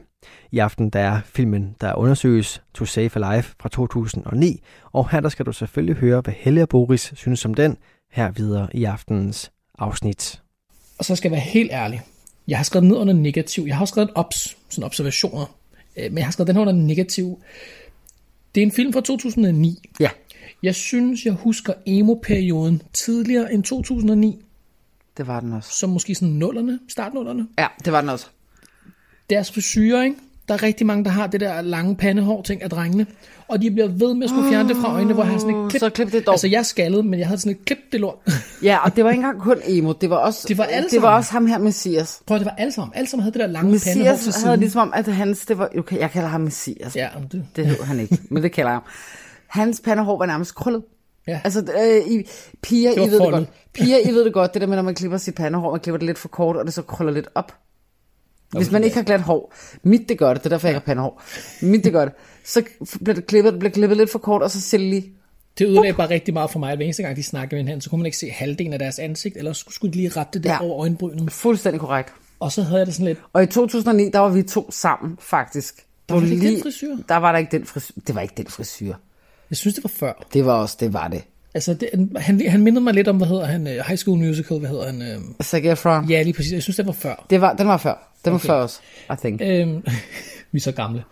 I 0.52 0.58
aften 0.58 0.90
der 0.90 1.00
er 1.00 1.20
filmen, 1.24 1.76
der 1.80 1.94
undersøges 1.94 2.62
To 2.74 2.84
Save 2.84 3.10
a 3.14 3.36
Life 3.36 3.54
fra 3.60 3.68
2009, 3.68 4.62
og 4.92 5.10
her 5.10 5.20
der 5.20 5.28
skal 5.28 5.46
du 5.46 5.52
selvfølgelig 5.52 5.96
høre, 5.96 6.20
hvad 6.20 6.34
Helle 6.36 6.62
og 6.62 6.68
Boris 6.68 7.12
synes 7.16 7.44
om 7.44 7.54
den, 7.54 7.76
her 8.10 8.30
videre 8.30 8.68
i 8.74 8.84
aftenens 8.84 9.52
afsnit. 9.78 10.42
Og 10.98 11.04
så 11.04 11.16
skal 11.16 11.28
jeg 11.28 11.32
være 11.32 11.50
helt 11.50 11.72
ærlig. 11.72 12.02
Jeg 12.48 12.58
har 12.58 12.64
skrevet 12.64 12.88
ned 12.88 12.96
under 12.96 13.14
negativ. 13.14 13.64
Jeg 13.66 13.74
har 13.76 13.80
også 13.80 13.92
skrevet 13.92 14.10
ops, 14.14 14.56
sådan 14.68 14.84
observationer. 14.84 15.56
Øh, 15.96 16.04
Men 16.10 16.18
jeg 16.18 16.26
har 16.26 16.32
skrevet 16.32 16.46
den 16.46 16.56
her 16.56 16.60
under 16.60 16.72
negativ. 16.72 17.42
Det 18.54 18.60
er 18.60 18.66
en 18.66 18.72
film 18.72 18.92
fra 18.92 19.00
2009. 19.00 19.82
Ja. 20.00 20.10
Jeg 20.62 20.74
synes, 20.74 21.24
jeg 21.24 21.32
husker 21.32 21.72
emo-perioden 21.86 22.82
tidligere 22.92 23.52
end 23.52 23.62
2009, 23.62 24.38
Det 25.16 25.26
var 25.26 25.40
den 25.40 25.52
også. 25.52 25.70
som 25.78 25.90
måske 25.90 26.14
sådan 26.14 26.28
nullerne, 26.28 26.78
startnullerne. 26.88 27.48
Ja, 27.58 27.66
det 27.84 27.92
var 27.92 28.00
den 28.00 28.10
også. 28.10 28.26
Deres 29.30 29.52
frisyrer, 29.52 30.02
ikke? 30.02 30.16
Der 30.48 30.54
er 30.54 30.62
rigtig 30.62 30.86
mange, 30.86 31.04
der 31.04 31.10
har 31.10 31.26
det 31.26 31.40
der 31.40 31.60
lange 31.62 31.96
pandehår 31.96 32.42
ting 32.42 32.62
af 32.62 32.70
drengene. 32.70 33.06
Og 33.48 33.62
de 33.62 33.70
bliver 33.70 33.88
ved 33.88 34.14
med 34.14 34.24
at 34.24 34.30
skulle 34.30 34.48
fjerne 34.50 34.68
det 34.68 34.76
fra 34.76 34.92
øjnene, 34.94 35.14
hvor 35.14 35.22
jeg 35.22 35.32
har 35.32 35.38
sådan 35.38 35.64
et 35.64 35.70
klip. 35.70 35.80
Så 35.80 35.90
klip 35.90 36.12
det 36.12 36.26
dog. 36.26 36.32
Altså, 36.34 36.48
jeg 36.48 36.66
skaldet, 36.66 37.04
men 37.06 37.18
jeg 37.18 37.26
havde 37.28 37.40
sådan 37.40 37.52
et 37.52 37.64
klip, 37.64 37.78
det 37.92 38.00
lort. 38.00 38.14
Ja, 38.62 38.78
og 38.84 38.96
det 38.96 39.04
var 39.04 39.10
ikke 39.10 39.20
engang 39.20 39.40
kun 39.40 39.56
emo. 39.66 39.92
Det 39.92 40.10
var 40.10 40.16
også, 40.16 40.44
Det 40.48 40.58
var 40.58 40.64
alle 40.64 40.88
det 40.90 41.02
var 41.02 41.16
også 41.16 41.32
ham 41.32 41.46
her, 41.46 41.58
Messias. 41.58 42.20
Prøv, 42.26 42.38
det 42.38 42.44
var 42.46 42.54
alle 42.58 42.72
sammen. 42.72 42.92
Alle 42.96 43.08
sammen 43.08 43.22
havde 43.22 43.32
det 43.32 43.40
der 43.40 43.46
lange 43.46 43.70
pandehår 43.70 43.92
til 43.92 43.98
Messias 44.08 44.34
siden. 44.34 44.46
havde 44.46 44.60
ligesom 44.60 44.80
om, 44.80 44.92
at 44.96 45.06
hans, 45.06 45.46
det 45.46 45.58
var, 45.58 45.68
okay, 45.78 45.98
jeg 45.98 46.10
kalder 46.10 46.28
ham 46.28 46.40
Messias. 46.40 46.96
Ja, 46.96 47.08
det, 47.32 47.46
Det 47.56 47.66
hed 47.66 47.82
han 47.82 48.00
ikke, 48.00 48.18
men 48.30 48.42
det 48.42 48.52
kalder 48.52 48.70
jeg 48.70 48.76
ham. 48.76 48.82
Hans 49.46 49.80
pandehår 49.84 50.18
var 50.18 50.26
nærmest 50.26 50.54
krøllet. 50.54 50.82
Ja. 51.28 51.40
Altså, 51.44 51.60
øh, 51.60 52.12
I, 52.12 52.22
piger, 52.62 52.90
Det 52.90 52.96
I 52.96 53.00
ved 53.00 53.10
det 53.10 53.18
foldet. 53.18 53.38
godt. 53.38 53.48
Piger, 53.72 53.98
I 54.10 54.12
ved 54.14 54.24
det 54.24 54.32
godt, 54.32 54.54
det 54.54 54.60
der 54.62 54.66
med, 54.68 54.76
når 54.76 54.82
man 54.82 54.94
klipper 54.94 55.18
sit 55.18 55.34
pandehår, 55.34 55.70
man 55.70 55.80
klipper 55.80 55.98
det 55.98 56.06
lidt 56.06 56.18
for 56.18 56.28
kort, 56.28 56.56
og 56.56 56.64
det 56.64 56.74
så 56.74 56.82
krøller 56.82 57.12
lidt 57.12 57.28
op. 57.34 57.52
Hvis 58.52 58.70
man 58.70 58.84
ikke 58.84 58.96
har 58.96 59.02
glat 59.02 59.20
hår, 59.20 59.54
mit 59.82 60.08
det 60.08 60.18
gør 60.18 60.34
det, 60.34 60.42
det 60.44 60.46
er 60.46 60.50
derfor, 60.50 60.68
jeg 60.68 60.72
ikke 60.76 60.80
har 60.80 60.94
pandehår. 60.94 61.22
Mit 61.62 61.84
det 61.84 61.92
gør 61.92 62.04
det. 62.04 62.14
Så 62.44 62.62
bliver 63.04 63.14
det 63.14 63.26
klippet, 63.26 63.52
det 63.52 63.58
bliver 63.58 63.72
klippet 63.72 63.98
lidt 63.98 64.10
for 64.10 64.18
kort, 64.18 64.42
og 64.42 64.50
så 64.50 64.58
det 64.78 64.80
lige 64.80 65.12
det 65.58 65.66
ødelagde 65.66 65.92
bare 65.96 66.10
rigtig 66.10 66.34
meget 66.34 66.50
for 66.50 66.58
mig, 66.58 66.70
at 66.72 66.78
hver 66.78 66.84
eneste 66.84 67.02
gang, 67.02 67.16
de 67.16 67.22
snakkede 67.22 67.56
med 67.56 67.62
hinanden, 67.64 67.80
så 67.80 67.90
kunne 67.90 67.98
man 67.98 68.06
ikke 68.06 68.18
se 68.18 68.30
halvdelen 68.30 68.72
af 68.72 68.78
deres 68.78 68.98
ansigt, 68.98 69.36
eller 69.36 69.52
skulle 69.52 69.92
de 69.92 69.96
lige 69.96 70.08
rette 70.08 70.38
det 70.38 70.44
der 70.44 70.52
Ja. 70.52 70.62
over 70.62 70.80
øjenbrynet. 70.80 71.32
fuldstændig 71.32 71.80
korrekt. 71.80 72.12
Og 72.40 72.52
så 72.52 72.62
havde 72.62 72.78
jeg 72.78 72.86
det 72.86 72.94
sådan 72.94 73.06
lidt, 73.06 73.18
Og 73.32 73.42
i 73.42 73.46
2009, 73.46 74.10
der 74.10 74.18
var 74.18 74.28
vi 74.28 74.42
to 74.42 74.70
sammen, 74.70 75.16
faktisk. 75.20 75.86
Der 76.08 76.14
var 76.14 76.22
ikke 76.22 76.48
den 76.52 76.62
frisyr? 76.62 76.96
Der 77.08 77.16
var 77.16 77.32
der 77.32 77.38
ikke 77.38 77.50
den 77.58 77.66
frisyr. 77.66 77.94
Det 78.06 78.14
var 78.14 78.20
ikke 78.20 78.34
den 78.36 78.46
frisyr. 78.46 78.94
jeg 79.50 79.56
synes, 79.56 79.74
det 79.74 79.84
var 79.84 79.88
før. 79.88 80.26
Det 80.32 80.46
var 80.46 80.52
også, 80.52 80.76
det 80.80 80.92
var 80.92 81.08
det. 81.08 81.22
Altså, 81.56 81.74
det, 81.74 81.88
han, 82.16 82.48
han 82.48 82.62
mindede 82.62 82.84
mig 82.84 82.94
lidt 82.94 83.08
om, 83.08 83.16
hvad 83.16 83.26
hedder 83.26 83.44
han, 83.44 83.66
uh, 83.66 83.72
High 83.72 83.96
School 83.98 84.18
Musical, 84.18 84.58
hvad 84.58 84.68
hedder 84.68 84.86
han? 84.86 85.02
Uh, 85.16 85.44
Zac 85.44 85.64
Efron. 85.64 86.08
ja, 86.10 86.22
lige 86.22 86.34
præcis. 86.34 86.52
Jeg 86.52 86.62
synes, 86.62 86.76
det 86.76 86.86
var 86.86 86.92
før. 86.92 87.26
Det 87.30 87.40
var, 87.40 87.52
den 87.52 87.68
var 87.68 87.76
før. 87.76 88.12
Den 88.24 88.32
var 88.32 88.38
Okay. 88.38 88.46
før 88.46 88.54
også, 88.54 88.78
I 89.12 89.16
think. 89.20 89.40
Øhm, 89.44 89.84
vi 90.52 90.58
er 90.58 90.60
så 90.60 90.72
gamle. 90.72 91.04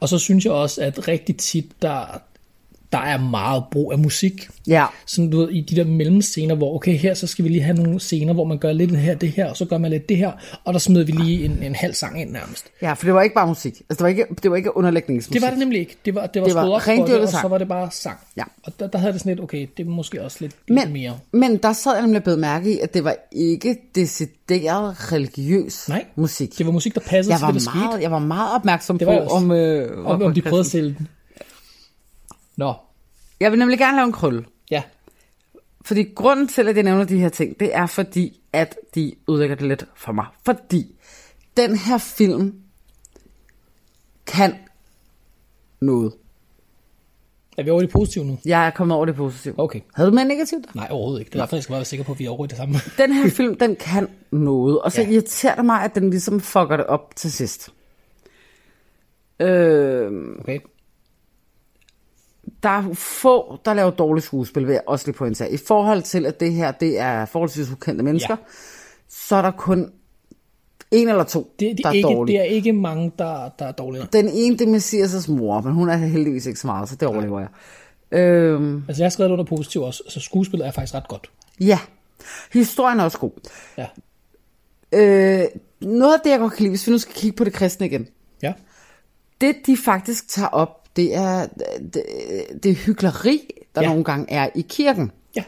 Og 0.00 0.08
så 0.08 0.18
synes 0.18 0.44
jeg 0.44 0.52
også, 0.52 0.82
at 0.82 1.08
rigtig 1.08 1.36
tit, 1.36 1.82
der, 1.82 2.20
der 2.92 2.98
er 2.98 3.18
meget 3.18 3.64
brug 3.70 3.92
af 3.92 3.98
musik. 3.98 4.48
Ja. 4.66 4.86
Sådan 5.06 5.30
du 5.30 5.40
ved, 5.40 5.50
i 5.50 5.60
de 5.60 5.76
der 5.76 5.84
mellemscener, 5.84 6.54
hvor 6.54 6.74
okay, 6.74 6.96
her 6.96 7.14
så 7.14 7.26
skal 7.26 7.44
vi 7.44 7.48
lige 7.50 7.62
have 7.62 7.76
nogle 7.76 8.00
scener, 8.00 8.32
hvor 8.32 8.44
man 8.44 8.58
gør 8.58 8.72
lidt 8.72 8.90
det 8.90 8.98
her, 8.98 9.14
det 9.14 9.28
her, 9.30 9.50
og 9.50 9.56
så 9.56 9.64
gør 9.64 9.78
man 9.78 9.90
lidt 9.90 10.08
det 10.08 10.16
her, 10.16 10.32
og 10.64 10.72
der 10.72 10.78
smider 10.78 11.04
vi 11.04 11.12
lige 11.12 11.44
en, 11.44 11.62
en 11.62 11.74
halv 11.74 11.94
sang 11.94 12.20
ind 12.20 12.30
nærmest. 12.30 12.64
Ja, 12.82 12.92
for 12.92 13.04
det 13.04 13.14
var 13.14 13.22
ikke 13.22 13.34
bare 13.34 13.46
musik. 13.46 13.72
Altså, 13.72 13.84
det 13.90 14.00
var 14.00 14.08
ikke, 14.08 14.24
det 14.42 14.50
var 14.50 14.56
ikke 14.56 14.76
underlægningsmusik. 14.76 15.32
Det 15.32 15.42
var 15.42 15.50
det 15.50 15.58
nemlig 15.58 15.80
ikke. 15.80 15.96
Det 16.04 16.14
var, 16.14 16.26
det 16.26 16.42
var, 16.42 16.46
Det 16.46 16.56
var 16.56 16.68
op 16.70 16.88
rendyrket 16.88 17.12
det, 17.14 17.22
og 17.22 17.28
så 17.28 17.48
var 17.48 17.58
det 17.58 17.68
bare 17.68 17.88
sang. 17.92 18.18
Ja. 18.36 18.42
Og 18.64 18.72
der, 18.80 18.86
der 18.86 18.98
havde 18.98 19.12
det 19.12 19.20
sådan 19.20 19.30
lidt, 19.32 19.40
okay, 19.40 19.66
det 19.76 19.86
er 19.86 19.90
måske 19.90 20.22
også 20.24 20.36
lidt, 20.40 20.52
lidt 20.68 20.84
men, 20.84 20.92
mere. 20.92 21.18
men 21.32 21.56
der 21.56 21.72
sad 21.72 21.92
jeg 21.94 22.02
nemlig 22.02 22.22
blevet 22.22 22.38
mærke 22.40 22.74
i, 22.74 22.78
at 22.78 22.94
det 22.94 23.04
var 23.04 23.14
ikke 23.32 23.76
decideret 23.94 25.12
religiøs 25.12 25.88
Nej, 25.88 26.04
musik. 26.16 26.58
Det 26.58 26.66
var 26.66 26.72
musik, 26.72 26.94
der 26.94 27.00
passede 27.00 27.32
jeg 27.32 27.38
til 27.38 27.44
var, 27.46 27.52
det, 27.52 27.60
der 27.60 27.70
skete. 27.70 27.84
meget, 27.84 28.02
jeg 28.02 28.10
var 28.10 28.18
meget 28.18 28.54
opmærksom 28.54 28.98
Det 28.98 29.06
på, 29.06 29.10
var 29.12 29.18
jeg 29.18 29.22
også. 29.22 29.36
om, 29.36 29.50
øh, 29.50 30.06
Om, 30.06 30.22
om 30.22 30.34
de 30.34 30.42
prøvede 30.42 30.60
at 30.60 30.66
sælge 30.66 30.94
den. 30.98 31.08
Nå, 32.56 32.74
Jeg 33.40 33.50
vil 33.50 33.58
nemlig 33.58 33.78
gerne 33.78 33.96
lave 33.96 34.06
en 34.06 34.12
krølle. 34.12 34.44
ja. 34.70 34.82
Fordi 35.84 36.02
grunden 36.14 36.48
til, 36.48 36.68
at 36.68 36.76
jeg 36.76 36.82
nævner 36.84 37.04
de 37.04 37.18
her 37.18 37.28
ting, 37.28 37.60
det 37.60 37.74
er 37.76 37.86
fordi, 37.86 38.40
at 38.52 38.76
de 38.94 39.14
udlægger 39.26 39.56
det 39.56 39.68
lidt 39.68 39.84
for 39.96 40.12
mig. 40.12 40.26
Fordi 40.44 40.94
den 41.56 41.76
her 41.76 41.98
film 41.98 42.54
kan 44.26 44.54
noget. 45.80 46.12
Er 47.58 47.62
vi 47.62 47.70
over 47.70 47.80
i 47.82 47.84
det 47.84 47.92
positive 47.92 48.24
nu? 48.24 48.38
Jeg 48.44 48.66
er 48.66 48.70
kommet 48.70 48.96
over 48.96 49.06
det 49.06 49.14
positive. 49.16 49.54
Okay. 49.58 49.80
Havde 49.94 50.10
du 50.10 50.14
med 50.14 50.24
negativt? 50.24 50.74
Nej, 50.74 50.88
overhovedet 50.90 51.20
ikke. 51.20 51.30
Det 51.30 51.38
er 51.38 51.42
derfor, 51.42 51.56
jeg 51.56 51.62
skal 51.62 51.72
bare 51.72 51.78
være 51.78 51.84
sikker 51.84 52.04
på, 52.04 52.12
at 52.12 52.18
vi 52.18 52.24
er 52.24 52.30
over 52.30 52.44
i 52.44 52.48
det 52.48 52.56
samme. 52.56 52.74
Den 52.98 53.12
her 53.12 53.30
film, 53.30 53.58
den 53.58 53.76
kan 53.76 54.08
noget. 54.30 54.80
Og 54.80 54.92
så 54.92 55.02
Ja. 55.02 55.08
irriterer 55.08 55.54
det 55.54 55.64
mig, 55.64 55.82
at 55.84 55.94
den 55.94 56.10
ligesom 56.10 56.40
fucker 56.40 56.76
det 56.76 56.86
op 56.86 57.16
til 57.16 57.32
sidst. 57.32 57.68
Øh, 59.40 60.12
Okay. 60.40 60.58
Der 62.62 62.68
er 62.68 62.94
få, 62.94 63.58
der 63.64 63.74
laver 63.74 63.90
dårligt 63.90 64.24
skuespil, 64.26 64.66
vil 64.66 64.72
jeg 64.72 64.82
også 64.86 65.06
lige 65.06 65.16
pointere. 65.16 65.52
I 65.52 65.56
forhold 65.56 66.02
til, 66.02 66.26
at 66.26 66.40
det 66.40 66.52
her, 66.52 66.70
det 66.70 66.98
er 66.98 67.24
forholdsvis 67.26 67.70
ukendte 67.72 68.04
mennesker, 68.04 68.36
Ja. 68.38 68.44
så 69.08 69.36
er 69.36 69.42
der 69.42 69.50
kun 69.50 69.92
en 70.90 71.08
eller 71.08 71.24
to, 71.24 71.54
Det, 71.60 71.76
det, 71.76 71.84
der 71.84 71.88
er 71.88 71.92
ikke, 71.92 72.08
dårlige. 72.08 72.38
det 72.38 72.46
er 72.46 72.50
ikke 72.54 72.72
mange, 72.72 73.12
der, 73.18 73.48
der 73.58 73.64
er 73.66 73.72
dårligere. 73.72 74.06
Den 74.12 74.28
ene, 74.28 74.56
det 74.58 74.68
er 74.68 74.72
Messias' 74.78 75.32
mor, 75.32 75.60
men 75.60 75.72
hun 75.72 75.88
er 75.88 75.96
heldigvis 75.96 76.46
ikke 76.46 76.60
så 76.60 76.66
meget, 76.66 76.88
så 76.88 76.96
det 76.96 77.08
overlever 77.08 77.40
jeg. 77.40 77.48
Øhm, 78.18 78.84
Altså, 78.88 79.02
jeg 79.02 79.04
har 79.04 79.10
skrevet 79.10 79.30
under 79.30 79.44
positiv 79.44 79.82
også, 79.82 80.02
så 80.08 80.20
skuespillet 80.20 80.66
er 80.66 80.70
faktisk 80.70 80.94
ret 80.94 81.08
godt. 81.08 81.30
ja, 81.60 81.78
historien 82.52 83.00
er 83.00 83.04
også 83.04 83.18
god. 83.18 83.30
Ja. 83.78 83.86
Øh, 84.92 85.44
noget 85.80 86.14
af 86.14 86.20
det, 86.24 86.30
jeg 86.30 86.38
godt 86.38 86.52
kan 86.52 86.62
lide, 86.62 86.70
hvis 86.70 86.86
vi 86.86 86.92
nu 86.92 86.98
skal 86.98 87.14
kigge 87.14 87.36
på 87.36 87.44
det 87.44 87.52
kristne 87.52 87.86
igen, 87.86 88.08
Ja. 88.42 88.52
det 89.40 89.56
de 89.66 89.76
faktisk 89.76 90.28
tager 90.28 90.48
op, 90.48 90.81
det 90.96 91.14
er 91.14 91.46
det, 91.94 92.02
det 92.62 92.76
hyggeleri, 92.76 93.40
der. 93.74 93.82
Ja. 93.82 93.88
nogle 93.88 94.04
gange 94.04 94.30
er 94.30 94.48
i 94.54 94.66
kirken. 94.68 95.10
Ja. 95.36 95.44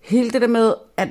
Hele 0.00 0.30
det 0.30 0.40
der 0.42 0.48
med, 0.48 0.74
at 0.96 1.08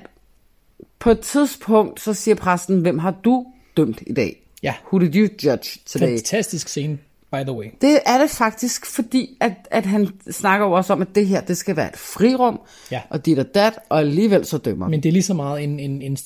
på 1.00 1.12
et 1.12 1.20
tidspunkt, 1.20 2.02
så 2.02 2.14
siger 2.14 2.36
præsten, 2.36 2.82
hvem 2.82 3.00
har 3.00 3.12
du 3.24 3.46
dømt 3.78 4.04
i 4.08 4.14
dag? 4.14 4.44
Ja. 4.64 4.74
Who 4.86 5.00
did 5.00 5.16
you 5.16 5.28
judge 5.44 5.80
today? 5.86 6.08
Fantastisk 6.18 6.68
scene, 6.68 6.98
by 7.32 7.36
the 7.44 7.52
way. 7.52 7.66
Det 7.82 8.00
er 8.06 8.18
det 8.18 8.30
faktisk, 8.30 8.86
fordi 8.86 9.38
at, 9.40 9.54
at 9.72 9.86
han 9.86 10.10
snakker 10.32 10.66
jo 10.66 10.72
også 10.72 10.94
om, 10.94 11.02
at 11.02 11.08
det 11.16 11.28
her, 11.28 11.42
det 11.42 11.58
skal 11.58 11.76
være 11.76 11.90
et 11.90 11.98
frirum, 11.98 12.60
Ja. 12.92 13.02
og 13.10 13.26
dit 13.26 13.40
og 13.40 13.56
dat, 13.56 13.74
og 13.90 14.00
alligevel 14.00 14.46
så 14.46 14.58
dømmer. 14.58 14.88
Men 14.88 15.04
det 15.04 15.10
er 15.10 15.14
lige 15.14 15.24
så 15.24 15.34
meget 15.34 15.64
en, 15.64 15.80
en, 15.80 16.02
en 16.02 16.18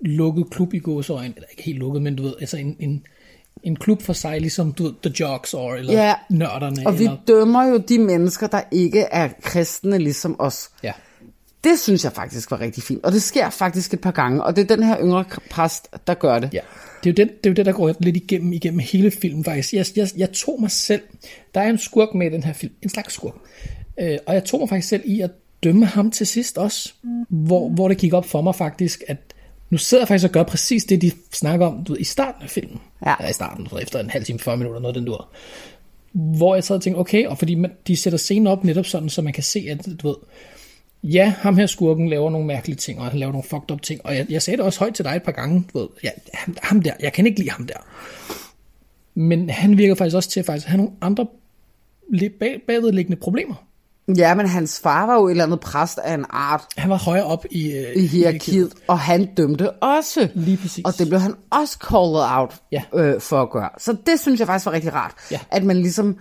lukket 0.00 0.50
klub 0.50 0.74
i 0.74 0.78
gåsøjne, 0.78 1.34
eller 1.36 1.48
ikke 1.50 1.62
helt 1.62 1.78
lukket, 1.78 2.02
men 2.02 2.16
du 2.16 2.22
ved, 2.22 2.34
altså 2.40 2.56
en, 2.56 2.76
en, 2.78 3.06
en 3.62 3.76
klub 3.76 4.02
for 4.02 4.12
sig, 4.12 4.40
ligesom 4.40 4.72
du 4.72 4.92
The 5.02 5.12
Jocks 5.20 5.54
or, 5.54 5.74
eller 5.74 5.92
Ja. 5.92 6.14
nørderne. 6.30 6.86
og 6.86 6.98
vi 6.98 7.04
eller, 7.04 7.16
dømmer 7.26 7.64
jo 7.66 7.76
de 7.76 7.98
mennesker, 7.98 8.46
der 8.46 8.60
ikke 8.70 9.00
er 9.00 9.28
kristne 9.42 9.98
ligesom 9.98 10.36
os. 10.40 10.70
ja. 10.82 10.92
Det 11.64 11.78
synes 11.78 12.04
jeg 12.04 12.12
faktisk 12.12 12.50
var 12.50 12.60
rigtig 12.60 12.82
fint, 12.82 13.04
og 13.04 13.12
det 13.12 13.22
sker 13.22 13.50
faktisk 13.50 13.94
et 13.94 14.00
par 14.00 14.10
gange, 14.10 14.44
og 14.44 14.56
det 14.56 14.70
er 14.70 14.76
den 14.76 14.84
her 14.84 15.00
yngre 15.00 15.24
præst, 15.50 15.88
der 16.06 16.14
gør 16.14 16.38
det. 16.38 16.54
Ja, 16.54 16.60
det 17.04 17.10
er, 17.10 17.24
jo 17.24 17.26
den, 17.26 17.28
det 17.36 17.46
er 17.46 17.50
jo 17.50 17.54
det, 17.54 17.66
der 17.66 17.72
går 17.72 17.94
lidt 18.00 18.16
igennem, 18.16 18.52
igennem 18.52 18.78
hele 18.78 19.10
filmen 19.10 19.44
faktisk. 19.44 19.72
Jeg, 19.72 19.86
jeg, 19.96 20.08
jeg 20.16 20.32
tog 20.32 20.60
mig 20.60 20.70
selv, 20.70 21.02
der 21.54 21.60
er 21.60 21.68
en 21.70 21.78
skurk 21.78 22.14
med 22.14 22.26
i 22.26 22.30
den 22.30 22.42
her 22.42 22.52
film, 22.52 22.72
en 22.82 22.88
slags 22.88 23.14
skurk, 23.14 23.34
øh, 24.00 24.18
og 24.26 24.34
jeg 24.34 24.44
tog 24.44 24.60
mig 24.60 24.68
faktisk 24.68 24.88
selv 24.88 25.02
i 25.04 25.20
at 25.20 25.30
dømme 25.64 25.86
ham 25.86 26.10
til 26.10 26.26
sidst 26.26 26.58
også, 26.58 26.92
hvor, 27.28 27.68
hvor 27.68 27.88
det 27.88 27.98
gik 27.98 28.12
op 28.12 28.26
for 28.26 28.40
mig 28.42 28.54
faktisk, 28.54 29.02
at 29.08 29.16
nu 29.70 29.78
sidder 29.78 30.02
jeg 30.02 30.08
faktisk 30.08 30.24
og 30.24 30.32
gør 30.32 30.42
præcis 30.42 30.84
det, 30.84 31.02
de 31.02 31.12
snakker 31.32 31.66
om 31.66 31.84
du 31.84 31.92
ved, 31.92 32.00
i 32.00 32.04
starten 32.04 32.42
af 32.42 32.50
filmen. 32.50 32.80
Ja. 33.06 33.14
Eller 33.18 33.30
i 33.30 33.32
starten, 33.32 33.68
ved, 33.72 33.82
efter 33.82 34.00
en 34.00 34.10
halv 34.10 34.24
time, 34.24 34.38
40 34.38 34.56
minutter, 34.56 34.80
noget 34.80 34.94
den 34.94 35.04
dur. 35.04 35.28
Hvor 36.12 36.54
jeg 36.54 36.64
sad 36.64 36.76
og 36.76 36.82
tænkte, 36.82 36.98
okay, 36.98 37.26
og 37.26 37.38
fordi 37.38 37.54
man, 37.54 37.70
de 37.86 37.96
sætter 37.96 38.18
scenen 38.18 38.46
op 38.46 38.64
netop 38.64 38.86
sådan, 38.86 39.08
så 39.08 39.22
man 39.22 39.32
kan 39.32 39.42
se, 39.42 39.66
at 39.70 39.88
du 40.02 40.08
ved, 40.08 40.16
ja, 41.02 41.34
ham 41.38 41.56
her 41.56 41.66
skurken 41.66 42.08
laver 42.08 42.30
nogle 42.30 42.46
mærkelige 42.46 42.76
ting, 42.76 42.98
og 42.98 43.04
han 43.04 43.18
laver 43.18 43.32
nogle 43.32 43.48
fucked 43.48 43.70
up 43.70 43.82
ting, 43.82 44.00
og 44.04 44.16
jeg, 44.16 44.26
jeg 44.30 44.42
sagde 44.42 44.56
det 44.56 44.64
også 44.64 44.78
højt 44.78 44.94
til 44.94 45.04
dig 45.04 45.16
et 45.16 45.22
par 45.22 45.32
gange, 45.32 45.64
du 45.72 45.78
ved, 45.78 45.88
ja, 46.02 46.10
ham, 46.34 46.56
ham 46.62 46.82
der, 46.82 46.92
jeg 47.00 47.12
kan 47.12 47.26
ikke 47.26 47.38
lide 47.38 47.50
ham 47.50 47.66
der. 47.66 47.86
Men 49.14 49.50
han 49.50 49.78
virker 49.78 49.94
faktisk 49.94 50.16
også 50.16 50.30
til 50.30 50.40
at 50.40 50.46
faktisk 50.46 50.66
have 50.66 50.76
nogle 50.76 50.92
andre 51.00 51.26
bagvedliggende 52.66 53.16
problemer. 53.16 53.69
Ja, 54.16 54.34
men 54.34 54.46
hans 54.46 54.80
far 54.82 55.06
var 55.06 55.14
jo 55.14 55.26
et 55.26 55.30
eller 55.30 55.44
andet 55.44 55.60
præst 55.60 55.98
af 55.98 56.14
en 56.14 56.24
art 56.30 56.62
Han 56.76 56.90
var 56.90 56.96
højere 56.96 57.24
op 57.24 57.44
i, 57.50 57.70
øh, 57.72 57.96
i 57.96 58.06
hierarkiet, 58.06 58.72
og 58.88 58.98
han 58.98 59.28
dømte 59.36 59.70
også. 59.70 60.28
Lige 60.34 60.56
præcis. 60.56 60.84
Og 60.84 60.98
det 60.98 61.08
blev 61.08 61.20
han 61.20 61.34
også 61.50 61.78
called 61.90 62.38
out 62.38 62.54
Ja. 62.72 62.82
øh, 62.94 63.20
for 63.20 63.42
at 63.42 63.50
gøre. 63.50 63.68
Så 63.78 63.96
det 64.06 64.20
synes 64.20 64.38
jeg 64.40 64.46
faktisk 64.46 64.66
var 64.66 64.72
rigtig 64.72 64.94
rart. 64.94 65.14
Ja. 65.30 65.38
At 65.50 65.64
man 65.64 65.76
ligesom 65.76 66.16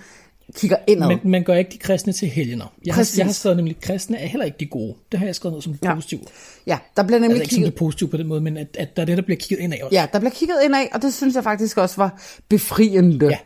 kigger 0.56 0.78
indad. 0.88 1.08
Men 1.08 1.20
man 1.24 1.44
gør 1.44 1.56
ikke 1.56 1.72
de 1.72 1.78
kristne 1.78 2.14
til 2.14 2.28
helgener. 2.28 2.66
Jeg 2.86 2.96
har, 2.96 3.10
jeg 3.18 3.26
har 3.26 3.34
skrevet 3.34 3.58
nemlig, 3.58 3.76
at 3.76 3.84
kristne 3.84 4.18
er 4.18 4.28
heller 4.28 4.46
ikke 4.46 4.58
de 4.60 4.66
gode. 4.66 4.96
Det 5.12 5.20
har 5.20 5.26
jeg 5.26 5.36
skrevet 5.36 5.52
noget 5.54 5.64
som 5.64 5.76
Ja. 5.84 5.94
positivt. 5.96 6.28
Ja, 6.68 6.78
der 6.98 7.04
bliver 7.04 7.20
nemlig 7.20 7.36
Altså 7.36 7.44
ikke 7.44 7.56
som 7.56 7.60
kigget... 7.62 7.74
det 7.74 7.80
positivt 7.80 8.12
på 8.12 8.18
den 8.18 8.28
måde, 8.28 8.42
men 8.42 8.58
at, 8.58 8.68
at 8.80 8.96
der 8.96 9.02
er 9.02 9.06
det, 9.06 9.18
der 9.18 9.24
bliver 9.24 9.38
kigget 9.38 9.64
ind 9.64 9.74
af 9.74 9.80
også. 9.84 9.96
Ja, 9.96 10.08
der 10.14 10.20
bliver 10.20 10.32
kigget 10.34 10.56
indad, 10.66 10.86
og 10.94 11.02
det 11.02 11.14
synes 11.14 11.36
jeg 11.36 11.44
faktisk 11.44 11.78
også 11.78 11.96
var 11.98 12.22
befriende. 12.50 13.26
Ja. 13.28 13.38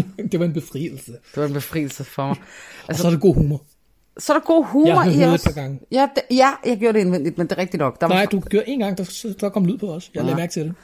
det 0.32 0.40
var 0.40 0.46
en 0.46 0.52
befrielse. 0.52 1.12
Det 1.12 1.36
var 1.36 1.44
en 1.46 1.52
befrielse 1.52 2.04
for 2.04 2.26
mig. 2.26 2.36
Og 2.88 2.94
så 2.94 3.06
er 3.06 3.10
det 3.10 3.20
god 3.20 3.34
humor. 3.34 3.62
Så 4.18 4.32
er 4.34 4.38
der 4.38 4.44
god 4.46 4.64
humor 4.64 5.02
Jeg 5.02 5.14
i 5.14 5.24
os. 5.24 5.46
et 5.46 5.54
par 5.54 5.60
gange. 5.60 5.80
Ja, 5.92 6.08
det, 6.14 6.36
ja, 6.36 6.50
jeg 6.66 6.78
gjorde 6.78 6.98
det 6.98 7.04
indvendigt, 7.04 7.38
men 7.38 7.46
det 7.46 7.52
er 7.52 7.58
rigtigt 7.58 7.80
nok. 7.80 8.00
Der 8.00 8.06
var, 8.06 8.14
Nej, 8.14 8.26
du 8.26 8.40
gjorde 8.40 8.68
en 8.68 8.78
gang, 8.78 8.98
der, 8.98 9.34
der 9.40 9.48
kom 9.48 9.64
lyd 9.64 9.78
på 9.78 9.86
os. 9.92 10.10
Jeg 10.14 10.24
lagde 10.24 10.36
mærke 10.36 10.52
til 10.52 10.64
det. 10.64 10.74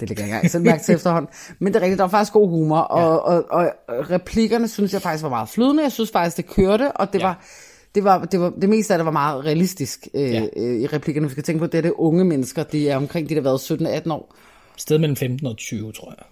Det 0.00 0.08
lægger 0.08 0.22
jeg 0.24 0.28
ikke 0.28 0.34
engang 0.36 0.50
selv 0.50 0.64
mærke 0.64 0.82
til 0.82 0.94
efterhånden. 0.98 1.30
Men 1.58 1.72
det 1.72 1.78
er 1.78 1.82
rigtigt, 1.82 1.98
der 1.98 2.04
var 2.04 2.10
faktisk 2.10 2.32
god 2.32 2.48
humor, 2.48 2.78
og, 2.78 3.22
og, 3.22 3.44
og, 3.50 3.70
og 3.88 4.10
replikkerne 4.10 4.68
synes 4.68 4.92
jeg 4.92 5.02
faktisk 5.02 5.22
var 5.22 5.28
meget 5.28 5.48
flydende. 5.48 5.82
Jeg 5.82 5.92
synes 5.92 6.10
faktisk, 6.10 6.36
det 6.36 6.46
kørte, 6.46 6.92
og 6.92 7.12
det 7.12 7.18
Ja. 7.20 7.26
var... 7.26 7.44
Det, 7.94 8.04
var, 8.04 8.24
det, 8.24 8.40
var, 8.40 8.50
det 8.60 8.68
meste 8.68 8.94
af 8.94 8.98
det 8.98 9.04
var 9.04 9.10
meget 9.12 9.44
realistisk 9.44 10.08
øh, 10.14 10.22
Ja. 10.22 10.40
ja. 10.40 10.46
øh, 10.56 10.80
i 10.80 10.86
replikkerne. 10.86 11.26
Vi 11.26 11.30
skal 11.32 11.44
tænke 11.44 11.58
på, 11.58 11.64
at 11.64 11.72
det 11.72 11.78
er 11.78 11.82
det 11.82 11.92
unge 11.96 12.24
mennesker. 12.24 12.62
De 12.62 12.88
er 12.88 12.96
omkring 12.96 13.28
de, 13.28 13.34
der 13.34 13.40
har 13.40 13.44
været 13.78 14.02
17-18 14.06 14.12
år. 14.12 14.34
Sted 14.76 14.98
mellem 14.98 15.16
15 15.16 15.46
og 15.46 15.56
20, 15.56 15.92
tror 15.92 16.14
jeg. 16.18 16.24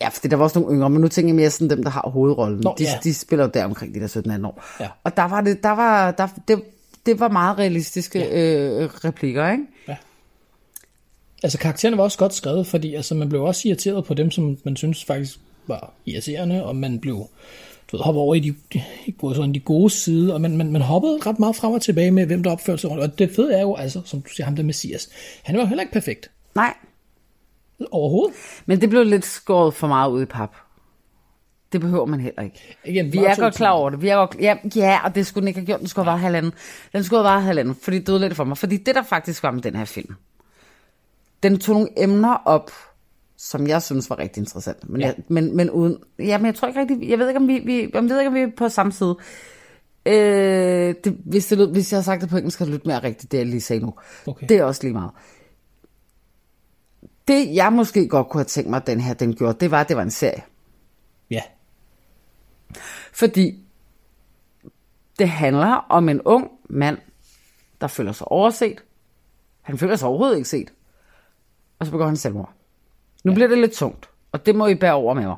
Ja, 0.00 0.08
for 0.08 0.28
der 0.28 0.36
var 0.36 0.44
også 0.44 0.60
nogle 0.60 0.74
yngre, 0.74 0.90
men 0.90 1.00
nu 1.00 1.08
tænker 1.08 1.28
jeg 1.28 1.36
mere 1.36 1.50
sådan 1.50 1.70
dem, 1.70 1.82
der 1.82 1.90
har 1.90 2.08
hovedrollen. 2.08 2.60
Nå, 2.60 2.74
de, 2.78 2.84
ja. 2.84 2.98
de 3.04 3.14
spiller 3.14 3.44
jo 3.44 3.50
der 3.54 3.64
omkring 3.64 3.94
de 3.94 4.00
der 4.00 4.06
17-18 4.40 4.46
år. 4.46 4.64
Ja. 4.80 4.88
Og 5.04 5.16
der 5.16 5.24
var 5.24 5.40
det, 5.40 5.62
der 5.62 5.70
var, 5.70 6.10
der, 6.10 6.28
det, 6.48 6.62
det 7.06 7.20
var 7.20 7.28
meget 7.28 7.58
realistiske 7.58 8.18
Ja. 8.18 8.82
øh, 8.82 8.90
replikker, 9.04 9.50
ikke? 9.50 9.66
Altså 11.42 11.58
karaktererne 11.58 11.96
var 11.96 12.04
også 12.04 12.18
godt 12.18 12.34
skrevet, 12.34 12.66
fordi 12.66 12.94
altså, 12.94 13.14
man 13.14 13.28
blev 13.28 13.42
også 13.42 13.68
irriteret 13.68 14.04
på 14.04 14.14
dem, 14.14 14.30
som 14.30 14.58
man 14.64 14.76
synes 14.76 15.04
faktisk 15.04 15.38
var 15.66 15.92
irriterende, 16.06 16.64
og 16.64 16.76
man 16.76 16.98
blev 16.98 17.26
du 17.90 17.96
ved, 17.96 18.04
hoppede 18.04 18.22
over 18.22 18.34
i 18.34 18.40
de, 18.40 18.54
de, 18.72 18.82
sådan, 19.34 19.54
de 19.54 19.60
gode 19.60 19.90
side, 19.90 20.34
og 20.34 20.40
man, 20.40 20.56
man, 20.56 20.72
man 20.72 20.82
hoppede 20.82 21.18
ret 21.26 21.38
meget 21.38 21.56
frem 21.56 21.72
og 21.72 21.82
tilbage 21.82 22.10
med, 22.10 22.26
hvem 22.26 22.42
der 22.42 22.50
opførte 22.50 22.78
sig 22.80 22.90
ordentligt. 22.90 23.12
Og 23.12 23.18
det 23.18 23.30
fede 23.36 23.54
er 23.54 23.60
jo, 23.60 23.74
altså, 23.74 24.00
som 24.04 24.22
du 24.22 24.28
siger, 24.30 24.44
ham 24.44 24.56
der 24.56 24.62
Messias, 24.62 25.08
han 25.42 25.58
var 25.58 25.64
heller 25.64 25.82
ikke 25.82 25.92
perfekt 25.92 26.30
Nej, 26.54 26.74
overhovedet. 27.90 28.36
men 28.66 28.80
det 28.80 28.90
blev 28.90 29.04
lidt 29.04 29.24
skåret 29.24 29.74
for 29.74 29.86
meget 29.86 30.10
ud 30.10 30.22
i 30.22 30.24
pap. 30.24 30.54
Det 31.72 31.80
behøver 31.80 32.06
man 32.06 32.20
heller 32.20 32.42
ikke. 32.42 32.76
Igen, 32.84 33.12
Vi 33.12 33.18
er 33.18 33.36
godt 33.36 33.54
klar 33.54 33.70
over 33.70 33.90
det. 33.90 34.02
Vi 34.02 34.08
er 34.08 34.16
godt, 34.16 34.36
ja, 34.40 34.56
ja, 34.76 34.98
og 35.04 35.14
det 35.14 35.26
skulle 35.26 35.42
den 35.42 35.48
ikke 35.48 35.60
have 35.60 35.66
gjort. 35.66 35.80
Den 35.80 35.88
skulle 35.88 36.04
have 36.04 36.12
været 36.12 36.20
halvanden. 36.20 36.52
Den 36.92 37.04
skulle 37.04 37.18
have 37.22 37.32
været 37.32 37.42
halvanden, 37.42 37.74
fordi 37.74 37.98
det 37.98 38.20
det 38.20 38.36
for 38.36 38.44
mig. 38.44 38.58
Fordi 38.58 38.76
det, 38.76 38.94
der 38.94 39.02
faktisk 39.02 39.42
var 39.42 39.50
med 39.50 39.62
den 39.62 39.76
her 39.76 39.84
film, 39.84 40.14
den 41.42 41.58
tog 41.58 41.74
nogle 41.74 41.88
emner 41.96 42.34
op, 42.44 42.70
som 43.38 43.66
jeg 43.66 43.82
synes 43.82 44.10
var 44.10 44.18
rigtig 44.18 44.40
interessant. 44.40 44.88
Men, 44.88 45.00
Ja. 45.00 45.06
ja. 45.06 45.12
jeg, 45.16 45.24
men, 45.28 45.56
men 45.56 45.70
uden... 45.70 45.96
Ja, 46.18 46.38
men 46.38 46.46
jeg 46.46 46.54
tror 46.54 46.68
ikke 46.68 46.80
rigtig... 46.80 47.08
Jeg 47.08 47.18
ved 47.18 47.28
ikke, 47.28 47.40
om 47.40 47.48
vi, 47.48 47.58
vi, 47.58 47.90
jeg 47.94 48.02
ved 48.02 48.18
ikke, 48.18 48.28
om 48.28 48.34
vi 48.34 48.40
er 48.40 48.50
på 48.56 48.68
samme 48.68 48.92
side. 48.92 49.16
Øh, 50.06 50.94
det, 51.04 51.16
hvis, 51.24 51.46
det 51.46 51.58
lød, 51.58 51.72
hvis 51.72 51.92
jeg 51.92 51.98
har 51.98 52.02
sagt 52.02 52.20
det 52.22 52.30
på 52.30 52.36
engelsk, 52.36 52.54
skal 52.54 52.66
det 52.66 52.72
lytte 52.74 52.88
mere 52.88 53.02
rigtigt, 53.02 53.32
det 53.32 53.38
jeg 53.38 53.46
lige 53.46 53.60
sagde 53.60 53.82
nu. 53.82 53.94
Okay. 54.26 54.46
Det 54.48 54.56
er 54.56 54.64
også 54.64 54.82
lige 54.82 54.92
meget. 54.92 55.10
Det, 57.30 57.54
jeg 57.54 57.72
måske 57.72 58.08
godt 58.08 58.28
kunne 58.28 58.40
have 58.40 58.44
tænkt 58.44 58.70
mig, 58.70 58.76
at 58.76 58.86
den 58.86 59.00
her 59.00 59.14
den 59.14 59.34
gjorde, 59.36 59.58
det 59.60 59.70
var, 59.70 59.80
at 59.80 59.88
det 59.88 59.96
var 59.96 60.02
en 60.02 60.10
serie. 60.10 60.42
Ja, 61.30 61.42
Fordi 63.12 63.58
det 65.18 65.28
handler 65.28 65.86
om 65.88 66.08
en 66.08 66.22
ung 66.22 66.50
mand, 66.68 66.98
der 67.80 67.86
føler 67.86 68.12
sig 68.12 68.28
overset. 68.28 68.84
Han 69.62 69.78
føler 69.78 69.96
sig 69.96 70.08
overhovedet 70.08 70.36
ikke 70.36 70.48
set. 70.48 70.72
Og 71.78 71.86
så 71.86 71.92
begår 71.92 72.06
han 72.06 72.16
selvmord. 72.16 72.52
Nu 73.24 73.30
ja. 73.30 73.34
bliver 73.34 73.48
det 73.48 73.58
lidt 73.58 73.72
tungt, 73.72 74.08
og 74.32 74.46
det 74.46 74.54
må 74.54 74.66
I 74.66 74.74
bære 74.74 74.94
over 74.94 75.14
med 75.14 75.22
mig. 75.26 75.36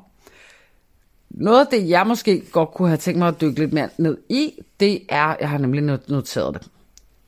Noget 1.30 1.61
af 1.61 1.66
det, 1.70 1.88
jeg 1.88 2.07
måske 2.07 2.43
godt 2.53 2.70
kunne 2.70 2.88
have 2.88 2.99
tænkt 2.99 3.18
mig 3.18 3.28
at 3.28 3.40
dykke 3.40 3.59
lidt 3.59 3.72
mere 3.72 3.88
ned 3.99 4.18
i, 4.28 4.53
det 4.80 5.07
er, 5.09 5.36
jeg 5.40 5.51
har 5.51 5.59
nemlig 5.59 5.82
not- 5.82 6.09
noteret 6.09 6.55
det. 6.55 6.70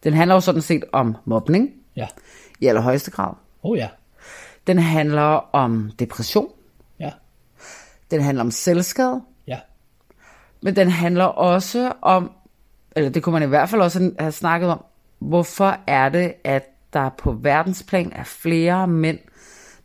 Den 0.04 0.12
handler 0.12 0.34
jo 0.34 0.40
sådan 0.40 0.62
set 0.62 0.84
om 0.92 1.16
mobning 1.24 1.70
ja. 1.96 2.08
i 2.60 2.66
allerhøjeste 2.66 3.10
grad. 3.10 3.34
Oh 3.62 3.78
ja, 3.78 3.88
Den 4.66 4.78
handler 4.78 5.54
om 5.54 5.90
depression. 5.98 6.48
ja, 7.00 7.10
Den 8.10 8.22
handler 8.22 8.44
om 8.44 8.50
selvskade. 8.50 9.22
ja. 9.46 9.58
Men 10.62 10.76
den 10.76 10.88
handler 10.90 11.24
også 11.24 11.92
om, 12.02 12.30
eller 12.96 13.10
det 13.10 13.22
kunne 13.22 13.32
man 13.32 13.42
i 13.42 13.46
hvert 13.46 13.68
fald 13.68 13.80
også 13.82 14.12
have 14.18 14.32
snakket 14.32 14.70
om, 14.70 14.84
hvorfor 15.18 15.76
er 15.86 16.08
det, 16.08 16.34
at 16.44 16.64
der 16.92 17.08
på 17.18 17.32
verdensplan 17.32 18.12
er 18.12 18.24
flere 18.24 18.86
mænd, 18.88 19.18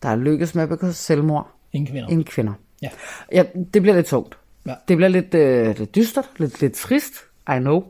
der 0.04 0.10
er 0.10 0.16
lykkes 0.16 0.56
med 0.56 0.64
at 0.64 0.70
begå 0.70 0.92
selvmord 0.92 1.52
Ingen 1.74 1.92
kvinder. 1.92 2.10
end 2.10 2.26
kvinder. 2.26 2.54
Ja. 2.82 2.90
Ja, 3.32 3.44
det 3.74 3.82
bliver 3.82 3.96
lidt 3.96 4.06
tungt. 4.08 4.38
Ja. 4.66 4.76
Det 4.88 4.98
bliver 4.98 5.10
lidt, 5.10 5.34
øh, 5.34 5.78
lidt 5.78 5.96
dystert, 5.96 6.30
lidt, 6.38 6.62
lidt 6.62 6.74
trist, 6.74 7.14
I 7.56 7.60
know. 7.60 7.84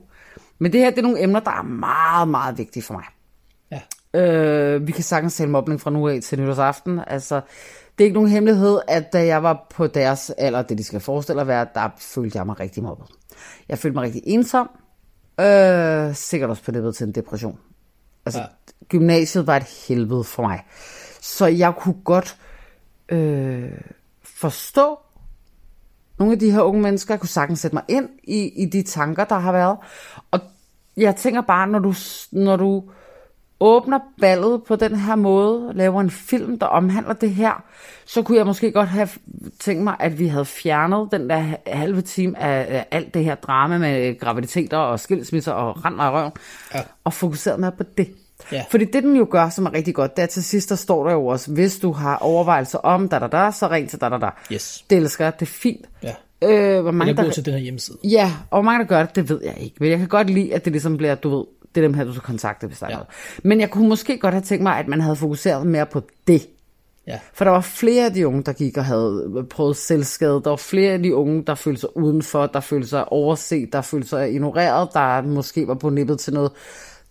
Men 0.59 0.73
det 0.73 0.79
her, 0.81 0.89
det 0.89 0.97
er 0.97 1.01
nogle 1.01 1.23
emner, 1.23 1.39
der 1.39 1.51
er 1.51 1.61
meget, 1.63 2.27
meget 2.27 2.57
vigtige 2.57 2.83
for 2.83 2.93
mig. 2.93 3.03
Øh, 4.13 4.87
vi 4.87 4.91
kan 4.91 5.03
sagtens 5.03 5.35
tale 5.35 5.51
mobning 5.51 5.81
fra 5.81 5.91
nu 5.91 6.07
af 6.07 6.19
til 6.21 6.39
nytårsaften. 6.39 6.99
Altså, 7.07 7.35
det 7.97 8.03
er 8.03 8.05
ikke 8.05 8.13
nogen 8.13 8.29
hemmelighed, 8.29 8.79
at 8.87 9.13
da 9.13 9.25
jeg 9.25 9.43
var 9.43 9.67
på 9.69 9.87
deres 9.87 10.29
alder, 10.29 10.61
det 10.61 10.77
de 10.77 10.83
skal 10.83 10.99
forestille 10.99 11.41
at 11.41 11.47
være, 11.47 11.67
der 11.73 11.89
følte 11.97 12.37
jeg 12.37 12.45
mig 12.45 12.59
rigtig 12.59 12.83
mobbet. 12.83 13.07
Jeg 13.69 13.77
følte 13.77 13.95
mig 13.95 14.03
rigtig 14.03 14.21
ensom. 14.25 14.69
Øh, 15.39 16.15
sikkert 16.15 16.49
også 16.49 16.63
på 16.63 16.71
det 16.71 16.95
til 16.95 17.07
en 17.07 17.11
depression. 17.11 17.59
Altså, 18.25 18.39
ja. 18.39 18.47
gymnasiet 18.87 19.47
var 19.47 19.57
et 19.57 19.87
helvede 19.87 20.23
for 20.23 20.43
mig. 20.43 20.65
Så 21.21 21.45
jeg 21.45 21.73
kunne 21.75 22.01
godt 22.03 22.37
øh, 23.09 23.71
forstå 24.23 24.99
nogle 26.19 26.33
af 26.33 26.39
de 26.39 26.51
her 26.51 26.61
unge 26.61 26.81
mennesker. 26.81 27.13
Jeg 27.13 27.19
kunne 27.19 27.29
sagtens 27.29 27.59
sætte 27.59 27.75
mig 27.75 27.83
ind 27.87 28.09
i, 28.23 28.63
i 28.63 28.65
de 28.65 28.83
tanker, 28.83 29.23
der 29.23 29.35
har 29.35 29.51
været. 29.51 29.77
Og 30.31 30.39
jeg 30.97 31.15
tænker 31.15 31.41
bare, 31.41 31.67
når 31.67 31.79
du, 31.79 31.93
når 32.31 32.55
du 32.55 32.83
åbner 33.59 33.99
ballet 34.21 34.63
på 34.63 34.75
den 34.75 34.95
her 34.95 35.15
måde, 35.15 35.71
laver 35.75 36.01
en 36.01 36.09
film, 36.09 36.59
der 36.59 36.65
omhandler 36.65 37.13
det 37.13 37.29
her, 37.29 37.63
så 38.05 38.21
kunne 38.21 38.37
jeg 38.37 38.45
måske 38.45 38.71
godt 38.71 38.89
have 38.89 39.09
tænkt 39.59 39.83
mig, 39.83 39.95
at 39.99 40.19
vi 40.19 40.27
havde 40.27 40.45
fjernet 40.45 41.07
den 41.11 41.29
der 41.29 41.43
halve 41.67 42.01
time 42.01 42.39
af, 42.41 42.85
alt 42.91 43.13
det 43.13 43.23
her 43.23 43.35
drama 43.35 43.77
med 43.77 44.19
graviditeter 44.19 44.77
og 44.77 44.99
skilsmisser 44.99 45.51
og 45.51 45.85
rand 45.85 45.99
og 46.01 46.13
røven, 46.13 46.31
Ja. 46.75 46.79
og 47.03 47.13
fokuseret 47.13 47.59
mere 47.59 47.71
på 47.71 47.83
det. 47.97 48.07
Ja. 48.51 48.63
Fordi 48.71 48.85
det, 48.85 49.03
den 49.03 49.15
jo 49.15 49.27
gør, 49.31 49.49
som 49.49 49.65
er 49.65 49.73
rigtig 49.73 49.95
godt, 49.95 50.15
det 50.17 50.23
er 50.23 50.27
til 50.27 50.43
sidst, 50.43 50.69
der 50.69 50.75
står 50.75 51.05
der 51.07 51.13
jo 51.13 51.25
også, 51.27 51.51
hvis 51.53 51.79
du 51.79 51.91
har 51.91 52.17
overvejelser 52.17 52.77
om 52.77 53.09
da 53.09 53.19
da 53.19 53.27
da, 53.27 53.51
så 53.51 53.67
ring 53.69 53.89
til 53.89 54.01
da 54.01 54.09
da 54.09 54.17
da. 54.17 54.29
Yes. 54.53 54.85
Det 54.89 54.97
elsker 54.97 55.25
jeg, 55.25 55.33
det 55.39 55.41
er 55.45 55.51
fint. 55.51 55.85
Ja. 56.03 56.13
Øh, 56.43 56.81
hvor 56.81 56.91
mange 56.91 57.07
Jeg 57.09 57.17
der, 57.17 57.23
går 57.23 57.31
til 57.31 57.45
den 57.45 57.53
her 57.53 57.59
hjemmeside. 57.61 57.97
Ja, 58.03 58.31
og 58.49 58.57
hvor 58.57 58.61
mange 58.61 58.79
der 58.83 58.87
gør 58.87 59.05
det, 59.05 59.15
det 59.15 59.29
ved 59.29 59.39
jeg 59.43 59.55
ikke. 59.59 59.75
Men 59.79 59.89
jeg 59.89 59.97
kan 59.99 60.07
godt 60.07 60.29
lide, 60.29 60.53
at 60.53 60.65
det 60.65 60.71
ligesom 60.73 60.97
bliver, 60.97 61.15
du 61.15 61.37
ved, 61.37 61.45
det 61.75 61.83
er 61.83 61.87
dem 61.87 61.93
her, 61.93 62.03
du 62.03 62.11
skal 62.13 62.23
kontakte, 62.23 62.67
hvis 62.67 62.79
der 62.79 62.85
er 62.85 62.89
Ja. 62.89 62.95
noget. 62.95 63.07
Men 63.43 63.59
jeg 63.59 63.69
kunne 63.69 63.89
måske 63.89 64.17
godt 64.17 64.33
have 64.33 64.41
tænkt 64.43 64.63
mig, 64.63 64.77
at 64.77 64.87
man 64.87 65.01
havde 65.01 65.15
fokuseret 65.15 65.67
mere 65.67 65.85
på 65.85 66.01
det. 66.27 66.47
Ja. 67.07 67.19
For 67.33 67.45
der 67.45 67.51
var 67.51 67.61
flere 67.61 68.05
af 68.05 68.13
de 68.13 68.27
unge, 68.27 68.43
der 68.43 68.53
gik 68.53 68.77
og 68.77 68.85
havde 68.85 69.45
prøvet 69.49 69.77
selvskade. 69.77 70.41
Der 70.43 70.49
var 70.49 70.55
flere 70.57 70.91
af 70.93 71.03
de 71.03 71.15
unge, 71.15 71.43
der 71.47 71.55
følte 71.55 71.81
sig 71.81 71.97
udenfor, 71.97 72.45
der 72.45 72.59
følte 72.59 72.87
sig 72.87 73.11
overset, 73.11 73.73
der 73.73 73.81
følte 73.81 74.07
sig 74.07 74.33
ignoreret, 74.33 74.89
der 74.93 75.21
måske 75.21 75.67
var 75.67 75.73
på 75.73 75.89
nippet 75.89 76.19
til 76.19 76.33
noget 76.33 76.51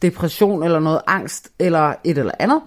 depression 0.03 0.63
eller 0.63 0.79
noget 0.81 1.01
angst 1.07 1.49
eller 1.59 1.95
et 2.05 2.19
eller 2.19 2.33
andet. 2.39 2.61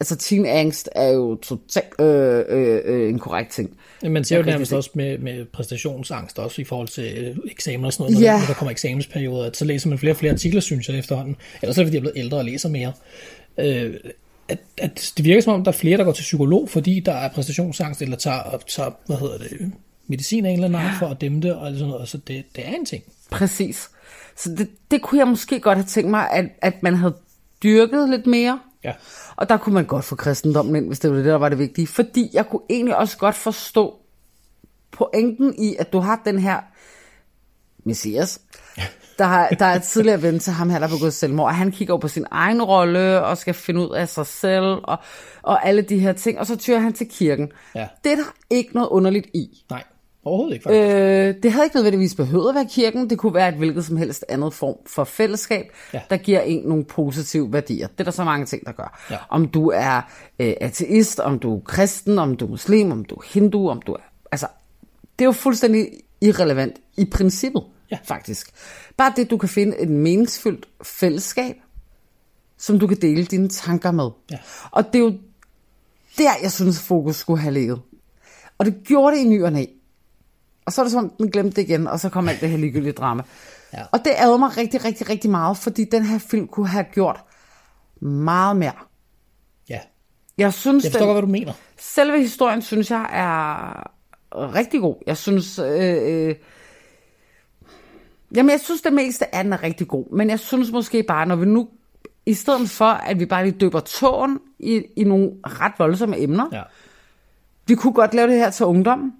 Altså 0.00 0.16
teenangst 0.16 0.88
er 0.94 1.08
jo 1.08 1.36
totalt 1.36 2.00
øh, 2.00 2.44
øh, 2.48 2.80
øh, 2.84 3.08
en 3.10 3.18
korrekt 3.18 3.50
ting. 3.52 3.70
Ja, 4.02 4.08
Man 4.08 4.24
ser 4.24 4.36
jo 4.36 4.42
nærmest 4.42 4.72
også 4.72 4.90
med, 4.94 5.18
med 5.18 5.44
præstationsangst, 5.44 6.38
også 6.38 6.60
i 6.60 6.64
forhold 6.64 6.88
til 6.88 7.18
øh, 7.18 7.36
eksamener 7.50 7.86
og 7.86 7.92
sådan 7.92 8.02
noget, 8.12 8.14
når, 8.14 8.20
Ja. 8.26 8.32
der, 8.32 8.38
når 8.38 8.46
der 8.46 8.54
kommer 8.54 8.70
eksamensperioder, 8.70 9.46
at 9.46 9.56
så 9.56 9.64
læser 9.64 9.88
man 9.88 9.98
flere 9.98 10.12
og 10.12 10.16
flere 10.16 10.32
artikler, 10.32 10.60
synes 10.60 10.88
jeg 10.88 10.98
efterhånden. 10.98 11.36
Ellers 11.62 11.78
er 11.78 11.82
det, 11.82 11.86
fordi 11.86 11.94
jeg 11.96 11.98
er 12.00 12.10
blevet 12.12 12.18
ældre 12.24 12.38
og 12.38 12.44
læser 12.44 12.68
mere. 12.68 12.92
Øh, 13.58 13.94
at, 14.48 14.58
at 14.78 15.12
det 15.16 15.24
virker 15.24 15.40
som 15.42 15.52
om, 15.54 15.64
der 15.64 15.72
er 15.72 15.76
flere, 15.76 15.98
der 15.98 16.04
går 16.04 16.12
til 16.12 16.22
psykolog, 16.22 16.70
fordi 16.70 17.00
der 17.00 17.12
er 17.12 17.28
præstationsangst, 17.28 18.02
eller 18.02 18.16
tager, 18.16 18.62
tager 18.68 18.90
hvad 19.06 19.16
hedder 19.16 19.38
det, 19.38 19.72
medicin 20.06 20.46
af 20.46 20.50
en 20.50 20.54
eller 20.54 20.68
anden 20.68 20.80
art 20.80 20.94
for 20.98 21.06
at 21.06 21.20
dæmme 21.20 21.40
det, 21.40 21.54
og 21.54 21.72
sådan 21.72 21.88
noget. 21.88 22.08
Så 22.08 22.18
det, 22.18 22.44
det 22.56 22.66
er 22.68 22.70
en 22.74 22.86
ting. 22.86 23.02
Præcis. 23.30 23.88
Så 24.36 24.50
det, 24.58 24.68
det 24.90 25.02
kunne 25.02 25.18
jeg 25.18 25.28
måske 25.28 25.60
godt 25.60 25.78
have 25.78 25.86
tænkt 25.86 26.10
mig, 26.10 26.30
at, 26.30 26.44
at 26.62 26.82
man 26.82 26.94
havde 26.94 27.14
dyrket 27.62 28.10
lidt 28.10 28.26
mere. 28.26 28.60
Ja. 28.84 28.92
Og 29.36 29.48
der 29.48 29.56
kunne 29.56 29.74
man 29.74 29.84
godt 29.84 30.04
få 30.04 30.16
kristendommen 30.16 30.76
ind, 30.76 30.86
hvis 30.86 30.98
det 30.98 31.10
var 31.10 31.16
det, 31.16 31.24
der 31.24 31.34
var 31.34 31.48
det 31.48 31.58
vigtige. 31.58 31.86
Fordi 31.86 32.30
jeg 32.32 32.46
kunne 32.46 32.62
egentlig 32.70 32.96
også 32.96 33.18
godt 33.18 33.34
forstå 33.34 33.94
pointen 34.90 35.54
i, 35.58 35.76
at 35.78 35.92
du 35.92 35.98
har 35.98 36.22
den 36.24 36.38
her 36.38 36.60
messias, 37.84 38.40
der, 39.18 39.24
har, 39.24 39.48
der 39.48 39.66
er 39.66 39.78
tidligere 39.78 40.22
ven 40.22 40.38
til 40.38 40.52
ham 40.52 40.70
her, 40.70 40.78
der 40.78 40.86
har 40.86 40.96
begået 40.96 41.14
selvmord, 41.14 41.46
og 41.46 41.54
han 41.54 41.72
kigger 41.72 41.94
over 41.94 42.00
på 42.00 42.08
sin 42.08 42.26
egen 42.30 42.62
rolle, 42.62 43.22
og 43.24 43.38
skal 43.38 43.54
finde 43.54 43.80
ud 43.80 43.94
af 43.94 44.08
sig 44.08 44.26
selv, 44.26 44.64
og, 44.64 44.98
og 45.42 45.66
alle 45.66 45.82
de 45.82 45.98
her 45.98 46.12
ting, 46.12 46.38
og 46.38 46.46
så 46.46 46.56
tyrer 46.56 46.78
han 46.78 46.92
til 46.92 47.08
kirken. 47.08 47.52
Ja. 47.74 47.88
Det 48.04 48.12
er 48.12 48.16
der 48.16 48.34
ikke 48.50 48.74
noget 48.74 48.88
underligt 48.88 49.26
i. 49.34 49.64
Nej, 49.70 49.84
overhovedet 50.28 50.54
ikke 50.54 50.62
faktisk. 50.62 50.94
Øh, 50.94 51.34
det 51.42 51.52
havde 51.52 51.66
ikke 51.66 51.76
nødvendigvis 51.76 52.14
behøvet 52.14 52.48
at 52.48 52.54
være 52.54 52.66
kirken. 52.70 53.10
Det 53.10 53.18
kunne 53.18 53.34
være 53.34 53.48
et 53.48 53.54
hvilket 53.54 53.84
som 53.84 53.96
helst 53.96 54.24
andet 54.28 54.54
form 54.54 54.74
for 54.86 55.04
fællesskab, 55.04 55.64
Ja. 55.94 56.00
der 56.10 56.16
giver 56.16 56.40
en 56.40 56.62
nogle 56.64 56.84
positive 56.84 57.52
værdier. 57.52 57.86
Det 57.86 58.00
er 58.00 58.04
der 58.04 58.10
så 58.10 58.24
mange 58.24 58.46
ting, 58.46 58.66
der 58.66 58.72
gør. 58.72 59.04
Ja. 59.10 59.16
Om 59.28 59.48
du 59.48 59.68
er 59.74 59.96
øh, 60.40 60.54
ateist, 60.60 61.20
om 61.20 61.38
du 61.38 61.56
er 61.56 61.60
kristen, 61.60 62.18
om 62.18 62.36
du 62.36 62.44
er 62.46 62.50
muslim, 62.50 62.92
om 62.92 63.04
du 63.04 63.14
er 63.14 63.24
hindu, 63.32 63.68
om 63.68 63.82
du 63.82 63.92
er... 63.92 64.00
Altså, 64.32 64.46
det 65.18 65.24
er 65.24 65.26
jo 65.26 65.32
fuldstændig 65.32 65.88
irrelevant 66.20 66.76
i 66.96 67.04
princippet, 67.04 67.62
Ja. 67.90 67.98
faktisk. 68.04 68.50
Bare 68.96 69.12
det, 69.16 69.30
du 69.30 69.36
kan 69.36 69.48
finde 69.48 69.78
et 69.78 69.88
meningsfyldt 69.90 70.68
fællesskab, 70.82 71.56
som 72.58 72.78
du 72.78 72.86
kan 72.86 72.96
dele 72.96 73.24
dine 73.24 73.48
tanker 73.48 73.90
med. 73.90 74.10
Ja. 74.30 74.36
Og 74.70 74.84
det 74.92 74.94
er 74.98 75.02
jo 75.02 75.12
der, 76.18 76.30
jeg 76.42 76.52
synes, 76.52 76.80
fokus 76.80 77.16
skulle 77.16 77.40
have 77.40 77.54
ligget. 77.54 77.80
Og 78.58 78.66
det 78.66 78.74
gjorde 78.84 79.16
det 79.16 79.22
i 79.24 79.28
ny 79.28 79.42
og 79.44 79.52
næ. 79.52 79.64
Og 80.68 80.72
så 80.72 80.80
er 80.80 80.84
det 80.84 80.92
som, 80.92 81.04
om, 81.04 81.10
den 81.18 81.30
glemte 81.30 81.56
det 81.56 81.68
igen, 81.68 81.86
og 81.86 82.00
så 82.00 82.08
kom 82.08 82.28
alt 82.28 82.40
det 82.40 82.48
her 82.50 82.56
ligegyldige 82.56 82.92
drama. 82.92 83.22
Ja. 83.72 83.82
Og 83.92 83.98
det 84.04 84.12
ærger 84.18 84.36
mig 84.36 84.56
rigtig, 84.56 84.84
rigtig, 84.84 85.08
rigtig 85.10 85.30
meget, 85.30 85.56
fordi 85.56 85.84
den 85.84 86.02
her 86.04 86.18
film 86.18 86.46
kunne 86.48 86.68
have 86.68 86.84
gjort 86.84 87.20
meget 88.00 88.56
mere. 88.56 88.72
Ja, 89.68 89.80
Jeg 90.38 90.52
synes, 90.52 90.84
jeg 90.84 90.92
forstår 90.92 91.06
godt, 91.06 91.14
hvad 91.14 91.22
du 91.22 91.28
mener. 91.28 91.52
selve 91.78 92.18
historien, 92.20 92.62
synes 92.62 92.90
jeg, 92.90 93.08
er 93.12 93.90
rigtig 94.54 94.80
god. 94.80 94.96
Jeg 95.06 95.16
synes... 95.16 95.58
Øh, 95.58 96.28
øh, 96.28 96.34
jamen, 98.34 98.50
jeg 98.50 98.60
synes, 98.60 98.82
det 98.82 98.92
meste 98.92 99.34
af 99.34 99.44
den 99.44 99.52
er 99.52 99.62
rigtig 99.62 99.88
god. 99.88 100.12
Men 100.12 100.30
jeg 100.30 100.38
synes 100.38 100.70
måske 100.72 101.02
bare, 101.02 101.26
når 101.26 101.36
vi 101.36 101.46
nu... 101.46 101.68
I 102.26 102.34
stedet 102.34 102.70
for, 102.70 102.84
at 102.84 103.20
vi 103.20 103.26
bare 103.26 103.44
lige 103.44 103.58
døber 103.58 103.80
tåen 103.80 104.38
i, 104.58 104.82
i 104.96 105.04
nogle 105.04 105.30
ret 105.44 105.72
voldsomme 105.78 106.20
emner. 106.20 106.46
Ja. 106.52 106.62
Vi 107.66 107.74
kunne 107.74 107.92
godt 107.92 108.14
lave 108.14 108.28
det 108.28 108.36
her 108.36 108.50
til 108.50 108.66
ungdom. 108.66 109.12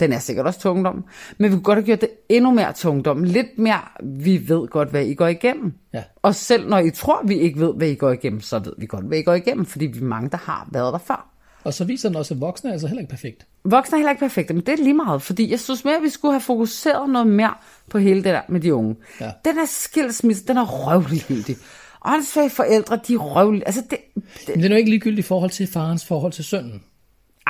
Den 0.00 0.12
er 0.12 0.18
sikkert 0.18 0.46
også 0.46 0.60
til 0.60 0.70
ungdom. 0.70 1.04
Men 1.38 1.50
vi 1.50 1.56
kunne 1.56 1.62
godt 1.62 1.76
have 1.76 1.86
gjort 1.86 2.00
det 2.00 2.10
endnu 2.28 2.50
mere 2.50 2.72
til 2.72 2.90
ungdom. 2.90 3.24
Lidt 3.24 3.58
mere, 3.58 3.80
vi 4.02 4.48
ved 4.48 4.68
godt, 4.68 4.90
hvad 4.90 5.04
I 5.04 5.14
går 5.14 5.26
igennem. 5.26 5.72
Ja. 5.94 6.02
Og 6.22 6.34
selv 6.34 6.68
når 6.68 6.78
I 6.78 6.90
tror, 6.90 7.22
vi 7.24 7.34
ikke 7.34 7.60
ved, 7.60 7.74
hvad 7.74 7.88
I 7.88 7.94
går 7.94 8.10
igennem, 8.10 8.40
så 8.40 8.58
ved 8.58 8.72
vi 8.78 8.86
godt, 8.86 9.04
hvad 9.04 9.18
I 9.18 9.22
går 9.22 9.34
igennem. 9.34 9.66
Fordi 9.66 9.86
vi 9.86 9.98
er 9.98 10.04
mange, 10.04 10.30
der 10.30 10.36
har 10.36 10.68
været 10.72 10.92
der 10.92 10.98
før. 10.98 11.30
Og 11.64 11.74
så 11.74 11.84
viser 11.84 12.08
den 12.08 12.16
også, 12.16 12.34
at 12.34 12.40
voksne 12.40 12.70
er 12.70 12.72
altså 12.72 12.86
heller 12.86 13.00
ikke 13.00 13.10
perfekt. 13.10 13.46
Voksne 13.64 13.96
er 13.96 13.98
heller 13.98 14.10
ikke 14.10 14.20
perfekte, 14.20 14.54
men 14.54 14.62
det 14.66 14.72
er 14.80 14.82
lige 14.82 14.94
meget, 14.94 15.22
fordi 15.22 15.50
jeg 15.50 15.60
synes 15.60 15.84
mere, 15.84 15.96
at 15.96 16.02
vi 16.02 16.08
skulle 16.08 16.32
have 16.32 16.40
fokuseret 16.40 17.10
noget 17.10 17.26
mere 17.26 17.54
på 17.90 17.98
hele 17.98 18.16
det 18.16 18.24
der 18.24 18.40
med 18.48 18.60
de 18.60 18.74
unge. 18.74 18.96
Ja. 19.20 19.30
Den 19.44 19.54
her 19.54 19.66
skilsmisse, 19.66 20.44
den 20.46 20.56
er 20.56 20.66
røvligegyldig. 20.66 21.56
Åndssvage 22.04 22.50
forældre, 22.50 23.00
de 23.08 23.14
er 23.14 23.18
røvlige. 23.18 23.66
Altså, 23.66 23.82
det, 23.90 23.98
det, 24.14 24.24
Men 24.48 24.58
det 24.58 24.64
er 24.64 24.68
nu 24.68 24.76
ikke 24.76 24.90
ligegyldigt 24.90 25.26
i 25.26 25.28
forhold 25.28 25.50
til 25.50 25.66
farens 25.66 26.04
forhold 26.04 26.32
til 26.32 26.44
sønnen. 26.44 26.82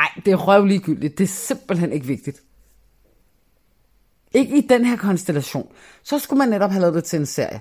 Ej, 0.01 0.22
det 0.24 0.32
er 0.32 0.36
røvligegyldigt. 0.36 1.18
Det 1.18 1.24
er 1.24 1.28
simpelthen 1.28 1.92
ikke 1.92 2.07
vigtigt. 2.07 2.42
Ikke 4.32 4.59
i 4.59 4.61
den 4.61 4.84
her 4.84 4.96
konstellation. 4.96 5.68
Så 6.03 6.18
skulle 6.18 6.38
man 6.38 6.48
netop 6.48 6.70
have 6.70 6.80
lavet 6.80 6.94
det 6.94 7.05
til 7.05 7.18
en 7.18 7.26
serie. 7.26 7.61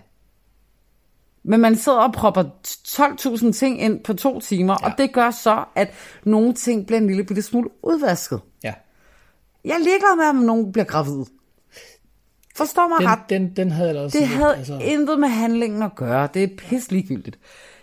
Men 1.43 1.59
man 1.59 1.75
sidder 1.75 1.97
og 1.97 2.13
propper 2.13 2.43
12.000 2.67 3.51
ting 3.51 3.81
ind 3.81 4.03
på 4.03 4.13
to 4.13 4.39
timer, 4.39 4.77
ja. 4.81 4.85
og 4.85 4.97
det 4.97 5.13
gør 5.13 5.31
så, 5.31 5.65
at 5.75 5.93
nogle 6.23 6.53
ting 6.53 6.85
bliver 6.87 6.99
en 6.99 7.07
lille 7.07 7.23
bitte 7.23 7.41
smule 7.41 7.69
udvasket. 7.83 8.41
Ja. 8.63 8.73
Jeg 9.65 9.73
er 9.73 9.83
ligeglad 9.83 10.15
med, 10.17 10.25
om 10.25 10.35
nogen 10.35 10.71
bliver 10.71 10.85
gravid. 10.85 11.25
Forstår 12.55 12.87
mig 12.87 12.99
Den, 12.99 13.07
ret. 13.07 13.19
den, 13.29 13.55
den 13.55 13.71
havde 13.71 13.89
jeg 13.89 13.97
også 13.97 14.17
Det 14.17 14.27
havde 14.27 14.55
altså... 14.55 14.79
intet 14.83 15.19
med 15.19 15.27
handlingen 15.27 15.81
at 15.81 15.95
gøre. 15.95 16.29
Det 16.33 16.43
er 16.43 16.47
pisse 16.57 16.91
ligegyldigt. 16.91 17.39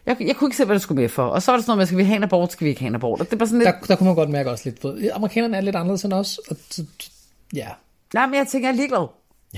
Jeg, 0.07 0.16
jeg 0.20 0.36
kunne 0.36 0.48
ikke 0.48 0.57
se, 0.57 0.64
hvad 0.64 0.74
det 0.74 0.82
skulle 0.82 1.00
med 1.00 1.09
for. 1.09 1.22
Og 1.26 1.42
så 1.42 1.52
er 1.52 1.57
det 1.57 1.64
sådan 1.64 1.70
noget 1.70 1.78
med, 1.78 1.86
skal 1.86 1.98
vi 1.98 2.04
have 2.04 2.16
en 2.16 2.22
abort, 2.22 2.52
skal 2.52 2.64
vi 2.64 2.68
ikke 2.68 2.80
have 2.80 2.88
en 2.88 2.94
abort? 2.94 3.20
Og 3.20 3.30
det 3.30 3.38
bare 3.38 3.48
sådan 3.48 3.59
lidt... 3.59 3.74
der, 3.80 3.86
der 3.86 3.96
kunne 3.96 4.07
man 4.07 4.14
godt 4.14 4.30
mærke 4.30 4.50
også 4.50 4.64
lidt 4.64 4.80
på. 4.80 4.96
Amerikanerne 5.14 5.57
er 5.57 5.61
lidt 5.61 5.76
anderledes 5.76 6.04
end 6.04 6.12
os. 6.12 6.38
Og, 6.38 6.57
ja, 7.54 7.68
Nej, 8.14 8.26
men 8.26 8.34
jeg 8.34 8.46
tænker, 8.48 8.68
jeg 8.68 8.72
er 8.72 8.76
ligeglad. 8.76 9.07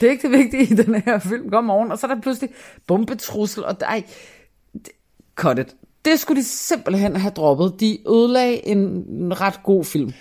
det 0.00 0.06
er 0.06 0.10
ikke 0.10 0.28
det 0.28 0.38
vigtige 0.38 0.62
i 0.62 0.74
den 0.76 0.94
her 0.94 1.18
film. 1.18 1.50
Kom 1.50 1.64
morgen, 1.64 1.92
og 1.92 1.98
så 1.98 2.06
er 2.06 2.14
der 2.14 2.20
pludselig 2.20 2.50
bombetrussel, 2.86 3.64
og 3.64 3.76
ej, 3.80 4.02
det- 4.72 4.88
cut 5.36 5.58
it. 5.58 5.74
Det 6.04 6.18
skulle 6.20 6.40
de 6.42 6.46
simpelthen 6.46 7.16
have 7.16 7.30
droppet. 7.30 7.80
De 7.80 7.98
ødelagde 8.08 8.66
en 8.66 9.04
ret 9.40 9.60
god 9.62 9.84
film. 9.84 10.12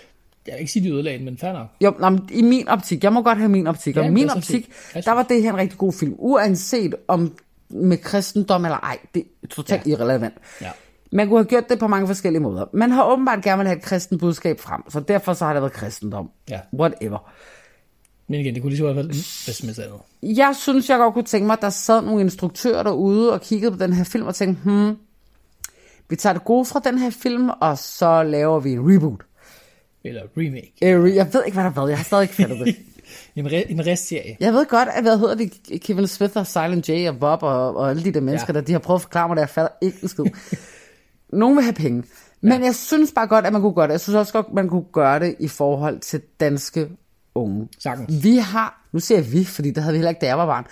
jeg 0.48 0.54
vil 0.54 0.60
ikke 0.60 0.72
sige, 0.72 0.84
de 0.90 0.94
ødelagde 0.94 1.18
den, 1.18 1.26
men 1.26 1.38
fair 1.38 1.54
nok. 1.54 1.68
Jo, 1.82 1.94
nej, 2.00 2.10
men 2.10 2.30
i 2.32 2.42
min 2.42 2.68
optik, 2.68 3.04
jeg 3.04 3.14
må 3.14 3.22
godt 3.22 3.38
have 3.38 3.50
min 3.50 3.68
optik, 3.68 3.98
og 3.98 4.04
Ja, 4.04 4.10
i 4.10 4.14
min 4.14 4.30
optik, 4.30 4.72
der 5.06 5.12
var 5.12 5.24
det 5.24 5.42
her 5.44 5.50
en 5.50 5.58
rigtig 5.58 5.78
god 5.78 5.94
film, 5.94 6.16
uanset 6.18 6.96
om 7.08 7.34
med 7.74 7.98
kristendom 7.98 8.66
eller 8.66 8.78
ej, 8.78 8.98
det 9.16 9.24
er 9.44 9.48
totalt 9.48 9.88
ja. 9.88 9.92
irrelevant. 9.92 10.34
Ja. 10.62 10.72
Man 11.12 11.28
kunne 11.28 11.40
have 11.40 11.46
gjort 11.46 11.70
det 11.70 11.80
på 11.80 11.88
mange 11.88 12.08
forskellige 12.08 12.42
måder. 12.42 12.66
Man 12.74 12.92
har 12.92 13.12
åbenbart 13.12 13.44
gerne 13.44 13.58
vil 13.58 13.68
have 13.68 13.78
et 13.78 13.84
kristen 13.84 14.18
budskab 14.20 14.60
frem, 14.60 14.82
så 14.90 15.00
derfor 15.00 15.34
så 15.34 15.46
har 15.46 15.54
det 15.54 15.62
været 15.62 15.74
kristendom. 15.74 16.30
Ja. 16.50 16.60
Whatever. 16.74 17.32
Men 18.28 18.40
igen, 18.40 18.54
det 18.54 18.62
kunne 18.62 18.70
lige 18.70 18.78
så 18.78 18.84
godt 18.84 18.96
hvad 18.96 19.54
som 19.54 19.66
helst 19.68 19.80
andet. 19.80 20.00
Jeg 20.24 20.56
synes, 20.60 20.90
jeg 20.90 20.98
godt 20.98 21.14
kunne 21.14 21.24
tænke 21.24 21.46
mig, 21.48 21.54
at 21.54 21.62
der 21.62 21.70
sad 21.70 22.02
nogle 22.02 22.22
instruktører 22.22 22.84
derude 22.84 23.34
og 23.34 23.42
kiggede 23.42 23.72
på 23.72 23.78
den 23.78 23.94
her 23.94 24.04
film 24.04 24.26
og 24.28 24.36
tænkte, 24.36 24.64
hmm, 24.64 24.96
vi 26.10 26.16
tager 26.16 26.34
det 26.34 26.44
gode 26.46 26.66
fra 26.66 26.82
den 26.86 26.98
her 26.98 27.10
film, 27.10 27.50
og 27.62 27.78
så 27.78 28.24
laver 28.24 28.60
vi 28.60 28.72
en 28.72 28.94
reboot. 28.96 29.22
Eller 30.04 30.22
remake. 30.38 30.74
Øh, 30.82 31.16
Jeg 31.16 31.34
ved 31.34 31.44
ikke, 31.46 31.56
hvad 31.56 31.64
der 31.64 31.70
har 31.70 31.82
været. 31.82 31.90
Jeg 31.90 31.98
har 31.98 32.04
stadig 32.04 32.22
ikke 32.24 32.36
fattet 32.42 32.60
det. 32.60 32.76
En, 33.36 33.48
re- 33.48 33.72
en 33.72 33.86
restserie. 33.88 34.38
Jeg 34.40 34.54
ved 34.54 34.66
godt, 34.66 34.90
at 34.90 35.04
hvad 35.04 35.18
hedder 35.20 35.36
det, 35.36 35.82
Kevin 35.82 36.08
Smith 36.08 36.38
og 36.38 36.48
Silent 36.48 36.90
J 36.90 37.08
og 37.10 37.20
Bob 37.20 37.44
og, 37.44 37.76
og 37.78 37.90
alle 37.90 38.04
de 38.04 38.12
der 38.12 38.22
mennesker, 38.22 38.54
Ja. 38.54 38.60
der 38.60 38.66
de 38.66 38.72
har 38.72 38.80
prøvet 38.80 38.98
at 38.98 39.02
forklare 39.02 39.28
mig, 39.28 39.38
at 39.38 39.42
jeg 39.42 39.50
fatter 39.50 39.72
ikke 39.82 39.98
en 40.02 40.08
skid. 40.08 40.26
Nogen 41.40 41.56
vil 41.56 41.64
have 41.64 41.74
penge. 41.74 42.04
Men 42.42 42.60
ja. 42.60 42.66
jeg 42.66 42.76
synes 42.76 43.12
bare 43.16 43.28
godt, 43.28 43.46
at 43.46 43.54
man 43.54 43.62
kunne 43.62 43.74
gøre 43.74 43.88
det. 43.88 43.92
Jeg 43.92 44.02
synes 44.02 44.16
også 44.16 44.34
godt, 44.34 44.54
man 44.54 44.70
kunne 44.70 44.86
gøre 44.94 45.20
det 45.20 45.36
i 45.40 45.48
forhold 45.48 46.00
til 46.00 46.22
danske 46.40 46.90
unge. 47.36 47.68
Sagtens. 47.80 48.24
Vi 48.24 48.38
har, 48.38 48.88
nu 48.94 49.00
siger 49.00 49.18
jeg 49.18 49.32
vi, 49.34 49.44
fordi 49.46 49.72
det 49.72 49.84
havde 49.84 49.94
vi 49.94 49.98
heller 49.98 50.10
ikke, 50.10 50.22
da 50.22 50.26
jeg 50.26 50.38
var 50.38 50.46
barn. 50.46 50.66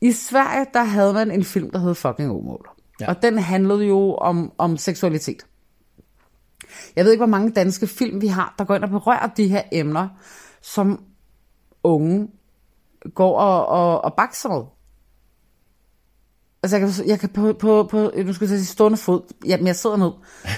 I 0.00 0.12
Sverige, 0.12 0.66
der 0.74 0.82
havde 0.84 1.12
man 1.12 1.30
en 1.30 1.44
film, 1.44 1.70
der 1.70 1.78
hed 1.78 1.94
Fucking 1.94 2.30
Omål. 2.30 2.68
Ja. 3.00 3.08
Og 3.08 3.22
den 3.22 3.38
handlede 3.38 3.84
jo 3.84 4.14
om, 4.14 4.52
om 4.58 4.76
seksualitet. 4.76 5.46
Jeg 6.96 7.04
ved 7.04 7.12
ikke, 7.12 7.20
hvor 7.20 7.30
mange 7.30 7.50
danske 7.50 7.86
film 7.86 8.20
vi 8.20 8.26
har, 8.26 8.54
der 8.58 8.64
går 8.64 8.74
ind 8.74 8.84
og 8.84 8.90
berører 8.90 9.26
de 9.36 9.48
her 9.48 9.62
emner, 9.72 10.08
som 10.62 11.02
unge 11.82 12.28
går 13.14 13.38
og, 13.38 13.66
og, 13.66 14.04
og 14.04 14.14
bakser 14.14 14.48
med. 14.48 14.64
Altså, 16.62 16.76
jeg 16.76 16.88
kan, 16.88 17.06
jeg 17.06 17.20
kan 17.20 17.28
på, 17.28 17.52
på, 17.52 17.88
på, 17.90 17.96
nu 18.16 18.32
skal 18.32 18.48
jeg 18.48 18.58
sige 18.58 18.66
stående 18.66 18.98
fod, 18.98 19.22
jamen 19.46 19.66
jeg 19.66 19.76
sidder 19.76 19.96
ned, 19.96 20.10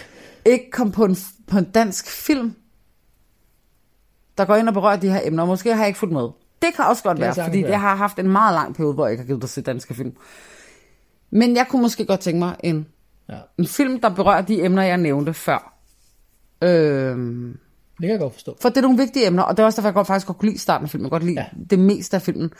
ikke 0.52 0.70
komme 0.70 0.92
på 0.92 1.04
en, 1.04 1.16
på 1.46 1.58
en 1.58 1.70
dansk 1.70 2.10
film, 2.10 2.54
der 4.38 4.44
går 4.44 4.56
ind 4.56 4.68
og 4.68 4.74
berører 4.74 4.96
de 4.96 5.10
her 5.10 5.20
emner. 5.24 5.44
Måske 5.44 5.72
har 5.72 5.78
jeg 5.78 5.88
ikke 5.88 5.98
fulgt 5.98 6.12
med. 6.12 6.28
Det 6.62 6.74
kan 6.76 6.84
også 6.84 7.02
godt 7.02 7.16
Det 7.16 7.24
være, 7.24 7.34
sagtens 7.34 7.56
fordi 7.56 7.70
jeg 7.70 7.80
har 7.80 7.94
haft 7.94 8.18
en 8.18 8.28
meget 8.28 8.54
lang 8.54 8.74
periode, 8.74 8.94
hvor 8.94 9.06
jeg 9.06 9.12
ikke 9.12 9.22
har 9.22 9.26
givet 9.26 9.44
at 9.44 9.50
se 9.50 9.62
danske 9.62 9.94
film. 9.94 10.16
Men 11.30 11.56
jeg 11.56 11.66
kunne 11.68 11.82
måske 11.82 12.06
godt 12.06 12.20
tænke 12.20 12.38
mig 12.38 12.56
en, 12.64 12.86
Ja, 13.28 13.38
en 13.58 13.66
film, 13.66 14.00
der 14.00 14.14
berører 14.14 14.42
de 14.42 14.64
emner, 14.64 14.82
jeg 14.82 14.96
nævnte 14.96 15.34
før. 15.34 15.74
Øhm, 16.62 17.58
det 18.02 18.08
kan 18.08 18.10
jeg 18.10 18.20
godt 18.20 18.32
forstå. 18.32 18.56
for 18.60 18.68
det 18.68 18.76
er 18.76 18.82
nogle 18.82 18.98
vigtige 18.98 19.26
emner, 19.26 19.42
og 19.42 19.56
det 19.56 19.62
er 19.62 19.66
også 19.66 19.76
derfor, 19.76 19.88
jeg 19.88 19.94
godt, 19.94 20.06
faktisk 20.06 20.26
godt 20.26 20.38
kunne 20.38 20.48
lide 20.48 20.58
starten 20.60 20.84
af 20.84 20.90
filmen. 20.90 21.04
Jeg 21.04 21.10
godt 21.10 21.22
lide 21.24 21.34
Ja. 21.40 21.46
ja. 21.58 21.64
det 21.70 21.78
meste 21.78 22.16
af 22.16 22.22
filmen, 22.22 22.50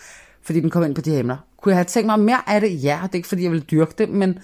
fordi 0.42 0.60
den 0.60 0.70
kom 0.70 0.84
ind 0.84 0.94
på 0.94 1.00
de 1.00 1.10
her 1.10 1.18
emner. 1.20 1.36
Kunne 1.62 1.70
jeg 1.70 1.76
have 1.76 1.84
tænkt 1.84 2.06
mig 2.06 2.20
mere 2.20 2.40
af 2.50 2.60
det? 2.60 2.82
Ja, 2.84 2.98
det 3.02 3.12
er 3.12 3.16
ikke 3.16 3.28
fordi, 3.28 3.42
jeg 3.42 3.50
vil 3.52 3.60
dyrke 3.62 3.92
det, 3.98 4.08
men 4.08 4.38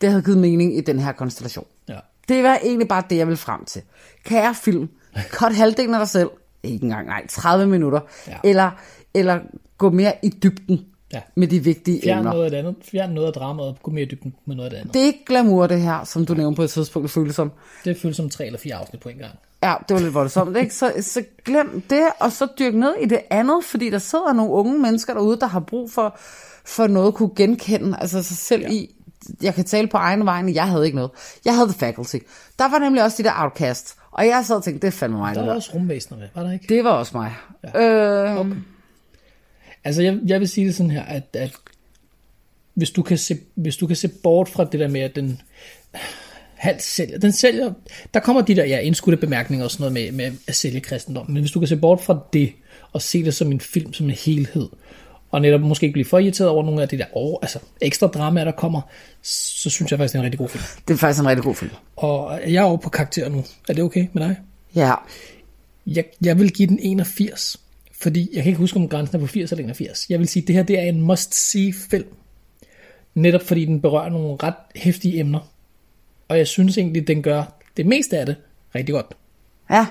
det 0.00 0.08
havde 0.10 0.22
givet 0.22 0.38
mening 0.38 0.76
i 0.76 0.80
den 0.80 0.98
her 0.98 1.12
konstellation. 1.12 1.66
Ja. 1.88 1.98
Det 2.28 2.42
var 2.42 2.58
egentlig 2.64 2.88
bare 2.88 3.02
det, 3.10 3.16
jeg 3.16 3.28
vil 3.28 3.36
frem 3.36 3.64
til. 3.64 3.82
Kære 4.24 4.54
film, 4.54 4.88
cut 5.30 5.54
halvdelen 5.54 5.94
af 5.94 6.00
dig 6.00 6.08
selv. 6.08 6.28
Ikke 6.62 6.84
engang, 6.84 7.06
nej, 7.06 7.26
30 7.28 7.66
minutter. 7.66 8.00
Ja. 8.28 8.32
Ja. 8.32 8.38
Eller, 8.50 8.70
eller 9.14 9.38
gå 9.78 9.90
mere 9.90 10.12
i 10.22 10.28
dybden 10.28 10.86
Ja. 11.12 11.20
med 11.34 11.48
de 11.48 11.60
vigtige 11.64 12.00
Fjern 12.04 12.18
emner. 12.18 12.30
noget 12.32 12.44
af 12.44 12.50
det 12.50 12.58
andet. 12.58 12.76
Fjern 12.90 13.10
noget 13.10 13.26
af 13.26 13.32
dramaet 13.32 13.68
og 13.68 13.76
gå 13.82 13.90
mere 13.90 14.02
i 14.04 14.08
dybden 14.08 14.34
med 14.46 14.56
noget 14.56 14.66
af 14.66 14.70
det 14.70 14.78
andet. 14.78 14.94
Det 14.94 15.02
er 15.02 15.06
ikke 15.06 15.24
glamour, 15.26 15.66
det 15.66 15.80
her, 15.80 16.04
som 16.04 16.26
du 16.26 16.34
nævnte 16.34 16.56
på 16.56 16.62
et 16.62 16.70
tidspunkt, 16.70 17.04
det 17.04 17.10
føles 17.10 17.34
som. 17.34 17.52
Det 17.84 17.96
føles 17.96 18.16
som 18.16 18.30
tre 18.30 18.46
eller 18.46 18.58
fire 18.58 18.74
afsnit 18.74 19.00
på 19.02 19.08
en 19.08 19.16
gang. 19.16 19.32
Ja, 19.62 19.74
det 19.88 19.94
var 19.94 20.00
lidt 20.00 20.14
voldsomt, 20.14 20.56
ikke? 20.56 20.74
Så, 20.74 20.92
så 21.00 21.24
glem 21.44 21.82
det, 21.90 22.02
og 22.20 22.32
så 22.32 22.48
dyrk 22.58 22.74
ned 22.74 22.94
i 23.00 23.06
det 23.06 23.20
andet, 23.30 23.64
fordi 23.64 23.90
der 23.90 23.98
sidder 23.98 24.32
nogle 24.32 24.52
unge 24.52 24.78
mennesker 24.78 25.14
derude, 25.14 25.40
der 25.40 25.46
har 25.46 25.60
brug 25.60 25.90
for, 25.90 26.18
for 26.64 26.86
noget 26.86 27.08
at 27.08 27.14
kunne 27.14 27.30
genkende 27.36 27.98
altså 28.00 28.22
sig 28.22 28.36
selv 28.36 28.62
ja. 28.62 28.68
i. 28.68 28.94
Jeg 29.42 29.54
kan 29.54 29.64
tale 29.64 29.88
på 29.88 29.96
egne 29.96 30.24
vegne, 30.24 30.52
jeg 30.54 30.68
havde 30.68 30.84
ikke 30.84 30.96
noget. 30.96 31.10
Jeg 31.44 31.54
havde 31.54 31.68
The 31.68 31.78
Faculty. 31.78 32.16
Der 32.58 32.68
var 32.70 32.78
nemlig 32.78 33.02
også 33.04 33.22
de 33.22 33.28
der 33.28 33.32
Outcast, 33.42 33.96
og 34.10 34.26
jeg 34.26 34.44
sad 34.46 34.56
og 34.56 34.64
tænkte, 34.64 34.86
det 34.86 34.94
er 34.94 34.98
fandme 34.98 35.18
mig, 35.18 35.34
Der 35.34 35.40
var 35.40 35.48
der. 35.48 35.54
også 35.54 35.70
rumvæsener 35.74 36.18
med, 36.18 36.28
var 36.34 36.42
der 36.42 36.52
ikke? 36.52 36.66
Det 36.74 36.84
var 36.84 36.90
også 36.90 37.16
mig. 37.16 37.34
Ja. 37.74 37.80
Øh, 37.80 38.36
okay. 38.40 38.56
Altså, 39.84 40.02
jeg, 40.02 40.18
jeg 40.26 40.40
vil 40.40 40.48
sige 40.48 40.66
det 40.66 40.74
sådan 40.74 40.90
her, 40.90 41.02
at, 41.02 41.22
at 41.32 41.52
hvis, 42.74 42.90
du 42.90 43.02
kan 43.02 43.18
se, 43.18 43.38
hvis 43.54 43.76
du 43.76 43.86
kan 43.86 43.96
se 43.96 44.08
bort 44.08 44.48
fra 44.48 44.64
det 44.64 44.80
der 44.80 44.88
med, 44.88 45.00
at 45.00 45.16
den 45.16 45.40
halvt 46.62 46.82
sælger, 46.82 47.18
den 47.18 47.32
sælger, 47.32 47.72
der 48.14 48.20
kommer 48.20 48.42
de 48.42 48.56
der, 48.56 48.64
ja, 48.64 48.78
indskudte 48.78 49.16
bemærkninger 49.16 49.64
og 49.64 49.70
sådan 49.70 49.92
noget 49.92 50.12
med, 50.14 50.30
med 50.30 50.38
at 50.46 50.54
sælge 50.54 50.80
kristendom, 50.80 51.30
men 51.30 51.40
hvis 51.42 51.50
du 51.50 51.58
kan 51.58 51.68
se 51.68 51.76
bort 51.76 52.00
fra 52.00 52.18
det, 52.32 52.52
og 52.92 53.02
se 53.02 53.24
det 53.24 53.34
som 53.34 53.52
en 53.52 53.60
film, 53.60 53.92
som 53.92 54.06
en 54.06 54.16
helhed, 54.24 54.68
og 55.30 55.40
netop 55.40 55.60
måske 55.60 55.84
ikke 55.86 55.92
blive 55.92 56.04
for 56.04 56.18
irriteret 56.18 56.50
over 56.50 56.64
nogle 56.64 56.82
af 56.82 56.88
de 56.88 56.98
der 56.98 57.04
over, 57.12 57.38
altså 57.42 57.58
ekstra 57.80 58.06
dramaer, 58.06 58.44
der 58.44 58.52
kommer, 58.52 58.80
så 59.22 59.70
synes 59.70 59.90
jeg 59.90 59.98
faktisk, 59.98 60.12
det 60.12 60.18
er 60.18 60.22
en 60.22 60.24
rigtig 60.24 60.38
god 60.38 60.48
film. 60.48 60.64
Det 60.88 60.94
er 60.94 60.98
faktisk 60.98 61.20
en 61.20 61.28
rigtig 61.28 61.44
god 61.44 61.54
film. 61.54 61.70
Og 61.96 62.40
jeg 62.46 62.54
er 62.54 62.62
over 62.62 62.76
på 62.76 62.90
karakter 62.90 63.28
nu. 63.28 63.44
Er 63.68 63.72
det 63.72 63.84
okay 63.84 64.06
med 64.12 64.22
dig? 64.22 64.36
Ja. 64.74 64.94
Jeg, 65.86 66.04
jeg 66.24 66.38
vil 66.38 66.52
give 66.52 66.68
den 66.68 66.78
81, 66.82 67.60
fordi 68.00 68.28
jeg 68.32 68.42
kan 68.42 68.50
ikke 68.50 68.58
huske, 68.58 68.76
om 68.76 68.88
grænsen 68.88 69.16
er 69.16 69.20
på 69.20 69.26
80 69.26 69.52
eller 69.52 69.64
81. 69.64 70.06
Jeg 70.08 70.18
vil 70.18 70.28
sige, 70.28 70.42
at 70.42 70.46
det 70.48 70.56
her 70.56 70.62
det 70.62 70.78
er 70.78 70.82
en 70.82 71.00
must-see 71.00 71.72
film. 71.90 72.08
Netop 73.14 73.42
fordi 73.42 73.64
den 73.64 73.80
berører 73.80 74.08
nogle 74.08 74.36
ret 74.42 74.54
hæftige 74.74 75.20
emner. 75.20 75.52
Og 76.32 76.38
jeg 76.38 76.46
synes 76.46 76.78
egentlig, 76.78 77.06
den 77.08 77.22
gør 77.22 77.42
det 77.76 77.86
meste 77.86 78.18
af 78.18 78.26
det 78.26 78.36
rigtig 78.74 78.92
godt. 78.94 79.06
Ja. 79.70 79.86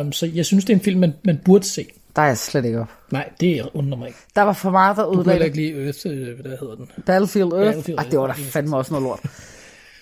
Um, 0.00 0.12
så 0.12 0.26
jeg 0.34 0.46
synes, 0.46 0.64
det 0.64 0.72
er 0.72 0.76
en 0.76 0.84
film, 0.84 1.00
man, 1.00 1.12
man 1.24 1.38
burde 1.44 1.64
se. 1.64 1.86
Der 2.16 2.22
er 2.22 2.26
jeg 2.26 2.38
slet 2.38 2.64
ikke 2.64 2.80
op. 2.80 2.88
Nej, 3.10 3.28
det 3.40 3.68
undrer 3.74 3.98
mig 3.98 4.06
ikke. 4.08 4.18
Der 4.36 4.42
var 4.42 4.52
for 4.52 4.70
meget, 4.70 4.96
der 4.96 5.04
Du 5.04 5.10
ødelagde 5.18 5.30
heller 5.30 5.44
ikke 5.44 5.56
lide 5.56 5.84
Earth, 5.84 5.98
øh, 6.06 6.40
hvad 6.40 6.56
hedder 6.60 6.74
den? 6.74 6.90
Battlefield 7.06 7.52
Earth. 7.52 7.66
Battlefield 7.66 7.98
Ej, 7.98 8.06
det 8.10 8.18
var 8.18 8.26
da 8.26 8.32
fandme 8.32 8.76
også 8.76 8.92
noget 8.92 9.04
lort. 9.04 9.20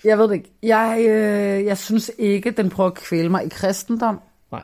Jeg 0.03 0.17
ved 0.17 0.27
det 0.27 0.33
ikke. 0.35 0.51
Jeg, 0.63 0.97
øh, 0.99 1.65
jeg 1.65 1.77
synes 1.77 2.11
ikke, 2.17 2.51
den 2.51 2.69
prøver 2.69 2.89
at 2.89 2.95
kvæle 2.95 3.29
mig 3.29 3.45
i 3.45 3.49
kristendom, 3.49 4.19
Nej, 4.51 4.61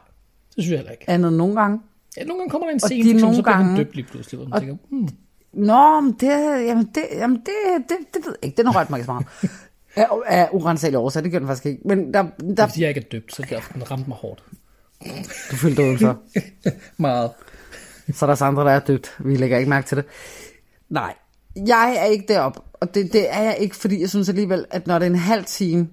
det 0.55 0.63
synes 0.63 0.69
jeg 0.71 0.77
heller 0.79 0.91
ikke. 0.91 1.09
andet 1.09 1.33
nogle 1.33 1.55
gange. 1.61 1.79
Ja, 2.17 2.23
nogle 2.23 2.39
gange 2.39 2.51
kommer 2.51 2.67
der 2.67 2.73
en 2.73 2.79
Og 2.83 2.89
scene, 2.89 3.09
de 3.13 3.21
nogle 3.21 3.35
så 3.35 3.41
bliver 3.41 3.57
gange- 3.57 3.77
døbt 3.77 3.95
lige 3.95 4.05
pludselig, 4.11 4.37
hvor 4.39 4.47
man 4.49 4.59
tænker, 4.59 4.75
hmm, 4.89 5.09
Nå, 5.53 6.01
men 6.01 6.11
det, 6.13 6.27
jamen 6.67 6.85
det, 6.95 7.03
jamen 7.13 7.37
det, 7.37 7.89
det, 7.89 7.97
det 8.13 8.25
ved 8.25 8.35
jeg 8.41 8.45
ikke. 8.45 8.57
Den 8.57 8.65
har 8.65 8.79
rørt 8.79 8.89
mig 8.89 8.97
ikke 8.97 9.05
så 9.05 9.11
meget. 9.13 9.25
Af, 9.95 10.05
af 10.25 10.49
urensagelige 10.51 10.99
årsager, 10.99 11.21
det 11.23 11.31
gør 11.31 11.39
den 11.39 11.47
faktisk 11.47 11.65
ikke. 11.65 11.81
Men 11.85 12.13
der, 12.13 12.23
det 12.23 12.57
der 12.57 12.63
er 12.63 12.67
fordi 12.67 12.81
jeg 12.81 12.89
ikke 12.89 13.01
er 13.01 13.09
døbt, 13.11 13.35
så 13.35 13.45
derfor 13.49 13.73
den 13.73 13.91
ramte 13.91 14.09
mig 14.09 14.17
hårdt. 14.17 14.43
du 15.51 15.55
følte 15.55 15.81
dig 15.81 15.85
udenfor. 15.89 16.19
Meget. 16.97 17.31
Så 18.13 18.25
er 18.25 18.35
der 18.35 18.41
andre, 18.45 18.63
der 18.63 18.71
er 18.71 18.79
døbt. 18.79 19.15
Vi 19.19 19.35
lægger 19.35 19.57
ikke 19.57 19.69
mærke 19.69 19.87
til 19.87 19.97
det. 19.97 20.05
Nej, 20.89 21.13
jeg 21.67 21.95
er 21.99 22.03
ikke 22.05 22.25
deroppe. 22.27 22.59
Og 22.73 22.95
det, 22.95 23.13
det 23.13 23.33
er 23.35 23.41
jeg 23.41 23.57
ikke, 23.59 23.75
fordi 23.75 24.01
jeg 24.01 24.09
synes 24.09 24.29
alligevel, 24.29 24.65
at 24.71 24.87
når 24.87 24.99
det 24.99 25.05
er 25.05 25.09
en 25.09 25.15
halv 25.15 25.45
time, 25.45 25.87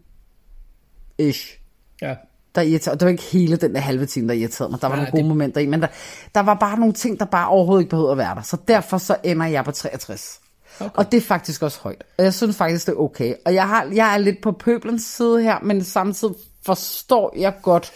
ish, 1.18 1.58
Ja, 2.02 2.14
der 2.54 2.62
irriterede, 2.62 2.94
og 2.96 3.00
det 3.00 3.06
var 3.06 3.10
ikke 3.10 3.22
hele 3.22 3.56
den 3.56 3.74
der 3.74 3.80
halve 3.80 4.06
time, 4.06 4.28
der 4.28 4.34
irriterede 4.34 4.70
mig. 4.70 4.80
Der 4.80 4.86
var 4.86 4.96
Nej, 4.96 5.04
nogle 5.04 5.10
gode 5.10 5.22
det- 5.22 5.28
momenter 5.28 5.60
i, 5.60 5.66
men 5.66 5.82
der, 5.82 5.86
der 6.34 6.40
var 6.40 6.54
bare 6.54 6.78
nogle 6.78 6.94
ting, 6.94 7.20
der 7.20 7.24
bare 7.26 7.48
overhovedet 7.48 7.82
ikke 7.82 7.90
behøvede 7.90 8.12
at 8.12 8.18
være 8.18 8.34
der. 8.34 8.42
Så 8.42 8.56
derfor 8.68 8.98
så 8.98 9.16
ender 9.24 9.46
jeg 9.46 9.64
på 9.64 9.70
63. 9.70 10.40
Okay. 10.84 10.94
Og 10.96 11.12
det 11.12 11.16
er 11.18 11.22
faktisk 11.22 11.62
også 11.62 11.78
højt. 11.80 12.04
Og 12.18 12.24
jeg 12.24 12.34
synes 12.34 12.56
faktisk, 12.56 12.86
det 12.86 12.92
er 12.92 12.96
okay. 12.96 13.34
Og 13.44 13.54
jeg, 13.54 13.68
har, 13.68 13.88
jeg 13.94 14.14
er 14.14 14.18
lidt 14.18 14.42
på 14.42 14.52
pøblens 14.52 15.02
side 15.02 15.42
her, 15.42 15.58
men 15.62 15.84
samtidig 15.84 16.34
forstår 16.66 17.34
jeg 17.38 17.54
godt 17.62 17.92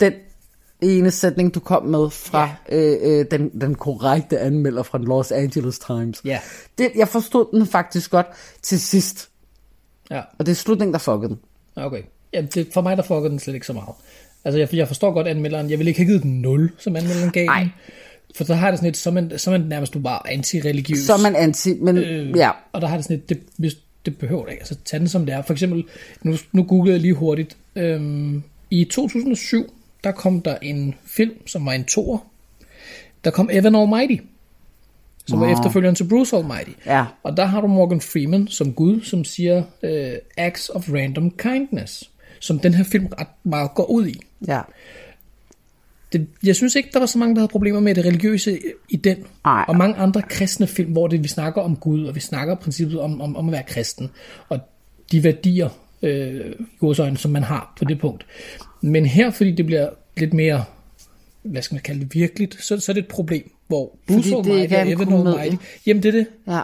den 0.00 0.12
ene 0.82 1.10
sætning, 1.10 1.54
du 1.54 1.60
kom 1.60 1.84
med 1.86 2.10
fra 2.10 2.50
ja. 2.70 2.76
øh, 2.76 2.98
øh, 3.20 3.26
den, 3.30 3.60
den 3.60 3.74
korrekte 3.74 4.38
anmelder 4.38 4.82
fra 4.82 4.98
Los 4.98 5.32
Angeles 5.32 5.78
Times. 5.78 6.20
Ja. 6.24 6.40
Det, 6.78 6.90
jeg 6.96 7.08
forstod 7.08 7.58
den 7.58 7.66
faktisk 7.66 8.10
godt 8.10 8.26
til 8.62 8.80
sidst. 8.80 9.28
ja, 10.10 10.20
Og 10.38 10.46
det 10.46 10.52
er 10.52 10.56
slutningen, 10.56 10.92
der 10.92 10.98
fuckede 10.98 11.28
den. 11.28 11.38
okay. 11.76 12.02
Ja, 12.32 12.40
det, 12.40 12.68
for 12.74 12.80
mig 12.80 12.96
der 12.96 13.02
fucker 13.02 13.28
den 13.28 13.38
slet 13.38 13.54
ikke 13.54 13.66
så 13.66 13.72
meget. 13.72 13.94
Altså, 14.44 14.58
jeg, 14.58 14.74
jeg 14.74 14.86
forstår 14.88 15.12
godt 15.12 15.26
anmelderen. 15.26 15.70
Jeg 15.70 15.78
vil 15.78 15.88
ikke 15.88 16.00
have 16.00 16.06
givet 16.06 16.22
den 16.22 16.40
0, 16.40 16.72
som 16.78 16.96
anmelderen 16.96 17.30
gav 17.30 17.46
Nej. 17.46 17.60
den. 17.60 17.72
For 18.34 18.44
så 18.44 18.54
har 18.54 18.70
det 18.70 18.78
sådan 18.78 18.90
et, 18.90 18.96
så 18.96 19.10
er 19.10 19.14
man, 19.14 19.38
så 19.38 19.50
er 19.50 19.58
man 19.58 19.68
nærmest 19.68 19.94
du 19.94 19.98
bare 19.98 20.32
anti-religiøs. 20.32 21.06
Så 21.06 21.12
er 21.12 21.18
man 21.18 21.36
anti, 21.36 21.74
men 21.74 21.96
øh, 21.96 22.36
ja. 22.36 22.50
Og 22.72 22.80
der 22.80 22.86
har 22.86 22.96
det 22.96 23.04
sådan 23.04 23.16
et, 23.16 23.28
det, 23.28 23.42
hvis, 23.56 23.76
det 24.06 24.18
behøver 24.18 24.44
det 24.44 24.52
ikke. 24.52 24.60
Altså, 24.60 24.76
tag 24.84 25.00
den 25.00 25.08
som 25.08 25.26
det 25.26 25.34
er. 25.34 25.42
For 25.42 25.52
eksempel, 25.52 25.84
nu, 26.22 26.36
nu 26.52 26.62
googlede 26.62 26.94
jeg 26.94 27.00
lige 27.00 27.14
hurtigt. 27.14 27.56
Øhm, 27.76 28.42
I 28.70 28.84
2007, 28.84 29.74
der 30.04 30.12
kom 30.12 30.40
der 30.40 30.56
en 30.62 30.94
film, 31.04 31.46
som 31.46 31.66
var 31.66 31.72
en 31.72 31.84
toer. 31.84 32.18
Der 33.24 33.30
kom 33.30 33.48
Evan 33.52 33.74
Almighty, 33.74 34.16
som 35.26 35.40
var 35.40 35.52
efterfølgeren 35.52 35.94
til 35.94 36.04
Bruce 36.04 36.36
Almighty. 36.36 36.70
Ja. 36.86 37.04
Og 37.22 37.36
der 37.36 37.44
har 37.44 37.60
du 37.60 37.66
Morgan 37.66 38.00
Freeman 38.00 38.48
som 38.48 38.72
Gud, 38.72 39.00
som 39.00 39.24
siger 39.24 39.62
øh, 39.82 40.12
acts 40.36 40.68
of 40.68 40.88
random 40.92 41.30
kindness, 41.30 42.10
som 42.40 42.58
den 42.58 42.74
her 42.74 42.84
film 42.84 43.06
ret 43.06 43.26
meget 43.44 43.70
går 43.74 43.84
ud 43.90 44.06
i. 44.06 44.20
Ja. 44.48 44.60
Det, 46.12 46.26
jeg 46.42 46.56
synes 46.56 46.74
ikke, 46.74 46.88
der 46.92 46.98
var 46.98 47.06
så 47.06 47.18
mange, 47.18 47.34
der 47.34 47.40
havde 47.40 47.50
problemer 47.50 47.80
med 47.80 47.94
det 47.94 48.04
religiøse 48.04 48.58
i 48.88 48.96
den. 48.96 49.16
Ej. 49.44 49.64
Og 49.68 49.76
mange 49.76 49.96
andre 49.96 50.22
kristne 50.22 50.66
film, 50.66 50.92
hvor 50.92 51.08
det, 51.08 51.22
vi 51.22 51.28
snakker 51.28 51.62
om 51.62 51.76
Gud, 51.76 52.04
og 52.04 52.14
vi 52.14 52.20
snakker 52.20 52.54
princippet 52.54 53.00
om, 53.00 53.20
om, 53.20 53.36
om 53.36 53.48
at 53.48 53.52
være 53.52 53.62
kristen, 53.62 54.10
og 54.48 54.60
de 55.12 55.24
værdier, 55.24 55.68
øh, 56.02 56.40
godsøjne, 56.80 57.16
som 57.16 57.30
man 57.30 57.42
har 57.42 57.72
på 57.78 57.84
det 57.84 58.00
punkt. 58.00 58.26
Men 58.80 59.06
her, 59.06 59.30
fordi 59.30 59.52
det 59.52 59.66
bliver 59.66 59.88
lidt 60.16 60.34
mere, 60.34 60.64
hvad 61.42 61.62
skal 61.62 61.74
man 61.74 61.82
kalde 61.82 62.00
det, 62.00 62.14
virkeligt, 62.14 62.64
så, 62.64 62.80
så 62.80 62.92
er 62.92 62.94
det 62.94 63.02
et 63.02 63.08
problem, 63.08 63.52
hvor 63.66 63.96
er 64.08 64.80
og 64.80 64.92
Evan. 64.92 65.12
Almighty, 65.12 65.56
jamen 65.86 66.02
det 66.02 66.08
er 66.08 66.12
det, 66.12 66.26
Ja. 66.46 66.60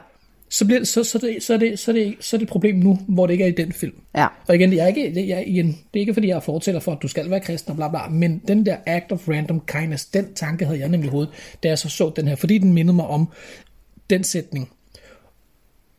Så, 0.50 0.64
bliver, 0.64 0.78
det- 0.78 0.88
så, 0.88 1.04
så, 1.04 1.18
det, 1.18 1.42
så, 1.42 1.56
det, 1.56 1.78
så, 1.78 1.92
det, 1.92 2.16
så 2.20 2.36
er 2.36 2.38
det 2.38 2.44
et 2.46 2.50
problem 2.50 2.76
nu, 2.76 2.98
hvor 3.08 3.26
det 3.26 3.32
ikke 3.34 3.44
er 3.44 3.48
i 3.48 3.52
den 3.64 3.72
film. 3.72 3.94
Ja. 4.16 4.26
Og 4.48 4.54
igen, 4.54 4.72
jeg 4.72 4.82
er 4.84 4.86
ikke, 4.86 5.12
det, 5.14 5.28
jeg, 5.28 5.44
igen, 5.48 5.66
det 5.66 5.74
er 5.94 6.00
ikke 6.00 6.14
fordi, 6.14 6.28
jeg 6.28 6.36
er 6.36 6.40
fortæller 6.40 6.80
for, 6.80 6.92
at 6.92 6.98
du 7.02 7.08
skal 7.08 7.30
være 7.30 7.40
kristen 7.40 7.70
og 7.70 7.76
bla 7.76 7.88
bla, 7.88 8.08
men 8.08 8.42
den 8.48 8.66
der 8.66 8.76
act 8.86 9.12
of 9.12 9.28
random 9.28 9.60
kindness, 9.66 10.06
den 10.06 10.34
tanke 10.34 10.64
havde 10.64 10.78
jeg 10.80 10.88
nemlig 10.88 11.08
i 11.08 11.10
hovedet, 11.10 11.32
da 11.62 11.68
jeg 11.68 11.78
så 11.78 11.88
så 11.88 12.12
den 12.16 12.28
her, 12.28 12.36
fordi 12.36 12.58
den 12.58 12.72
mindede 12.72 12.96
mig 12.96 13.06
om 13.06 13.28
den 14.10 14.24
sætning. 14.24 14.68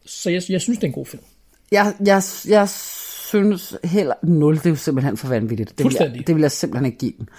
Så 0.05 0.29
jeg, 0.29 0.41
jeg 0.49 0.61
synes, 0.61 0.77
det 0.79 0.83
er 0.83 0.87
en 0.87 0.93
god 0.93 1.05
film. 1.05 1.23
Jeg, 1.71 1.93
jeg, 2.05 2.21
jeg 2.47 2.69
synes 2.69 3.75
heller... 3.83 4.13
0, 4.23 4.55
det 4.57 4.65
er 4.65 4.69
jo 4.69 4.75
simpelthen 4.75 5.17
for 5.17 5.27
vanvittigt. 5.27 5.77
Det 5.77 5.85
vil, 5.85 5.95
jeg, 5.99 6.27
det 6.27 6.35
vil 6.35 6.41
jeg 6.41 6.51
simpelthen 6.51 6.85
ikke 6.85 6.97
give 6.97 7.13
den. 7.17 7.29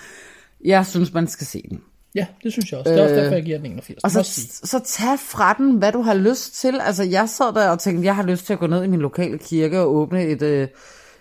Jeg 0.64 0.86
synes, 0.86 1.12
man 1.12 1.26
skal 1.28 1.46
se 1.46 1.62
den. 1.70 1.80
Ja, 2.14 2.26
det 2.42 2.52
synes 2.52 2.72
jeg 2.72 2.78
også. 2.80 2.90
Det 2.90 2.98
er 2.98 3.02
også 3.02 3.14
derfor, 3.14 3.34
jeg 3.34 3.44
giver 3.44 3.58
den 3.58 3.66
81. 3.66 4.04
Og 4.04 4.10
så, 4.10 4.22
så 4.64 4.78
tag 4.84 5.18
fra 5.18 5.54
den, 5.58 5.76
hvad 5.76 5.92
du 5.92 6.02
har 6.02 6.14
lyst 6.14 6.54
til. 6.54 6.80
Altså, 6.80 7.02
jeg 7.02 7.28
sad 7.28 7.54
der 7.54 7.68
og 7.68 7.78
tænkte, 7.78 8.06
jeg 8.06 8.16
har 8.16 8.22
lyst 8.22 8.46
til 8.46 8.52
at 8.52 8.58
gå 8.58 8.66
ned 8.66 8.84
i 8.84 8.86
min 8.86 9.00
lokale 9.00 9.38
kirke 9.38 9.80
og 9.80 9.94
åbne 9.94 10.24
et 10.24 10.42
uh, 10.42 10.68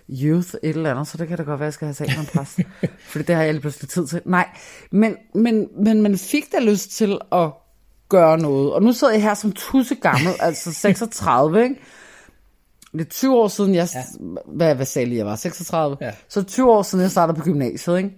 youth 0.10 0.54
et 0.64 0.70
eller 0.70 0.92
andet, 0.92 1.08
så 1.08 1.18
det 1.18 1.28
kan 1.28 1.38
da 1.38 1.44
godt 1.44 1.60
være, 1.60 1.66
at 1.66 1.72
jeg 1.72 1.74
skal 1.74 1.86
have 1.86 1.94
sagt 1.94 2.10
en 2.20 2.26
præst. 2.26 2.60
Fordi 3.12 3.26
det 3.26 3.36
har 3.36 3.44
jeg 3.44 3.54
lige 3.54 3.62
pludselig 3.62 3.90
tid 3.90 4.08
til. 4.08 4.22
Nej, 4.26 4.48
men, 4.92 5.16
men, 5.36 5.68
men 5.84 6.02
man 6.02 6.18
fik 6.18 6.52
da 6.52 6.60
lyst 6.60 6.92
til 6.92 7.18
at 7.32 7.52
gøre 8.10 8.38
noget. 8.38 8.74
Og 8.74 8.84
nu 8.84 8.94
sidder 8.94 9.14
jeg 9.14 9.22
her 9.22 9.34
som 9.34 9.52
tusse 9.52 9.96
gammel, 9.96 10.34
altså 10.48 10.74
36, 10.74 11.64
ikke? 11.64 11.76
Det 12.92 13.02
er 13.02 13.06
20 13.10 13.36
år 13.36 13.48
siden, 13.48 13.76
jeg... 13.76 13.88
Ja. 13.96 14.04
Hvad, 14.46 14.76
hvad 14.76 14.86
sagde 14.86 15.10
jeg 15.10 15.18
jeg 15.18 15.26
var? 15.26 15.36
36? 15.36 15.98
Ja. 16.02 16.12
Så 16.30 16.44
20 16.44 16.72
år 16.72 16.82
siden, 16.82 17.02
jeg 17.02 17.12
startede 17.12 17.38
på 17.38 17.44
gymnasiet, 17.44 17.98
ikke? 17.98 18.10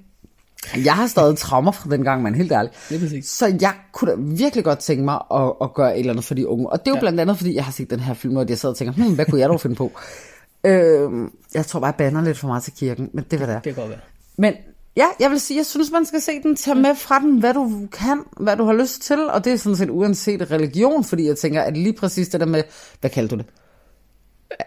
Jeg 0.86 0.96
har 0.96 1.08
stadig 1.08 1.38
traumer 1.38 1.72
fra 1.72 1.90
den 1.90 2.04
gang, 2.04 2.24
man 2.24 2.36
helt 2.36 2.52
ærlig. 2.52 2.72
Det 2.90 2.96
er 2.96 3.00
præcis. 3.00 3.26
Så 3.26 3.58
jeg 3.62 3.74
kunne 3.92 4.12
da 4.12 4.16
virkelig 4.18 4.64
godt 4.64 4.80
tænke 4.80 5.04
mig 5.04 5.20
at, 5.34 5.54
at 5.62 5.74
gøre 5.74 5.94
et 5.94 6.00
eller 6.00 6.14
andet 6.14 6.26
for 6.26 6.34
de 6.34 6.48
unge. 6.48 6.70
Og 6.70 6.80
det 6.80 6.88
er 6.88 6.92
jo 6.92 6.96
ja. 6.96 7.00
Blandt 7.00 7.20
andet, 7.20 7.38
fordi 7.38 7.56
jeg 7.56 7.66
har 7.66 7.72
set 7.72 7.90
den 7.90 8.00
her 8.00 8.14
film, 8.14 8.38
og 8.38 8.50
jeg 8.50 8.58
sidder 8.58 8.74
og 8.74 8.78
tænker, 8.78 8.94
hmm, 8.94 9.16
hvad 9.16 9.26
kunne 9.26 9.42
jeg 9.42 9.50
dog 9.50 9.62
finde 9.62 9.76
på? 9.76 9.92
øhm, 10.70 11.32
jeg 11.54 11.66
tror 11.66 11.80
bare, 11.80 11.88
jeg 11.88 11.96
bander 11.96 12.22
lidt 12.22 12.38
for 12.38 12.48
meget 12.48 12.64
til 12.64 12.74
kirken, 12.74 13.10
men 13.14 13.26
det 13.32 13.40
var 13.40 13.46
det. 13.46 13.56
Det 13.56 13.64
kan 13.64 13.74
godt 13.74 13.90
være. 13.90 14.00
Men 14.38 14.54
ja, 14.98 15.06
jeg 15.20 15.32
vil 15.32 15.40
sige, 15.40 15.58
jeg 15.58 15.66
synes, 15.66 15.92
man 15.92 16.06
skal 16.06 16.22
se 16.22 16.32
den, 16.44 16.56
tage 16.56 16.76
med 16.76 16.96
fra 16.96 17.20
den, 17.20 17.40
hvad 17.40 17.54
du 17.54 17.88
kan, 17.92 18.24
hvad 18.40 18.58
du 18.58 18.64
har 18.64 18.74
lyst 18.74 19.02
til, 19.02 19.20
og 19.30 19.46
det 19.46 19.54
er 19.54 19.58
sådan 19.58 19.76
set 19.76 19.90
uanset 19.90 20.52
religion, 20.52 21.04
fordi 21.04 21.28
jeg 21.28 21.38
tænker, 21.38 21.62
at 21.62 21.78
lige 21.78 21.94
præcis 21.94 22.30
det 22.30 22.40
der 22.40 22.46
med, 22.46 22.64
hvad 23.00 23.10
kalder 23.10 23.30
du 23.30 23.36
det? 23.36 23.46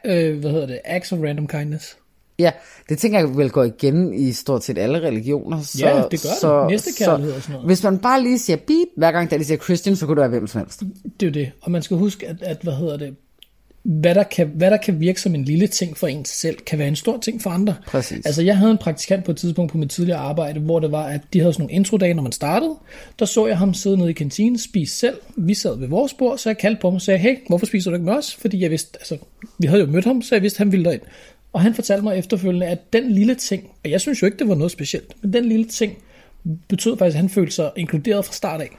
Øh, 0.04 0.38
hvad 0.40 0.50
hedder 0.50 0.66
det? 0.66 0.80
Acts 0.84 1.12
of 1.12 1.18
random 1.18 1.46
kindness. 1.46 1.96
Ja, 2.38 2.50
det 2.88 2.98
tænker 2.98 3.18
jeg 3.18 3.36
vil 3.36 3.50
gå 3.50 3.62
igen 3.62 4.14
i 4.14 4.32
stort 4.32 4.64
set 4.64 4.78
alle 4.78 5.00
religioner. 5.00 5.62
Så, 5.62 5.78
Ja, 5.86 6.02
det 6.10 6.22
gør 6.22 6.60
det. 6.60 6.70
Næstekærlighed 6.70 7.34
og 7.34 7.42
sådan 7.42 7.52
noget. 7.52 7.66
Hvis 7.66 7.82
man 7.82 7.98
bare 7.98 8.22
lige 8.22 8.38
siger 8.38 8.56
beep, 8.56 8.88
hver 8.96 9.12
gang 9.12 9.30
der 9.30 9.38
de 9.38 9.44
siger 9.44 9.58
Christian, 9.58 9.96
så 9.96 10.06
kunne 10.06 10.14
det 10.14 10.20
være 10.20 10.38
hvem 10.38 10.46
som 10.46 10.60
helst. 10.60 10.80
Det 11.20 11.26
er 11.26 11.26
jo 11.26 11.32
det. 11.32 11.52
Og 11.60 11.70
man 11.70 11.82
skal 11.82 11.96
huske, 11.96 12.28
at, 12.28 12.36
at 12.42 12.58
hvad 12.62 12.72
hedder 12.72 12.96
det, 12.96 13.14
hvad 13.84 14.14
der, 14.14 14.22
kan, 14.22 14.50
hvad 14.54 14.70
der 14.70 14.76
kan 14.76 15.00
virke 15.00 15.20
som 15.20 15.34
en 15.34 15.44
lille 15.44 15.66
ting 15.66 15.96
for 15.96 16.06
en 16.06 16.24
selv, 16.24 16.56
kan 16.56 16.78
være 16.78 16.88
en 16.88 16.96
stor 16.96 17.18
ting 17.18 17.42
for 17.42 17.50
andre. 17.50 17.74
Præcis. 17.86 18.26
Altså, 18.26 18.42
jeg 18.42 18.58
havde 18.58 18.70
en 18.70 18.78
praktikant 18.78 19.24
på 19.24 19.30
et 19.30 19.36
tidspunkt 19.36 19.72
på 19.72 19.78
mit 19.78 19.90
tidligere 19.90 20.18
arbejde, 20.18 20.60
hvor 20.60 20.80
det 20.80 20.92
var, 20.92 21.04
at 21.04 21.20
de 21.32 21.40
havde 21.40 21.52
sådan 21.52 21.62
nogle 21.62 21.72
introdage, 21.74 22.14
når 22.14 22.22
man 22.22 22.32
startede. 22.32 22.74
Der 23.18 23.24
så 23.24 23.46
jeg 23.46 23.58
ham 23.58 23.74
sidde 23.74 23.96
nede 23.96 24.10
i 24.10 24.12
kantinen, 24.12 24.58
spise 24.58 24.96
selv. 24.96 25.16
Vi 25.36 25.54
sad 25.54 25.78
ved 25.78 25.88
vores 25.88 26.14
bord, 26.14 26.38
så 26.38 26.48
jeg 26.48 26.58
kaldte 26.58 26.80
på 26.80 26.88
ham 26.90 26.94
og 26.94 27.02
sagde, 27.02 27.18
hey, 27.18 27.36
hvorfor 27.48 27.66
spiser 27.66 27.90
du 27.90 27.94
ikke 27.94 28.04
med 28.04 28.12
os? 28.14 28.34
Fordi 28.34 28.62
jeg 28.62 28.70
vidste, 28.70 28.98
altså, 29.00 29.16
vi 29.58 29.66
havde 29.66 29.80
jo 29.80 29.86
mødt 29.86 30.04
ham, 30.04 30.22
så 30.22 30.34
jeg 30.34 30.42
vidste, 30.42 30.58
han 30.58 30.72
ville 30.72 30.84
derind. 30.84 31.02
Og 31.54 31.60
han 31.60 31.74
fortalte 31.74 32.02
mig 32.04 32.18
efterfølgende, 32.18 32.66
at 32.66 32.92
den 32.92 33.10
lille 33.10 33.34
ting, 33.34 33.70
og 33.84 33.90
jeg 33.90 34.00
synes 34.00 34.22
jo 34.22 34.26
ikke, 34.26 34.38
det 34.38 34.48
var 34.48 34.54
noget 34.54 34.70
specielt, 34.70 35.22
men 35.22 35.32
den 35.32 35.44
lille 35.44 35.64
ting 35.64 36.02
betød 36.68 36.96
faktisk, 36.98 37.14
at 37.14 37.20
han 37.20 37.28
følte 37.28 37.52
sig 37.52 37.70
inkluderet 37.76 38.24
fra 38.24 38.32
start 38.32 38.60
af. 38.60 38.76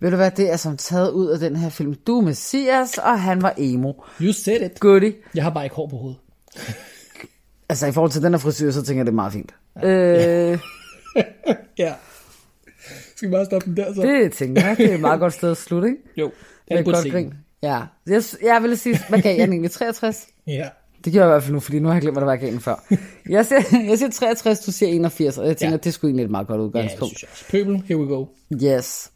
Ved 0.00 0.10
du 0.10 0.16
hvad, 0.16 0.30
det 0.30 0.52
er 0.52 0.56
som 0.56 0.76
taget 0.76 1.10
ud 1.10 1.26
af 1.28 1.38
den 1.38 1.56
her 1.56 1.68
film. 1.68 1.94
Du 1.94 2.18
er 2.18 2.22
Messias, 2.22 2.98
og 2.98 3.20
han 3.20 3.42
var 3.42 3.54
emo. 3.58 3.92
You 4.20 4.32
said 4.32 4.60
it. 4.70 4.80
Goodie. 4.80 5.14
Jeg 5.34 5.42
har 5.42 5.50
bare 5.50 5.64
ikke 5.64 5.76
hår 5.76 5.86
på 5.88 5.96
hovedet. 5.96 6.18
Altså 7.68 7.86
i 7.86 7.92
forhold 7.92 8.10
til 8.12 8.22
den 8.22 8.32
her 8.32 8.38
frisyr, 8.38 8.70
så 8.70 8.82
tænker 8.82 8.98
jeg, 9.00 9.06
det 9.06 9.12
er 9.12 9.14
meget 9.14 9.32
fint. 9.32 9.54
Øh, 9.84 10.58
Ja. 11.78 11.92
Skal 13.16 13.28
vi 13.28 13.32
bare 13.32 13.44
stoppe 13.44 13.66
den 13.66 13.76
der 13.76 13.94
så? 13.94 14.02
det 14.02 14.32
tænker 14.32 14.66
jeg, 14.66 14.76
det 14.76 14.90
er 14.90 14.94
et 14.94 15.00
meget 15.00 15.20
godt 15.20 15.32
sted 15.32 15.50
at 15.50 15.56
slutte, 15.56 15.88
ikke? 15.88 16.00
Jo, 16.16 16.32
Det 16.68 16.74
er 16.74 16.78
et 16.78 16.84
burde 16.84 16.96
godt 17.02 17.12
grin. 17.12 17.34
Ja, 17.62 17.80
jeg, 18.06 18.22
jeg 18.42 18.62
vil 18.62 18.78
sige, 18.78 18.98
hvad 19.08 19.22
gav 19.22 19.36
jeg 19.36 19.48
egentlig? 19.48 19.70
63? 19.70 20.26
Ja. 20.46 20.68
Det 21.06 21.12
gjorde 21.12 21.26
jeg 21.26 21.32
i 21.32 21.34
hvert 21.34 21.42
fald 21.42 21.54
nu, 21.54 21.60
fordi 21.60 21.78
nu 21.78 21.88
har 21.88 21.94
jeg 21.94 22.02
glemt, 22.02 22.14
hvad 22.14 22.20
der 22.20 22.26
var, 22.26 22.36
den 22.36 22.60
før. 22.60 22.84
Jeg 23.30 23.46
siger, 23.46 23.60
jeg 23.88 23.98
siger 23.98 24.10
63, 24.10 24.58
du 24.60 24.72
siger 24.72 24.88
81, 24.92 25.38
og 25.38 25.46
jeg 25.46 25.56
tænker, 25.56 25.70
Ja. 25.70 25.72
ja. 25.72 25.76
det 25.76 25.94
sgu 25.94 26.06
egentlig 26.06 26.24
et 26.24 26.30
meget 26.30 26.46
godt 26.46 26.58
Ja, 26.58 26.62
det 26.62 26.66
udgangspunkt. 26.68 27.10
synes 27.18 27.22
jeg 27.22 27.30
også. 27.32 27.44
Pøbel, 27.50 27.82
here 27.88 27.98
we 27.98 28.06
go. 28.06 28.26
Yes. 28.64 29.10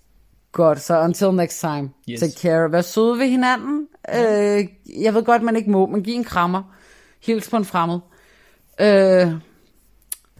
Godt, 0.53 0.81
så 0.81 1.01
until 1.01 1.31
next 1.33 1.61
time. 1.61 1.91
Yes. 2.11 2.21
Take 2.21 2.33
care. 2.41 2.73
Vær 2.73 2.81
søde 2.81 3.19
ved 3.19 3.27
hinanden. 3.29 3.87
Øh, 4.15 4.67
jeg 5.03 5.15
ved 5.15 5.25
godt, 5.25 5.43
man 5.43 5.57
ikke 5.57 5.71
må, 5.71 5.87
men 5.87 6.03
giv 6.03 6.15
en 6.15 6.25
krammer. 6.25 6.63
Hils 7.23 7.51
på 7.51 7.57
en 7.57 7.65
fremmed. 7.65 7.99
Øh, 8.81 8.87
jeg 8.87 9.39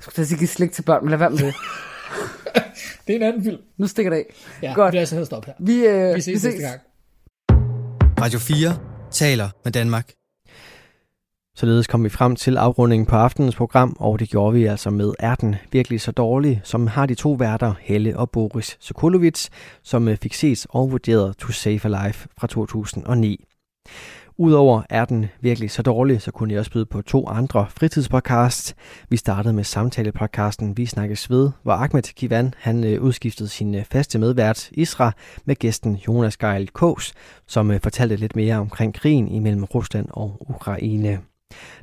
skulle 0.01 0.15
da 0.17 0.25
sige, 0.25 0.39
give 0.39 0.49
slik 0.49 0.73
til 0.73 0.83
børn, 0.83 1.03
men 1.05 1.11
lad 1.11 1.19
være 1.19 1.31
med 1.31 1.39
det. 1.39 1.55
Det 3.07 3.13
er 3.13 3.17
en 3.17 3.23
anden 3.23 3.45
film. 3.45 3.59
Nu 3.79 3.87
stikker 3.87 4.11
det 4.11 4.17
af. 4.19 4.35
Ja, 4.63 4.73
Godt. 4.75 4.93
vi 4.93 4.97
er 4.97 5.01
altså 5.01 5.29
op 5.37 5.45
her. 5.47 5.53
Vi, 5.61 5.87
øh, 5.87 6.15
Vi 6.15 6.21
ses 6.21 6.45
næste 6.45 6.61
gang. 6.61 6.81
Radio 8.21 8.39
4 8.39 8.79
taler 9.11 9.49
med 9.65 9.73
Danmark. 9.73 10.11
Således 11.57 11.87
kom 11.87 12.05
vi 12.05 12.09
frem 12.09 12.37
til 12.37 12.57
afrundingen 12.57 13.07
på 13.07 13.17
aftenens 13.17 13.57
program, 13.57 13.97
og 13.99 14.21
det 14.21 14.29
gjorde 14.29 14.55
vi 14.55 14.65
altså 14.65 14.91
med 14.91 15.13
Er 15.19 15.35
den 15.35 15.57
virkelig 15.73 16.01
så 16.01 16.13
dårlig, 16.13 16.61
som 16.65 16.87
har 16.87 17.07
de 17.07 17.15
to 17.15 17.33
værter, 17.33 17.75
Helle 17.81 18.19
og 18.19 18.31
Boris 18.31 18.77
Sokolovic, 18.81 19.49
som 19.83 20.09
øh, 20.09 20.17
fik 20.17 20.35
ses 20.35 20.67
og 20.71 20.93
vurderet 20.93 21.37
To 21.37 21.53
Save 21.53 21.81
a 21.85 22.07
Life 22.07 22.29
fra 22.39 22.47
2009. 22.47 23.45
Udover 24.39 24.83
er 24.91 25.05
den 25.05 25.27
virkelig 25.41 25.71
så 25.71 25.83
dårlig, 25.83 26.23
så 26.23 26.31
kunne 26.31 26.53
jeg 26.53 26.61
også 26.61 26.73
byde 26.73 26.87
på 26.87 27.03
to 27.03 27.29
andre 27.29 27.67
fritidspodcasts. 27.71 28.75
Vi 29.09 29.17
startede 29.17 29.55
med 29.55 29.65
samtalepodcasten 29.65 30.77
Vi 30.77 30.87
snakkes 30.87 31.31
ved, 31.31 31.51
hvor 31.63 31.73
Ahmed 31.73 32.03
Kivan 32.03 32.55
han 32.59 32.85
øh, 32.85 33.03
udskiftede 33.03 33.49
sin 33.49 33.75
øh, 33.75 33.85
faste 33.85 34.19
medvært 34.19 34.71
Isra 34.73 35.13
med 35.45 35.57
gæsten 35.57 35.97
Jonas 35.97 36.37
Geil 36.37 36.69
Kås, 36.69 37.13
som 37.47 37.81
fortalte 37.83 38.17
lidt 38.17 38.37
mere 38.37 38.57
omkring 38.57 38.95
krigen 38.95 39.29
imellem 39.29 39.65
Rusland 39.65 40.07
og 40.11 40.47
Ukraine. 40.51 41.19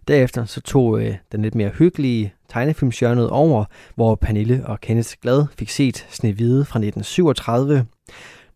Derefter 0.07 0.45
så 0.45 0.61
tog 0.61 1.01
øh, 1.01 1.15
den 1.31 1.41
lidt 1.41 1.55
mere 1.55 1.69
hyggelige 1.69 2.33
tegnefilmsjørnet 2.49 3.29
over, 3.29 3.65
hvor 3.95 4.15
Pernille 4.15 4.63
og 4.65 4.81
Kenneth 4.81 5.13
Glad 5.21 5.45
fik 5.57 5.69
set 5.69 6.07
Snevide 6.09 6.65
fra 6.65 6.79
1937. 6.79 7.85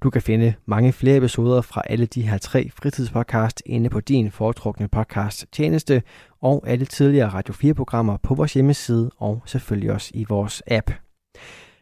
Du 0.04 0.10
kan 0.10 0.22
finde 0.22 0.54
mange 0.66 0.94
flere 0.94 1.18
episoder 1.18 1.62
fra 1.62 1.82
alle 1.90 2.06
de 2.06 2.22
her 2.22 2.38
tre 2.38 2.70
fritidspodcast 2.74 3.64
inde 3.66 3.90
på 3.90 4.00
din 4.00 4.32
foretrukne 4.32 4.88
podcast 4.88 5.46
tjeneste 5.52 6.04
og 6.42 6.64
alle 6.68 6.86
tidligere 6.86 7.30
Radio 7.30 7.54
4-programmer 7.54 8.18
på 8.18 8.36
vores 8.36 8.54
hjemmeside 8.54 9.12
og 9.18 9.42
selvfølgelig 9.46 9.92
også 9.92 10.12
i 10.14 10.26
vores 10.30 10.64
app. 10.68 10.92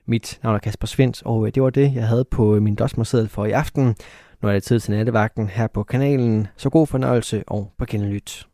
Mit 0.06 0.40
navn 0.44 0.56
er 0.56 0.60
Kasper 0.60 0.88
Svendt, 0.88 1.24
og 1.26 1.48
øh, 1.48 1.54
det 1.56 1.64
var 1.64 1.70
det, 1.70 1.96
jeg 1.96 2.08
havde 2.08 2.26
på 2.26 2.56
øh, 2.56 2.62
min 2.62 2.76
dosmerseddel 2.76 3.30
for 3.30 3.46
i 3.46 3.52
aften. 3.52 3.96
Nu 4.42 4.50
er 4.50 4.54
det 4.54 4.64
tid 4.64 4.80
til 4.80 4.92
nattevagten 4.92 5.50
her 5.50 5.68
på 5.68 5.84
kanalen, 5.84 6.48
så 6.58 6.70
god 6.70 6.88
fornøjelse 6.88 7.44
og 7.48 7.74
på 7.78 7.86
genlyt. 7.86 8.49